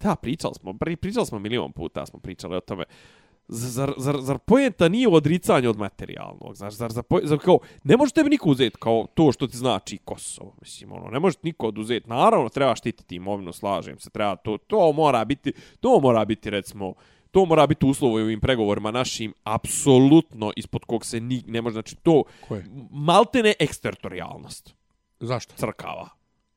[0.00, 2.84] Da, pričali smo, pri- pričali smo milion puta, smo pričali o tome.
[3.48, 6.56] Zar, zar, zar pojenta nije u odricanju od materijalnog?
[6.56, 9.98] Znaš, zar, zar, zar kao, ne može tebi niko uzeti kao to što ti znači
[9.98, 10.54] Kosovo.
[10.60, 12.08] Mislim, ono, ne može niko oduzeti.
[12.08, 14.10] Naravno, treba štititi imovinu, slažem se.
[14.10, 16.94] Treba to, to mora biti, to mora biti, recimo,
[17.34, 21.72] to mora biti uslovo u ovim pregovorima našim, apsolutno ispod kog se ni, ne može,
[21.72, 22.66] znači to, Koje?
[22.90, 24.74] maltene eksteritorijalnost
[25.20, 25.54] Zašto?
[25.56, 26.08] crkava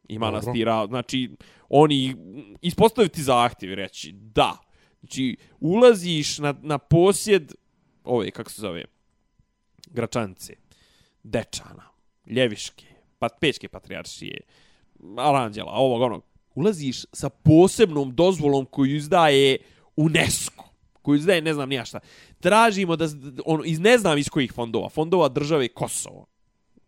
[0.09, 0.31] i Dobro.
[0.31, 0.87] manastira.
[0.87, 1.29] Znači,
[1.69, 2.15] oni
[2.61, 4.57] ispostaviti zahtjev reći da.
[4.99, 7.53] Znači, ulaziš na, na posjed
[8.03, 8.85] ove, kako se zove,
[9.87, 10.53] Gračance,
[11.23, 11.89] Dečana,
[12.29, 12.85] Ljeviške,
[13.19, 14.41] pat, Pečke patrijaršije,
[15.17, 16.23] Aranđela, ovog onog.
[16.55, 19.57] Ulaziš sa posebnom dozvolom koju izdaje
[19.95, 20.66] UNESCO
[21.07, 21.99] koju izdaje ne znam nija šta.
[22.39, 23.07] Tražimo da,
[23.45, 26.25] ono, iz ne znam iz kojih fondova, fondova države Kosovo,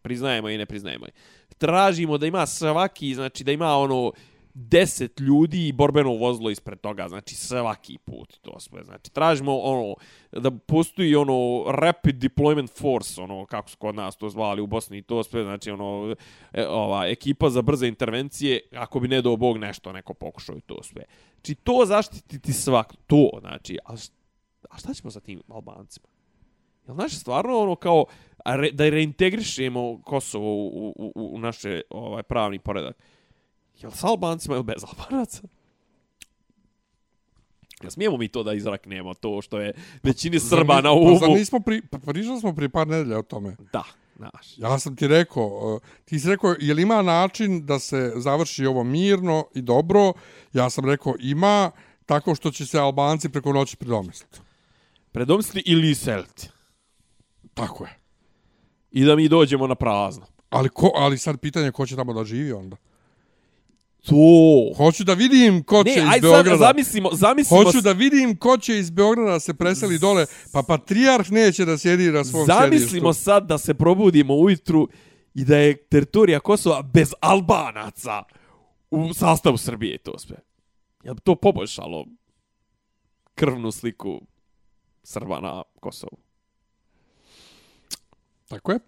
[0.02, 1.06] priznajemo i ne priznajemo.
[1.06, 1.12] je.
[1.58, 4.12] Tražimo da ima svaki, znači da ima ono
[4.54, 8.84] 10 ljudi i borbeno vozilo ispred toga, znači svaki put to sve.
[8.84, 9.96] Znači tražimo ono
[10.32, 14.98] da postoji ono rapid deployment force, ono kako su kod nas to zvali u Bosni
[14.98, 16.16] i to sve, znači ono
[16.54, 20.62] e, ova ekipa za brze intervencije, ako bi ne do bog nešto neko pokušao i
[20.62, 21.04] to sve.
[21.34, 23.94] Znači to zaštititi svak, to, znači, a,
[24.70, 26.08] a šta ćemo sa tim Albancima?
[26.88, 28.06] Jel naše stvarno ono kao
[28.46, 32.98] re, da reintegrišemo Kosovo u, u, u, u naše ovaj pravni poredak?
[33.82, 35.42] Jel sa Albancima ili bez Albanaca?
[37.82, 39.74] Jel smijemo mi to da izraknemo, to što je
[40.04, 41.38] većini Srba na Pa zar umu?
[41.38, 43.56] nismo pri, pa pričali smo prije par nedelja o tome.
[43.74, 43.84] Da,
[44.20, 44.58] Znaš.
[44.58, 48.66] Ja sam ti rekao, uh, ti si rekao, je li ima način da se završi
[48.66, 50.14] ovo mirno i dobro?
[50.54, 51.72] Ja sam rekao, ima,
[52.06, 54.40] tako što će se Albanci preko noći predomisliti.
[55.12, 56.50] Predomisli ili iseliti.
[57.54, 57.98] Tako je.
[58.92, 60.26] I da mi dođemo na prazno.
[60.50, 62.78] Ali, ko, ali sad pitanje ko će tamo da živi onda.
[64.02, 64.16] To.
[64.78, 66.58] Hoću da vidim ko će Ne, iz aj Beograda.
[66.58, 71.32] zamislimo, zamislimo, Hoću da vidim ko će iz Beograda da se preseli dole, pa patrijarh
[71.32, 72.80] neće da sjedi na svom zamislimo
[73.14, 73.24] sjedištu.
[73.24, 74.88] sad da se probudimo ujutru
[75.34, 78.24] i da je teritorija Kosova bez Albanaca
[78.92, 80.38] u sastavu Srbije i to sve.
[81.04, 82.06] Jel bi to poboljšalo
[83.36, 84.22] krvnu sliku
[85.04, 86.18] Srba na Kosovu?
[88.48, 88.80] Tako je.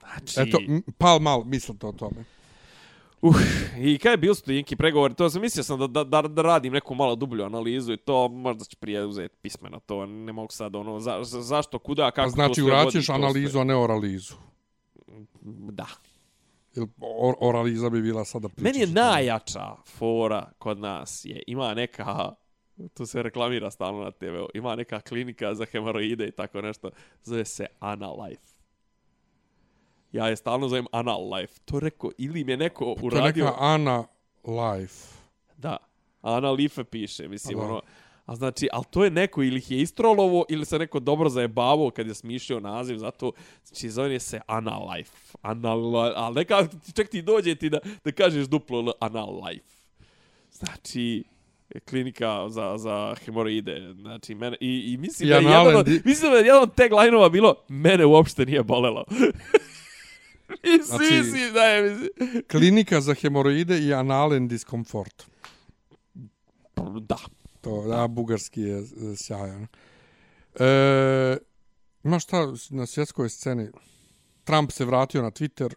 [0.00, 0.58] Znači, Eto,
[0.98, 2.24] pal mal, mislite o tome.
[3.24, 3.36] Uh,
[3.78, 6.42] I kada je bio to neki pregovori, to sam mislio sam da, da, da, da
[6.42, 10.52] radim neku malo dublju analizu i to možda će prije uzeti pismeno to, ne mogu
[10.52, 13.60] sad ono, za, za, zašto, kuda, kako Pa znači, to sve vodi, uraćeš analizu, sve.
[13.60, 14.34] a ne oralizu.
[15.70, 15.86] Da.
[16.74, 18.64] Jer or, oraliza bi bila sada priča.
[18.64, 22.32] Meni je najjača fora kod nas je, ima neka,
[22.94, 26.90] tu se reklamira stalno na TV, ima neka klinika za hemoroide i tako nešto,
[27.22, 28.53] zove se Analife.
[30.14, 31.60] Ja je stalno zovem Analife.
[31.64, 33.44] To rekao, ili mi je neko To je uradio...
[33.44, 34.04] neka Ana
[34.44, 35.06] Life.
[35.56, 35.76] Da.
[36.22, 37.80] Ana Life piše, mislim, Pa ono...
[38.26, 41.90] A znači, ali to je neko ili ih je istrolovo ili se neko dobro zajebavao
[41.90, 43.32] kad je smišljao naziv, zato
[43.64, 45.12] znači zove se Ana Life.
[45.42, 46.14] Ana Life.
[46.16, 49.74] Ali neka, ček ti dođe ti da, da kažeš duplo L, Ana Life.
[50.52, 51.24] Znači,
[51.88, 53.94] klinika za, za hemoroide.
[54.00, 56.74] Znači, mene, i, i mislim, I da je jedan od, mislim da je jedan od
[56.74, 59.04] tagline-ova bilo mene uopšte nije bolelo.
[60.62, 62.10] I Znači- si, da je, mislim.
[62.50, 65.22] Klinika za hemoroide i analen diskomfort.
[67.00, 67.18] Da.
[67.60, 68.84] To, da, bugarski je e,
[69.16, 69.66] sjajan.
[70.54, 71.36] E,
[72.04, 72.38] ima šta
[72.70, 73.68] na svjetskoj sceni?
[74.44, 75.74] Trump se vratio na Twitter.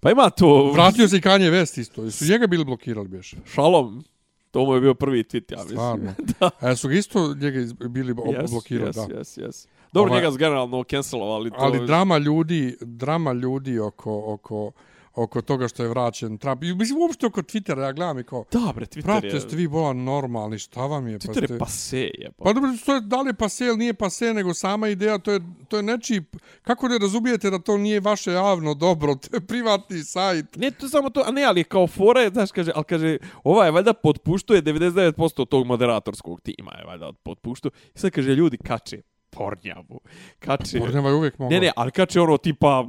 [0.00, 0.70] Pa ima to...
[0.72, 2.10] Vratio se i Kanye West isto.
[2.10, 3.36] Su njega bili blokirali, bješe?
[3.54, 4.04] Šalom.
[4.50, 5.76] To mu je bio prvi tweet, ja mislim.
[5.76, 6.14] Stvarno.
[6.70, 7.58] A su ga isto njega
[7.88, 9.14] bili ob- Yes, blokirali, yes, da.
[9.14, 9.66] Yes, yes.
[9.92, 11.50] Dobro, Ovaj- njega su generalno cancelovali.
[11.50, 11.56] To...
[11.58, 14.72] Ali drama ljudi, drama ljudi oko, oko,
[15.14, 16.62] oko toga što je vraćen Trump.
[16.64, 19.40] I mislim, uopšte oko Twittera, ja gledam i kao, Da, bre, Twitter brate, je...
[19.40, 21.18] ste vi bola normalni, šta vam je?
[21.18, 22.44] Twitter ste- je pase, jeba.
[22.44, 25.32] Pa dobro, to je, da li je pase ili nije pase, nego sama ideja, to
[25.32, 26.20] je, to je nečiji...
[26.62, 30.56] Kako ne razumijete da to nije vaše javno dobro, to je privatni sajt.
[30.56, 33.18] Ne, to je samo to, a ne, ali kao fora je, znaš, kaže, ali kaže,
[33.44, 37.70] ova je valjda potpuštuje 99% tog moderatorskog tima, je valjda potpuštu.
[37.94, 39.02] I sad kaže, ljudi kače
[39.36, 40.00] pornjavu,
[40.38, 40.78] kače...
[40.78, 41.54] Pornjava je uvijek mogla.
[41.54, 42.86] Ne, ne, ali kače ono tipa,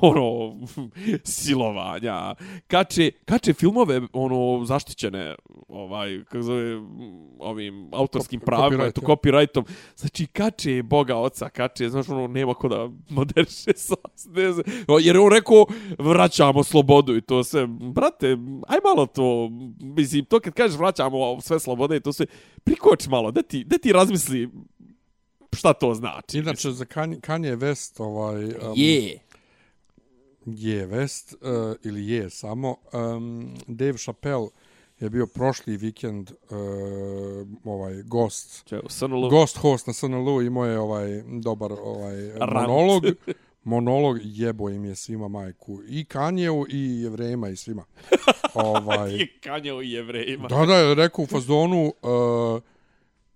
[0.00, 0.56] ono,
[1.24, 2.34] silovanja,
[2.66, 5.34] kače, kače filmove, ono, zaštićene,
[5.68, 6.76] ovaj, kako zove,
[7.38, 9.64] ovim autorskim Cop- pravima, copyright, eto, copyrightom.
[9.96, 13.94] Znači, kače Boga oca, kače, znaš, ono, nema ko da moderiše sa,
[14.26, 14.64] ne znam,
[15.00, 15.66] jer je on rekao,
[15.98, 18.36] vraćamo slobodu i to sve, brate,
[18.68, 19.48] aj malo to,
[19.80, 22.26] mislim, to kad kažeš vraćamo sve slobode i to sve,
[22.64, 24.50] prikoči malo, da ti, da ti razmisli
[25.56, 26.38] šta to znači.
[26.38, 28.44] Inače, za Kanye, Kanye West, ovaj...
[28.44, 29.18] Um, Je.
[30.46, 34.48] je West, uh, ili je samo, um, Dave Chappelle
[35.00, 36.56] je bio prošli vikend uh,
[37.64, 39.28] ovaj gost Če, SNL.
[39.28, 42.68] gost host na SNL-u imao je ovaj dobar ovaj Rant.
[42.68, 43.04] monolog
[43.64, 47.84] monolog jebo im je svima majku i Kanjeu i jevrejima i svima
[48.54, 50.48] ovaj je kanjao i jevrejima.
[50.48, 52.62] Da, da, je rekao u fazonu, uh,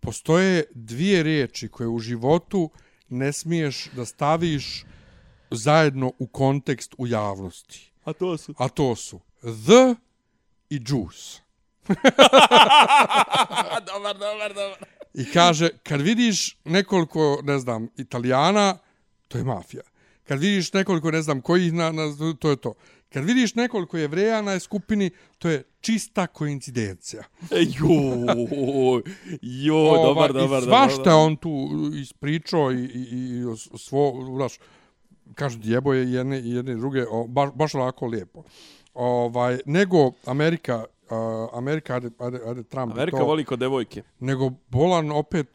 [0.00, 2.70] postoje dvije riječi koje u životu
[3.08, 4.84] ne smiješ da staviš
[5.50, 7.92] zajedno u kontekst u javnosti.
[8.04, 8.54] A to su...
[8.58, 9.94] A to su the
[10.70, 11.40] i juice.
[13.86, 14.78] dobar, dobar, dobar.
[15.14, 18.78] I kaže, kad vidiš nekoliko, ne znam, italijana,
[19.28, 19.82] to je mafija.
[20.28, 22.02] Kad vidiš nekoliko, ne znam, kojih, na, na,
[22.38, 22.74] to je to.
[23.12, 27.22] Kad vidiš nekoliko jevreja na skupini, to je čista koincidencija.
[27.50, 29.02] Joj,
[29.42, 31.08] joj, Ova, dobar, dobar, I svašta dobar.
[31.08, 33.44] je on tu ispričao i, i, i
[33.78, 34.58] svo, znaš,
[35.34, 38.42] kažu djebo je jedne, i jedne i druge, o, baš, baš onako lijepo.
[38.94, 41.16] Ovaj, nego Amerika, uh,
[41.52, 44.02] Amerika, ajde, ajde, ajde Trump Amerika to, voli kod devojke.
[44.20, 45.48] nego Bolan opet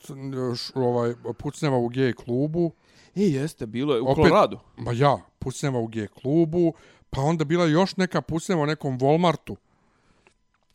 [0.56, 2.72] š, ovaj, pucnjava u gej klubu,
[3.16, 4.60] E, jeste, bilo je u Opet- Koloradu.
[4.78, 6.74] ma ja, pucnjava u gej klubu,
[7.10, 9.56] pa onda bila još neka pucnjava u nekom Walmartu.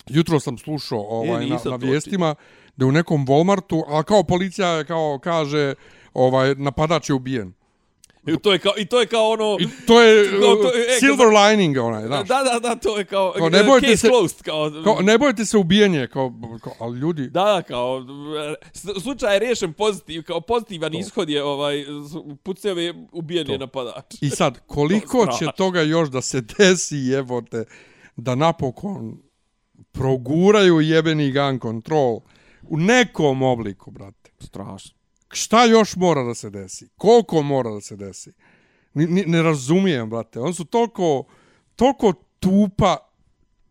[0.06, 2.34] Jutro sam slušao ovaj, na, nisam na to vijestima
[2.76, 5.74] da u nekom Walmartu, a kao policija kao kaže
[6.14, 7.52] ovaj napadač je ubijen.
[8.26, 9.56] I to je kao, i to je kao ono...
[9.60, 12.28] I to je No, to uh, e, silver lining onaj, znaš.
[12.28, 15.00] Da, da, da, to je kao, Kao, ne ne bojte case se- closed, kao, Kao,
[15.00, 16.32] ne bojte se ubijanje, kao,
[16.62, 17.22] kao ali ljudi...
[17.30, 18.04] Da, da, kao,
[19.02, 21.84] slučaj je riješen pozitiv, kao pozitivan ishod je, ovaj,
[22.42, 24.14] puceo je ubijen je napadač.
[24.20, 27.64] I sad, koliko To će toga još da se desi, jebote,
[28.16, 29.18] da napokon
[29.92, 32.20] proguraju jebeni gun control
[32.68, 34.30] u nekom obliku, brate.
[34.38, 34.99] Strašno.
[35.32, 36.88] Šta još mora da se desi?
[36.96, 38.32] Koliko mora da se desi?
[38.94, 40.40] Ni, ni, ne razumijem, brate.
[40.40, 41.24] Oni su toliko,
[41.76, 43.09] toliko tupa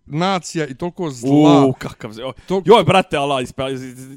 [0.10, 1.66] nacija i toliko zla.
[1.66, 2.22] U, kakav se...
[2.48, 3.70] To- Joj, brate, ala, ispa,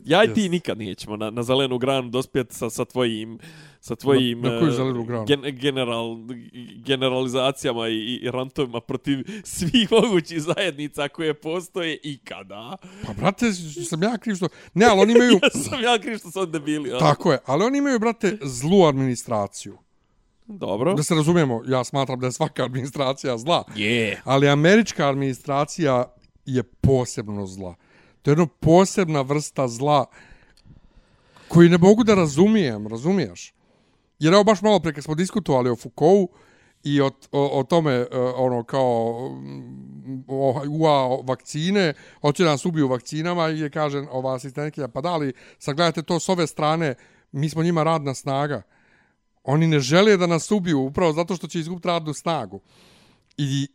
[0.05, 0.51] ja i ti Yes.
[0.51, 3.39] nikad nećemo na, na zelenu granu dospjeti sa, sa tvojim
[3.81, 5.25] sa tvojim Na- na koju granu?
[5.27, 6.17] Gen, general,
[6.77, 12.77] generalizacijama i, i rantovima protiv svih mogućih zajednica koje postoje ikada.
[13.07, 13.53] Pa, brate,
[13.85, 14.49] sam ja kriv što...
[14.75, 15.33] Ne, ali oni imaju...
[15.43, 16.93] Ja sam ja kriv što on debili.
[16.95, 16.99] a?
[16.99, 19.79] Tako je, ali oni imaju, brate, zlu administraciju.
[20.47, 20.95] Dobro.
[20.95, 23.65] Da se razumijemo, ja smatram da je svaka administracija zla.
[23.75, 24.21] Je.
[24.25, 26.15] Ali američka administracija
[26.47, 27.75] je posebno zla.
[28.23, 30.07] To je jedna posebna vrsta zla
[31.49, 33.55] koji ne mogu da razumijem, razumiješ?
[34.19, 36.33] Jer evo baš malo pre kad smo diskutovali o Foucaultu
[36.85, 38.07] i o, o, o tome e,
[38.37, 44.89] ono kao mm, o, ua vakcine, hoće nas ubiju vakcinama i je kaže ova asistentkinja,
[44.89, 46.95] pa da li sagledajte to s ove strane,
[47.33, 48.63] mi smo njima radna snaga.
[49.45, 52.61] Oni ne žele da nas ubiju upravo zato što će izgubiti radnu snagu.
[53.37, 53.69] I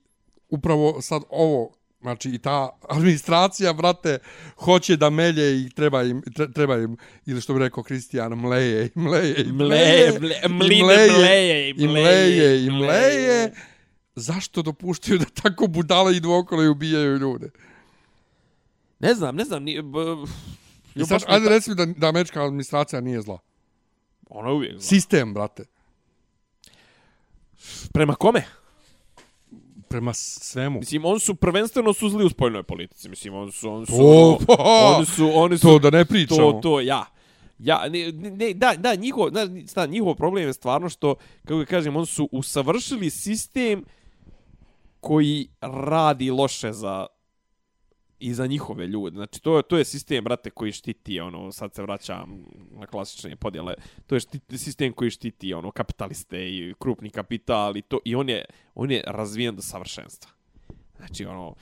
[0.49, 1.71] upravo sad ovo,
[2.01, 4.19] znači i ta administracija, brate,
[4.55, 8.85] hoće da melje i treba im, tre- treba im ili što bi rekao Kristijan, mleje
[8.85, 10.83] i mleje i Mleje, mle- i mline
[11.17, 12.71] mleje i mleje, mleje i mleje.
[12.71, 13.51] mleje.
[14.15, 17.49] Zašto dopuštaju da tako budale idu okolo i ubijaju ljude?
[18.99, 19.63] Ne znam, ne znam.
[19.63, 19.99] Nije, b,
[20.95, 23.39] I sad, ajde reci mi da, da američka administracija nije zla.
[24.29, 24.81] Ona je uvijek zla.
[24.81, 25.63] Sistem, brate,
[27.93, 28.43] Prema kome?
[29.89, 30.79] prema svemu.
[30.79, 33.09] Mislim, oni su prvenstveno su zli u spoljnoj politici.
[33.09, 33.69] Mislim, oni su...
[33.71, 34.55] Oni su, To, pa,
[34.97, 36.51] oni su, oni su to da ne pričamo.
[36.51, 37.05] to, to, ja.
[37.59, 39.29] Ja, ne, ne, da, da, njihov,
[39.75, 43.83] da, njihov problem je stvarno što, kako ga kažem, oni su usavršili sistem
[44.99, 47.05] koji radi loše za
[48.19, 49.15] i za njihove ljude.
[49.15, 53.73] Znači, to, to je sistem, brate, koji štiti, ono, sad se vraćam na klasične podjele,
[54.07, 58.29] to je štiti, sistem koji štiti, ono, kapitaliste i krupni kapital i to, i on
[58.29, 58.45] je,
[58.75, 60.31] on je razvijen do savršenstva.
[60.97, 61.55] Znači, ono,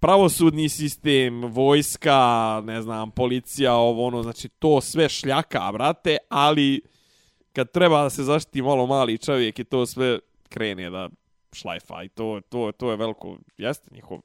[0.00, 6.80] pravosudni sistem, vojska, ne znam, policija, ovo, ono, znači, to sve šljaka, brate, ali
[7.52, 10.18] kad treba da se zaštiti malo mali čovjek i to sve
[10.48, 11.08] krene da
[11.52, 14.20] šlajfa i to, to, to je veliko, jeste njihov,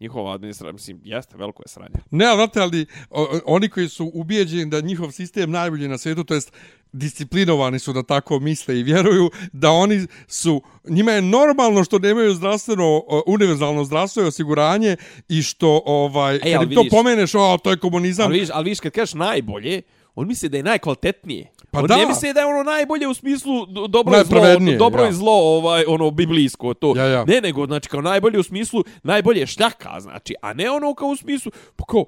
[0.00, 1.94] njihova administracija, mislim, jeste, veliko je sranje.
[2.10, 6.24] Ne, ali znate, ali o, oni koji su ubijeđeni da njihov sistem najbolji na svijetu,
[6.24, 6.52] to jest
[6.92, 12.34] disciplinovani su da tako misle i vjeruju da oni su, njima je normalno što nemaju
[12.34, 14.96] zdravstveno, univerzalno zdravstveno osiguranje
[15.28, 18.50] i što, ovaj, Ej, kad im to vidiš- pomeneš, o, to je komunizam, Ali vidiš,
[18.52, 19.82] ali vidiš kad kažeš najbolje,
[20.18, 21.50] on misli da je najkvalitetnije.
[21.70, 21.96] Pa on da.
[21.96, 25.08] ne misli da je ono najbolje u smislu do- dobro i zlo, dobro ja.
[25.08, 26.94] i zlo, ovaj, ono, biblijsko, to.
[26.96, 27.24] Ja, ja.
[27.24, 31.16] Ne, nego, znači, kao najbolje u smislu, najbolje šljaka, znači, a ne ono kao u
[31.16, 32.04] smislu, pa kao,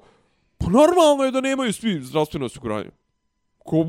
[0.57, 2.89] pa normalno je da nemaju svi zdravstveno osiguranje.
[3.57, 3.85] Ko,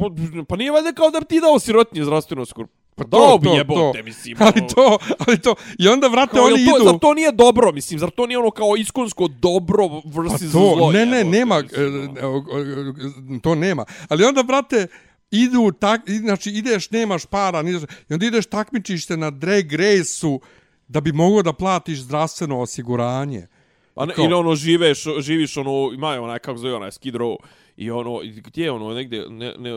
[0.48, 2.72] pa nije valjda kao da bi ti dao sirotinje zdravstveno osiguranje.
[2.94, 4.04] Pa to, to, jebote, to.
[4.04, 4.36] mislim.
[4.38, 4.68] ali ono.
[4.68, 6.84] to, ali to, i onda, vrate, Kao, oni to, idu...
[6.90, 10.74] Zar to nije dobro, mislim, zar to nije ono kao iskonsko dobro Pa vrsi to,
[10.76, 10.92] zlo?
[10.92, 13.40] ne, ne, jebote, nema, mislim, e, ono.
[13.42, 13.84] to nema.
[14.08, 14.86] Ali onda, brate,
[15.30, 20.40] idu tak, znači ideš, nemaš para, nideš, i onda ideš takmičiš se na drag race-u
[20.88, 23.46] da bi mogao da platiš zdravstveno osiguranje.
[23.94, 27.36] Pa ne, ili ono živeš, živiš ono, ima je onaj, kako zove onaj, Skid Row,
[27.76, 29.72] i ono, gdje je ono, negdje, ne, ne,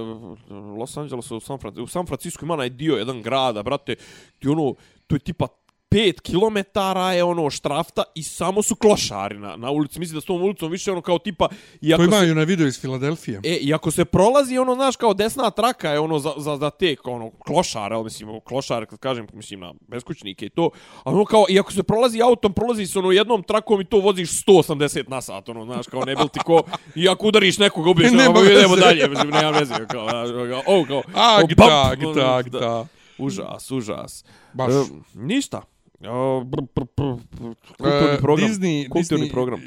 [0.79, 3.95] Los Angeles, u San Francisco, u San Francisco ima onaj dio, jedan grada, brate,
[4.39, 4.75] ti ono,
[5.07, 5.47] to je tipa
[5.95, 9.99] 5 kilometara je ono štrafta i samo su klošari na, na ulici.
[9.99, 11.49] Mislim da s tom ulicom više ono kao tipa...
[11.81, 13.41] I To ako se, imaju na video iz Filadelfije.
[13.43, 16.69] E, i ako se prolazi, ono, znaš, kao desna traka je ono za, za, za
[16.69, 20.69] te, ono, klošare, ali mislim, klošare, kad kažem, mislim, na beskućnike i to,
[21.03, 23.99] a ono kao, i ako se prolazi autom, prolazi se ono jednom trakom i to
[23.99, 26.63] voziš 180 na sat, ono, znaš, kao, ne bil ti ko,
[26.95, 28.85] i ako udariš nekoga, ubiješ, nema idemo veze.
[28.85, 32.59] dalje, mislim, nema veze, kao, kao, o, kao, Ak, o, bam, tak, ono, tak, da.
[32.59, 32.87] tak.
[33.17, 34.25] Užas, užas.
[34.53, 34.73] Baš.
[34.73, 35.61] E, ništa.
[36.01, 38.49] O, br, br, br, br, kulturni E, program.
[38.49, 39.61] Disney, kulturni Disney, program.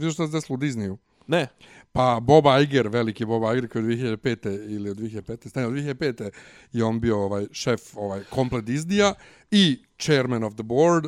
[0.00, 0.96] Viš što se desilo u Disneyu?
[1.26, 1.48] Ne.
[1.92, 4.70] Pa Bob Iger, veliki Bob Iger koji je od 2005.
[4.70, 5.56] ili od 2015.
[5.56, 6.30] Ne, od 2005.
[6.72, 9.14] je on bio ovaj šef ovaj komplet Disneya
[9.50, 11.04] i chairman of the board.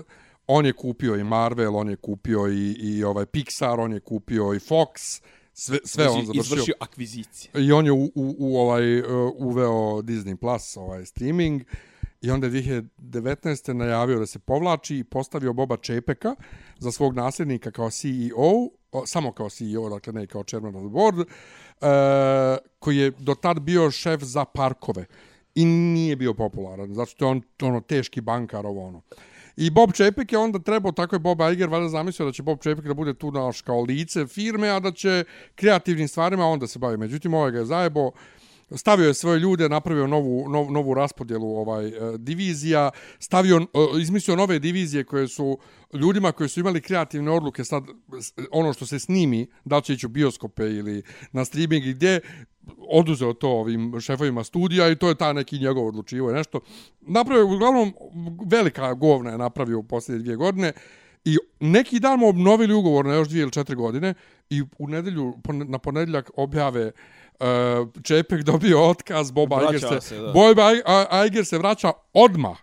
[0.47, 4.55] On je kupio i Marvel, on je kupio i, i ovaj Pixar, on je kupio
[4.55, 5.21] i Fox.
[5.53, 6.55] Sve, sve on Znači, završio.
[6.55, 7.51] Izvršio akvizicije.
[7.55, 9.07] I on je u, u, u ovaj uh,
[9.37, 11.63] uveo Disney Plus, ovaj streaming
[12.27, 13.73] I onda je 2019.
[13.73, 16.35] najavio da se povlači i postavio Boba Čepeka
[16.79, 20.91] za svog nasljednika kao CEO, o, samo kao CEO, dakle ne kao chairman of the
[20.91, 21.27] board, e,
[22.79, 25.07] koji je do tad bio šef za parkove
[25.55, 29.03] i nije bio popularan, zato što je on ono, teški bankar, ovo ono.
[29.57, 32.59] I Bob Čepek je onda trebao, tako je Bob Iger valjda zamislio da će Bob
[32.63, 35.25] Čepek da bude tu naš kao lice firme, a da će
[35.55, 36.97] kreativnim stvarima onda se bavi.
[36.97, 38.11] Međutim, ovaj ga je zajebo,
[38.71, 44.37] stavio je svoje ljude, napravio novu, nov, novu raspodjelu ovaj e, divizija, stavio, e, izmislio
[44.37, 45.59] nove divizije koje su
[45.93, 47.85] ljudima koji su imali kreativne odluke, sad
[48.51, 51.03] ono što se snimi, da će ići u bioskope ili
[51.33, 52.21] na streaming, gdje
[52.79, 56.61] oduzeo to ovim šefovima studija i to je ta neki njegov odlučivo nešto.
[57.01, 57.95] Napravio, uglavnom,
[58.47, 60.73] velika govna je napravio u posljednje dvije godine
[61.25, 64.15] i neki dan mu obnovili ugovor na još dvije ili četiri godine
[64.51, 66.93] i u nedelju, na ponedjeljak objave uh,
[68.03, 70.59] Čepek dobio otkaz, Bob Iger se, se Bob
[71.27, 72.57] Iger se vraća odma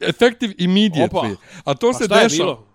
[0.00, 1.04] Effective immediately.
[1.04, 1.28] Opa.
[1.64, 2.68] A to pa se dešava.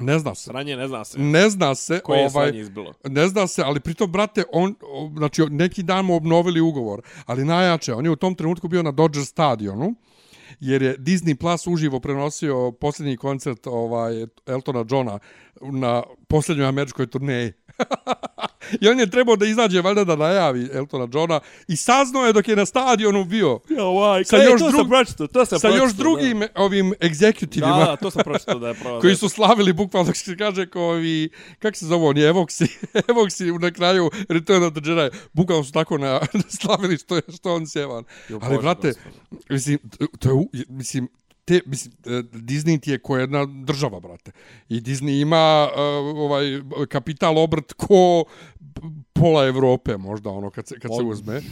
[0.00, 0.44] Ne zna se.
[0.44, 1.18] Sranje ne zna se.
[1.18, 2.00] Ne zna se.
[2.00, 2.94] Koje ovaj, je izbilo?
[3.04, 4.74] Ne zna se, ali pritom, brate, on,
[5.16, 8.90] znači, neki dan mu obnovili ugovor, ali najjače, on je u tom trenutku bio na
[8.90, 9.94] Dodger stadionu,
[10.60, 15.18] jer je Disney Plus uživo prenosio posljednji koncert ovaj Eltona Johna
[15.60, 17.52] na posljednjoj američkoj turneji.
[18.80, 22.48] I on je trebao da izađe valjda da najavi Eltona Johna i saznao je dok
[22.48, 23.60] je na stadionu bio.
[23.70, 26.48] Ja, ovaj, sa još, to drug, sam pročito, to sam sa pročito, još drugim da.
[26.54, 27.78] ovim egzekutivima.
[27.78, 29.00] Da, da, to sam pročito da je pravo.
[29.02, 32.66] koji su slavili bukvalno se kaže kao ovi, kako se zove oni, Evoksi,
[33.10, 35.16] Evoksi na kraju Return of the Jedi.
[35.32, 36.20] Bukvalno su tako na,
[36.60, 38.04] slavili što, je, što on sjevan.
[38.28, 38.92] Jo, Ali, brate,
[39.48, 39.78] mislim,
[40.18, 41.08] to je, mislim,
[41.50, 44.32] te, mislim, e, Disney ti je ko jedna država, brate.
[44.68, 45.80] I Disney ima uh,
[46.16, 46.44] ovaj
[46.88, 48.24] kapital obrt ko
[49.12, 51.42] pola Evrope, možda, ono, kad se, kad se uzme.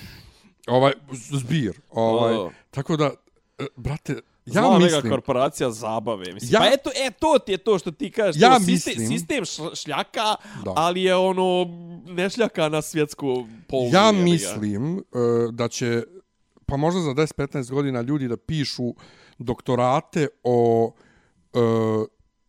[0.67, 1.81] Ovaj, zbir.
[1.91, 2.53] Ovaj, oh.
[2.71, 3.11] Tako da,
[3.59, 4.13] e, brate,
[4.47, 5.03] ja Zna mislim...
[5.03, 6.33] neka korporacija zabave.
[6.33, 8.43] Mislim, ja, pa eto, e, to ti je to što ti kažeš.
[8.43, 8.97] Ja to, mislim...
[8.97, 9.45] Sistem, sistem
[9.75, 10.73] šljaka, da.
[10.77, 11.67] ali je ono,
[12.07, 13.91] ne šljaka na svjetsku polu.
[13.93, 15.03] Ja mislim uh,
[15.55, 16.03] da će,
[16.67, 18.95] pa možda za 10-15 godina ljudi da pišu
[19.39, 20.93] doktorate o
[21.55, 21.59] e,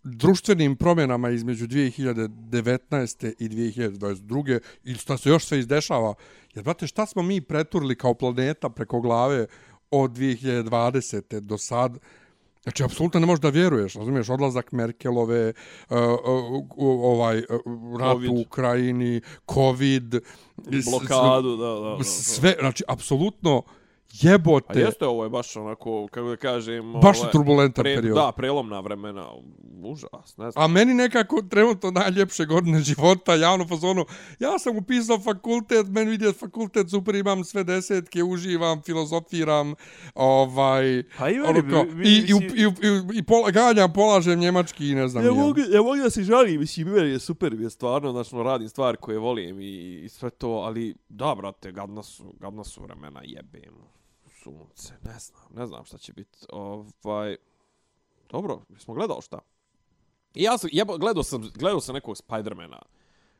[0.03, 3.33] društvenim promjenama između 2019.
[3.39, 4.59] i 2022.
[4.83, 6.13] i šta se još sve izdešava.
[6.53, 9.45] Jer, brate, šta smo mi preturili kao planeta preko glave
[9.91, 11.39] od 2020.
[11.39, 11.99] do sad?
[12.63, 15.53] Znači, apsolutno ne možeš da vjeruješ, razumiješ, odlazak Merkelove,
[15.89, 19.21] uh, uh, ovaj, uh, rat u Ukrajini,
[19.53, 20.15] COVID,
[20.89, 22.03] blokadu, da, da, da.
[22.03, 23.63] Sve, znači, apsolutno,
[24.13, 24.79] jebote.
[24.79, 26.93] A jeste ovo je baš onako, kako da kažem...
[26.93, 28.15] Baš ovaj, turbulentan pre, period.
[28.15, 29.27] Da, prelomna vremena.
[29.83, 30.63] Užas, ne znam.
[30.63, 34.05] A meni nekako trenutno najljepše godine života, javno fazonu,
[34.39, 39.75] ja sam upisao fakultet, meni vidio fakultet, super, imam sve desetke, uživam, filozofiram,
[40.15, 41.03] ovaj...
[41.17, 44.95] Pa i, ono, kao, i, i, i, i, i, i pola, ganjam, polažem njemački i
[44.95, 45.25] ne znam.
[45.25, 48.69] Ja mogu, ja mogu da se žalim, mislim, meni je super, je stvarno, znači, radim
[48.69, 53.21] stvari koje volim i, i sve to, ali da, brate, gadna su, gadna su vremena,
[53.23, 53.98] jebem
[54.43, 56.39] sunce, ne znam, ne znam šta će biti.
[56.49, 57.37] Ovaj,
[58.29, 59.39] dobro, smo gledao šta.
[60.33, 62.79] I ja sam, jebo, gledao sam, gledao sam nekog Spidermana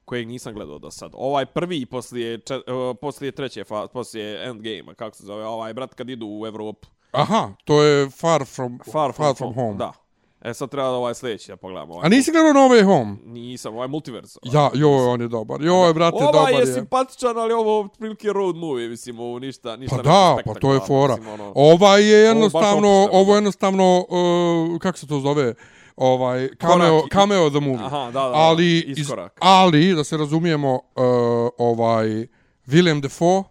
[0.06, 1.12] kojeg nisam gledao do sad.
[1.16, 5.94] Ovaj prvi poslije, čet, uh, poslije treće fa, poslije Endgame, kako se zove, ovaj brat
[5.94, 6.88] kad idu u Evropu.
[7.12, 9.78] Aha, to je Far From, far from, far from Home.
[9.78, 9.94] Da.
[10.42, 11.94] E sad treba da ovaj sljedeći da pogledamo.
[11.94, 13.16] Ovaj A nisi gledao No Way Home?
[13.26, 14.40] Nisam, ovaj Multiverse.
[14.44, 14.64] Ovaj.
[14.64, 15.62] Ja, joj, on je dobar.
[15.62, 16.56] Joj, brate, ovaj dobar je.
[16.56, 20.54] Ovaj je simpatičan, ali ovo prilike road movie, mislim, ovo ništa, ništa Pa da, pa
[20.54, 21.16] to je fora.
[21.16, 25.54] Mislim, ono, ovaj je jednostavno, ovo, ovo je jednostavno, uh, kako se to zove,
[25.96, 27.86] ovaj cameo Korak, cameo the movie.
[27.86, 30.82] Aha, da, da, ali iz, ali da se razumijemo uh,
[31.58, 32.28] ovaj
[32.68, 33.44] William Defoe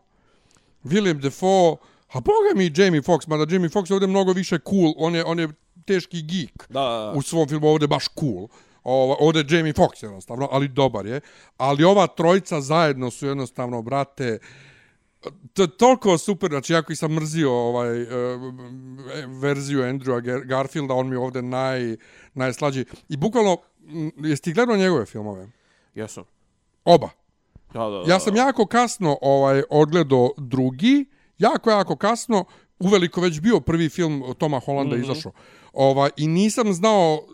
[0.85, 1.77] William Defoe
[2.13, 5.25] a boga mi Jamie Foxx, mada Jamie Foxx je ovdje mnogo više cool, on je,
[5.25, 5.49] on je
[5.89, 8.49] teški geek da, u svom filmu, ovdje baš cool.
[8.85, 11.21] Ovo, ovdje je Jamie Foxx jednostavno, ali dobar je.
[11.57, 14.39] Ali ova trojica zajedno su jednostavno, brate,
[15.53, 18.09] to je toliko super, znači ja koji sam mrzio ovaj, uh,
[19.41, 21.97] verziju Andrewa Garfielda, on mi je ovdje naj,
[22.35, 22.85] najslađi.
[23.09, 23.57] I bukvalno,
[24.17, 25.49] jesi ti gledao njegove filmove?
[25.95, 26.25] Jesam.
[26.85, 27.11] Oba?
[27.73, 28.13] Da, da, da.
[28.13, 31.07] Ja sam jako kasno ovaj odgledao drugi,
[31.39, 32.45] jako, jako kasno,
[32.79, 35.05] uveliko već bio prvi film Toma Hollanda mm -hmm.
[35.05, 35.33] izašao.
[35.81, 37.27] Ova, I nisam znao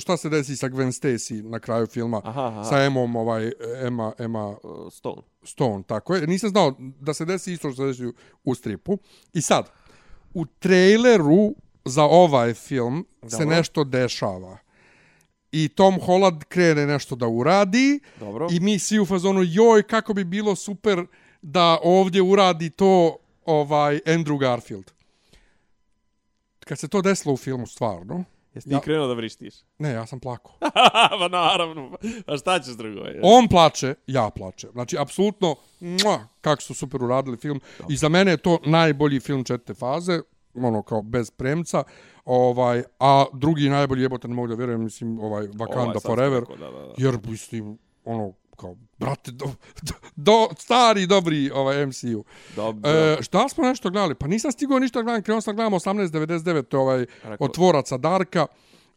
[0.00, 2.20] šta se desi sa Gwen Stacy na kraju filma.
[2.24, 2.64] Aha, aha.
[2.64, 3.52] Sa Emom, ovaj,
[3.86, 4.56] Emma, Emma uh,
[4.92, 5.22] Stone.
[5.42, 6.26] Stone, tako je.
[6.26, 8.14] Nisam znao da se desi isto što se desi
[8.44, 8.98] u stripu.
[9.32, 9.70] I sad,
[10.34, 11.54] u traileru
[11.84, 13.38] za ovaj film Dobro.
[13.38, 14.58] se nešto dešava.
[15.52, 18.00] I Tom Holland krene nešto da uradi.
[18.20, 18.48] Dobro.
[18.50, 21.06] I mi svi u fazonu, joj, kako bi bilo super
[21.42, 24.90] da ovdje uradi to ovaj Andrew Garfield
[26.70, 28.24] kad se to desilo u filmu stvarno,
[28.54, 29.54] Jesi ti Ja- krenuo da vrištiš?
[29.78, 30.52] ne, ja sam plakao.
[31.20, 31.98] pa naravno.
[32.26, 33.00] A šta ćeš drugo?
[33.00, 33.20] je?
[33.22, 34.70] On plače, ja plačem.
[34.72, 35.56] Znači, apsolutno,
[36.40, 37.60] kako su super uradili film.
[37.88, 40.20] I za mene je to najbolji film četvrte faze,
[40.54, 41.82] ono kao bez premca.
[42.24, 46.40] Ovaj, a drugi najbolji jebote, ne mogu da vjerujem, mislim, ovaj Wakanda Ovaj Forever.
[46.40, 46.94] rekao, Da, da, da.
[46.98, 49.44] Jer, mislim, ono, kao, brate, do,
[50.16, 52.24] do, stari, dobri ovaj MCU.
[52.56, 52.90] Dobro.
[52.90, 54.14] E, šta smo nešto gledali?
[54.14, 57.96] Pa nisam stigao ništa gledam, krenuo sam gledam 18.99, to je ovaj, Rekao- od tvoraca
[57.96, 58.46] Darka.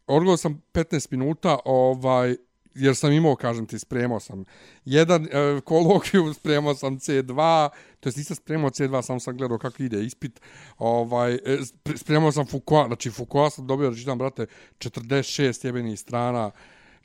[0.08, 2.36] Odgledao sam 15 minuta, ovaj,
[2.76, 4.46] jer sam imao, kažem ti, spremao sam
[4.86, 7.70] jedan e, kolokviju, spremao sam C2,
[8.00, 10.42] to jest nisam spremao C2, samo sam gledao kako ide ispit.
[10.78, 14.46] Ovaj, e, spre- spremao sam Foucault, znači Foucault sam dobio da čitam, brate,
[14.80, 16.52] 46 jebenih strana,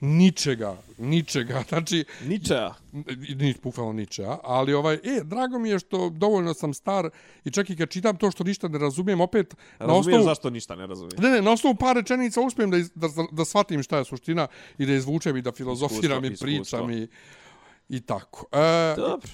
[0.01, 2.75] ničega, ničega, znači, Ničeja.
[3.37, 7.11] ni bukvalno ničega, ali ovaj, e, drago mi je što dovoljno sam star
[7.45, 10.25] i čak i kad čitam to što ništa ne razumijem, opet na Razumiješ osnovu...
[10.25, 11.19] zašto ništa ne razumiješ?
[11.19, 14.47] Ne, ne, na osnovu par rečenica uspijem da, iz, da, da shvatim šta je suština
[14.79, 16.79] i da izvučem i da filozofiram Iskustvo, i iskustvo.
[16.87, 17.09] pričam i,
[17.97, 18.47] i tako.
[18.53, 19.29] E, Dobro.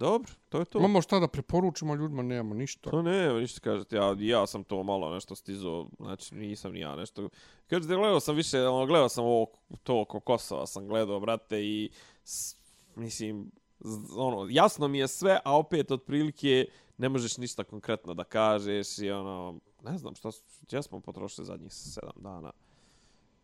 [0.00, 0.78] Dobro, to je to.
[0.78, 2.90] imamo šta da preporučimo ljudima, nemamo ništa.
[2.90, 6.96] To ne, ništa kažete, ja, ja sam to malo nešto stizo, znači nisam ni ja
[6.96, 7.28] nešto.
[7.66, 9.46] Kažete, gledao sam više, ono, gledao sam ovo,
[9.82, 11.90] to oko Kosova sam gledao, brate, i
[12.24, 12.56] s,
[12.96, 13.50] mislim,
[13.80, 16.66] z- ono, jasno mi je sve, a opet otprilike
[16.98, 20.28] ne možeš ništa konkretno da kažeš i ono, ne znam šta,
[20.62, 22.52] gdje smo potrošili zadnjih sedam dana.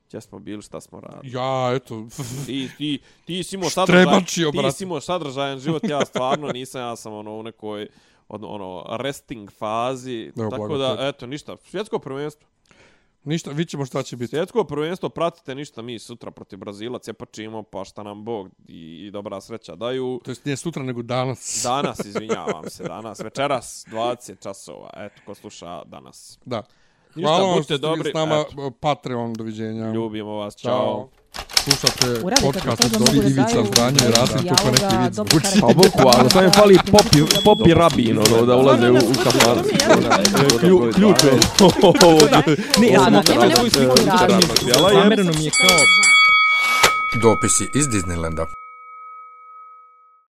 [0.08, 1.34] Gdje smo bili, šta smo radili.
[1.34, 2.06] Ja, eto,
[2.46, 6.96] Ti, ti, ti si imao sadržajan, ti si imao sadržajan život, ja stvarno nisam, ja
[6.96, 7.88] sam ono u nekoj
[8.28, 12.48] ono, ono resting fazi, Evo, tako blago da, eto, ništa, svjetsko prvenstvo.
[13.24, 14.30] ništa, vidit ćemo šta će biti.
[14.30, 19.10] Svjetsko prvenstvo, pratite ništa mi sutra protiv Brazila, cepačimo, pa šta nam Bog i, i
[19.10, 20.20] dobra sreća daju.
[20.24, 21.60] To jest nije sutra, nego danas.
[21.64, 26.38] Danas, izvinjavam se, danas, večeras, 20 časova, eto, ko sluša danas.
[26.44, 26.62] Da.
[27.22, 28.44] Hvala vam što ste dobri, s nama.
[28.48, 28.70] eto.
[28.80, 29.92] Patreon, doviđenja.
[29.92, 31.08] Ljubimo vas, čao.
[31.64, 34.54] Slušate Uradite podcast to od da Zori mogu da Ivica daju Zdranja i Rasim, tu
[34.62, 35.60] ko neki vid dobro zvuči.
[35.60, 38.96] Pa bukvalno, samo je fali popi, popi rabin, ono, da ulaze u.
[40.60, 41.32] Klju- Ključ je.
[42.80, 43.46] Ne, ja, e,
[44.06, 44.72] raditi.
[44.92, 45.76] Zamereno mi je kao
[47.22, 48.46] Dopisi iz Disneylanda.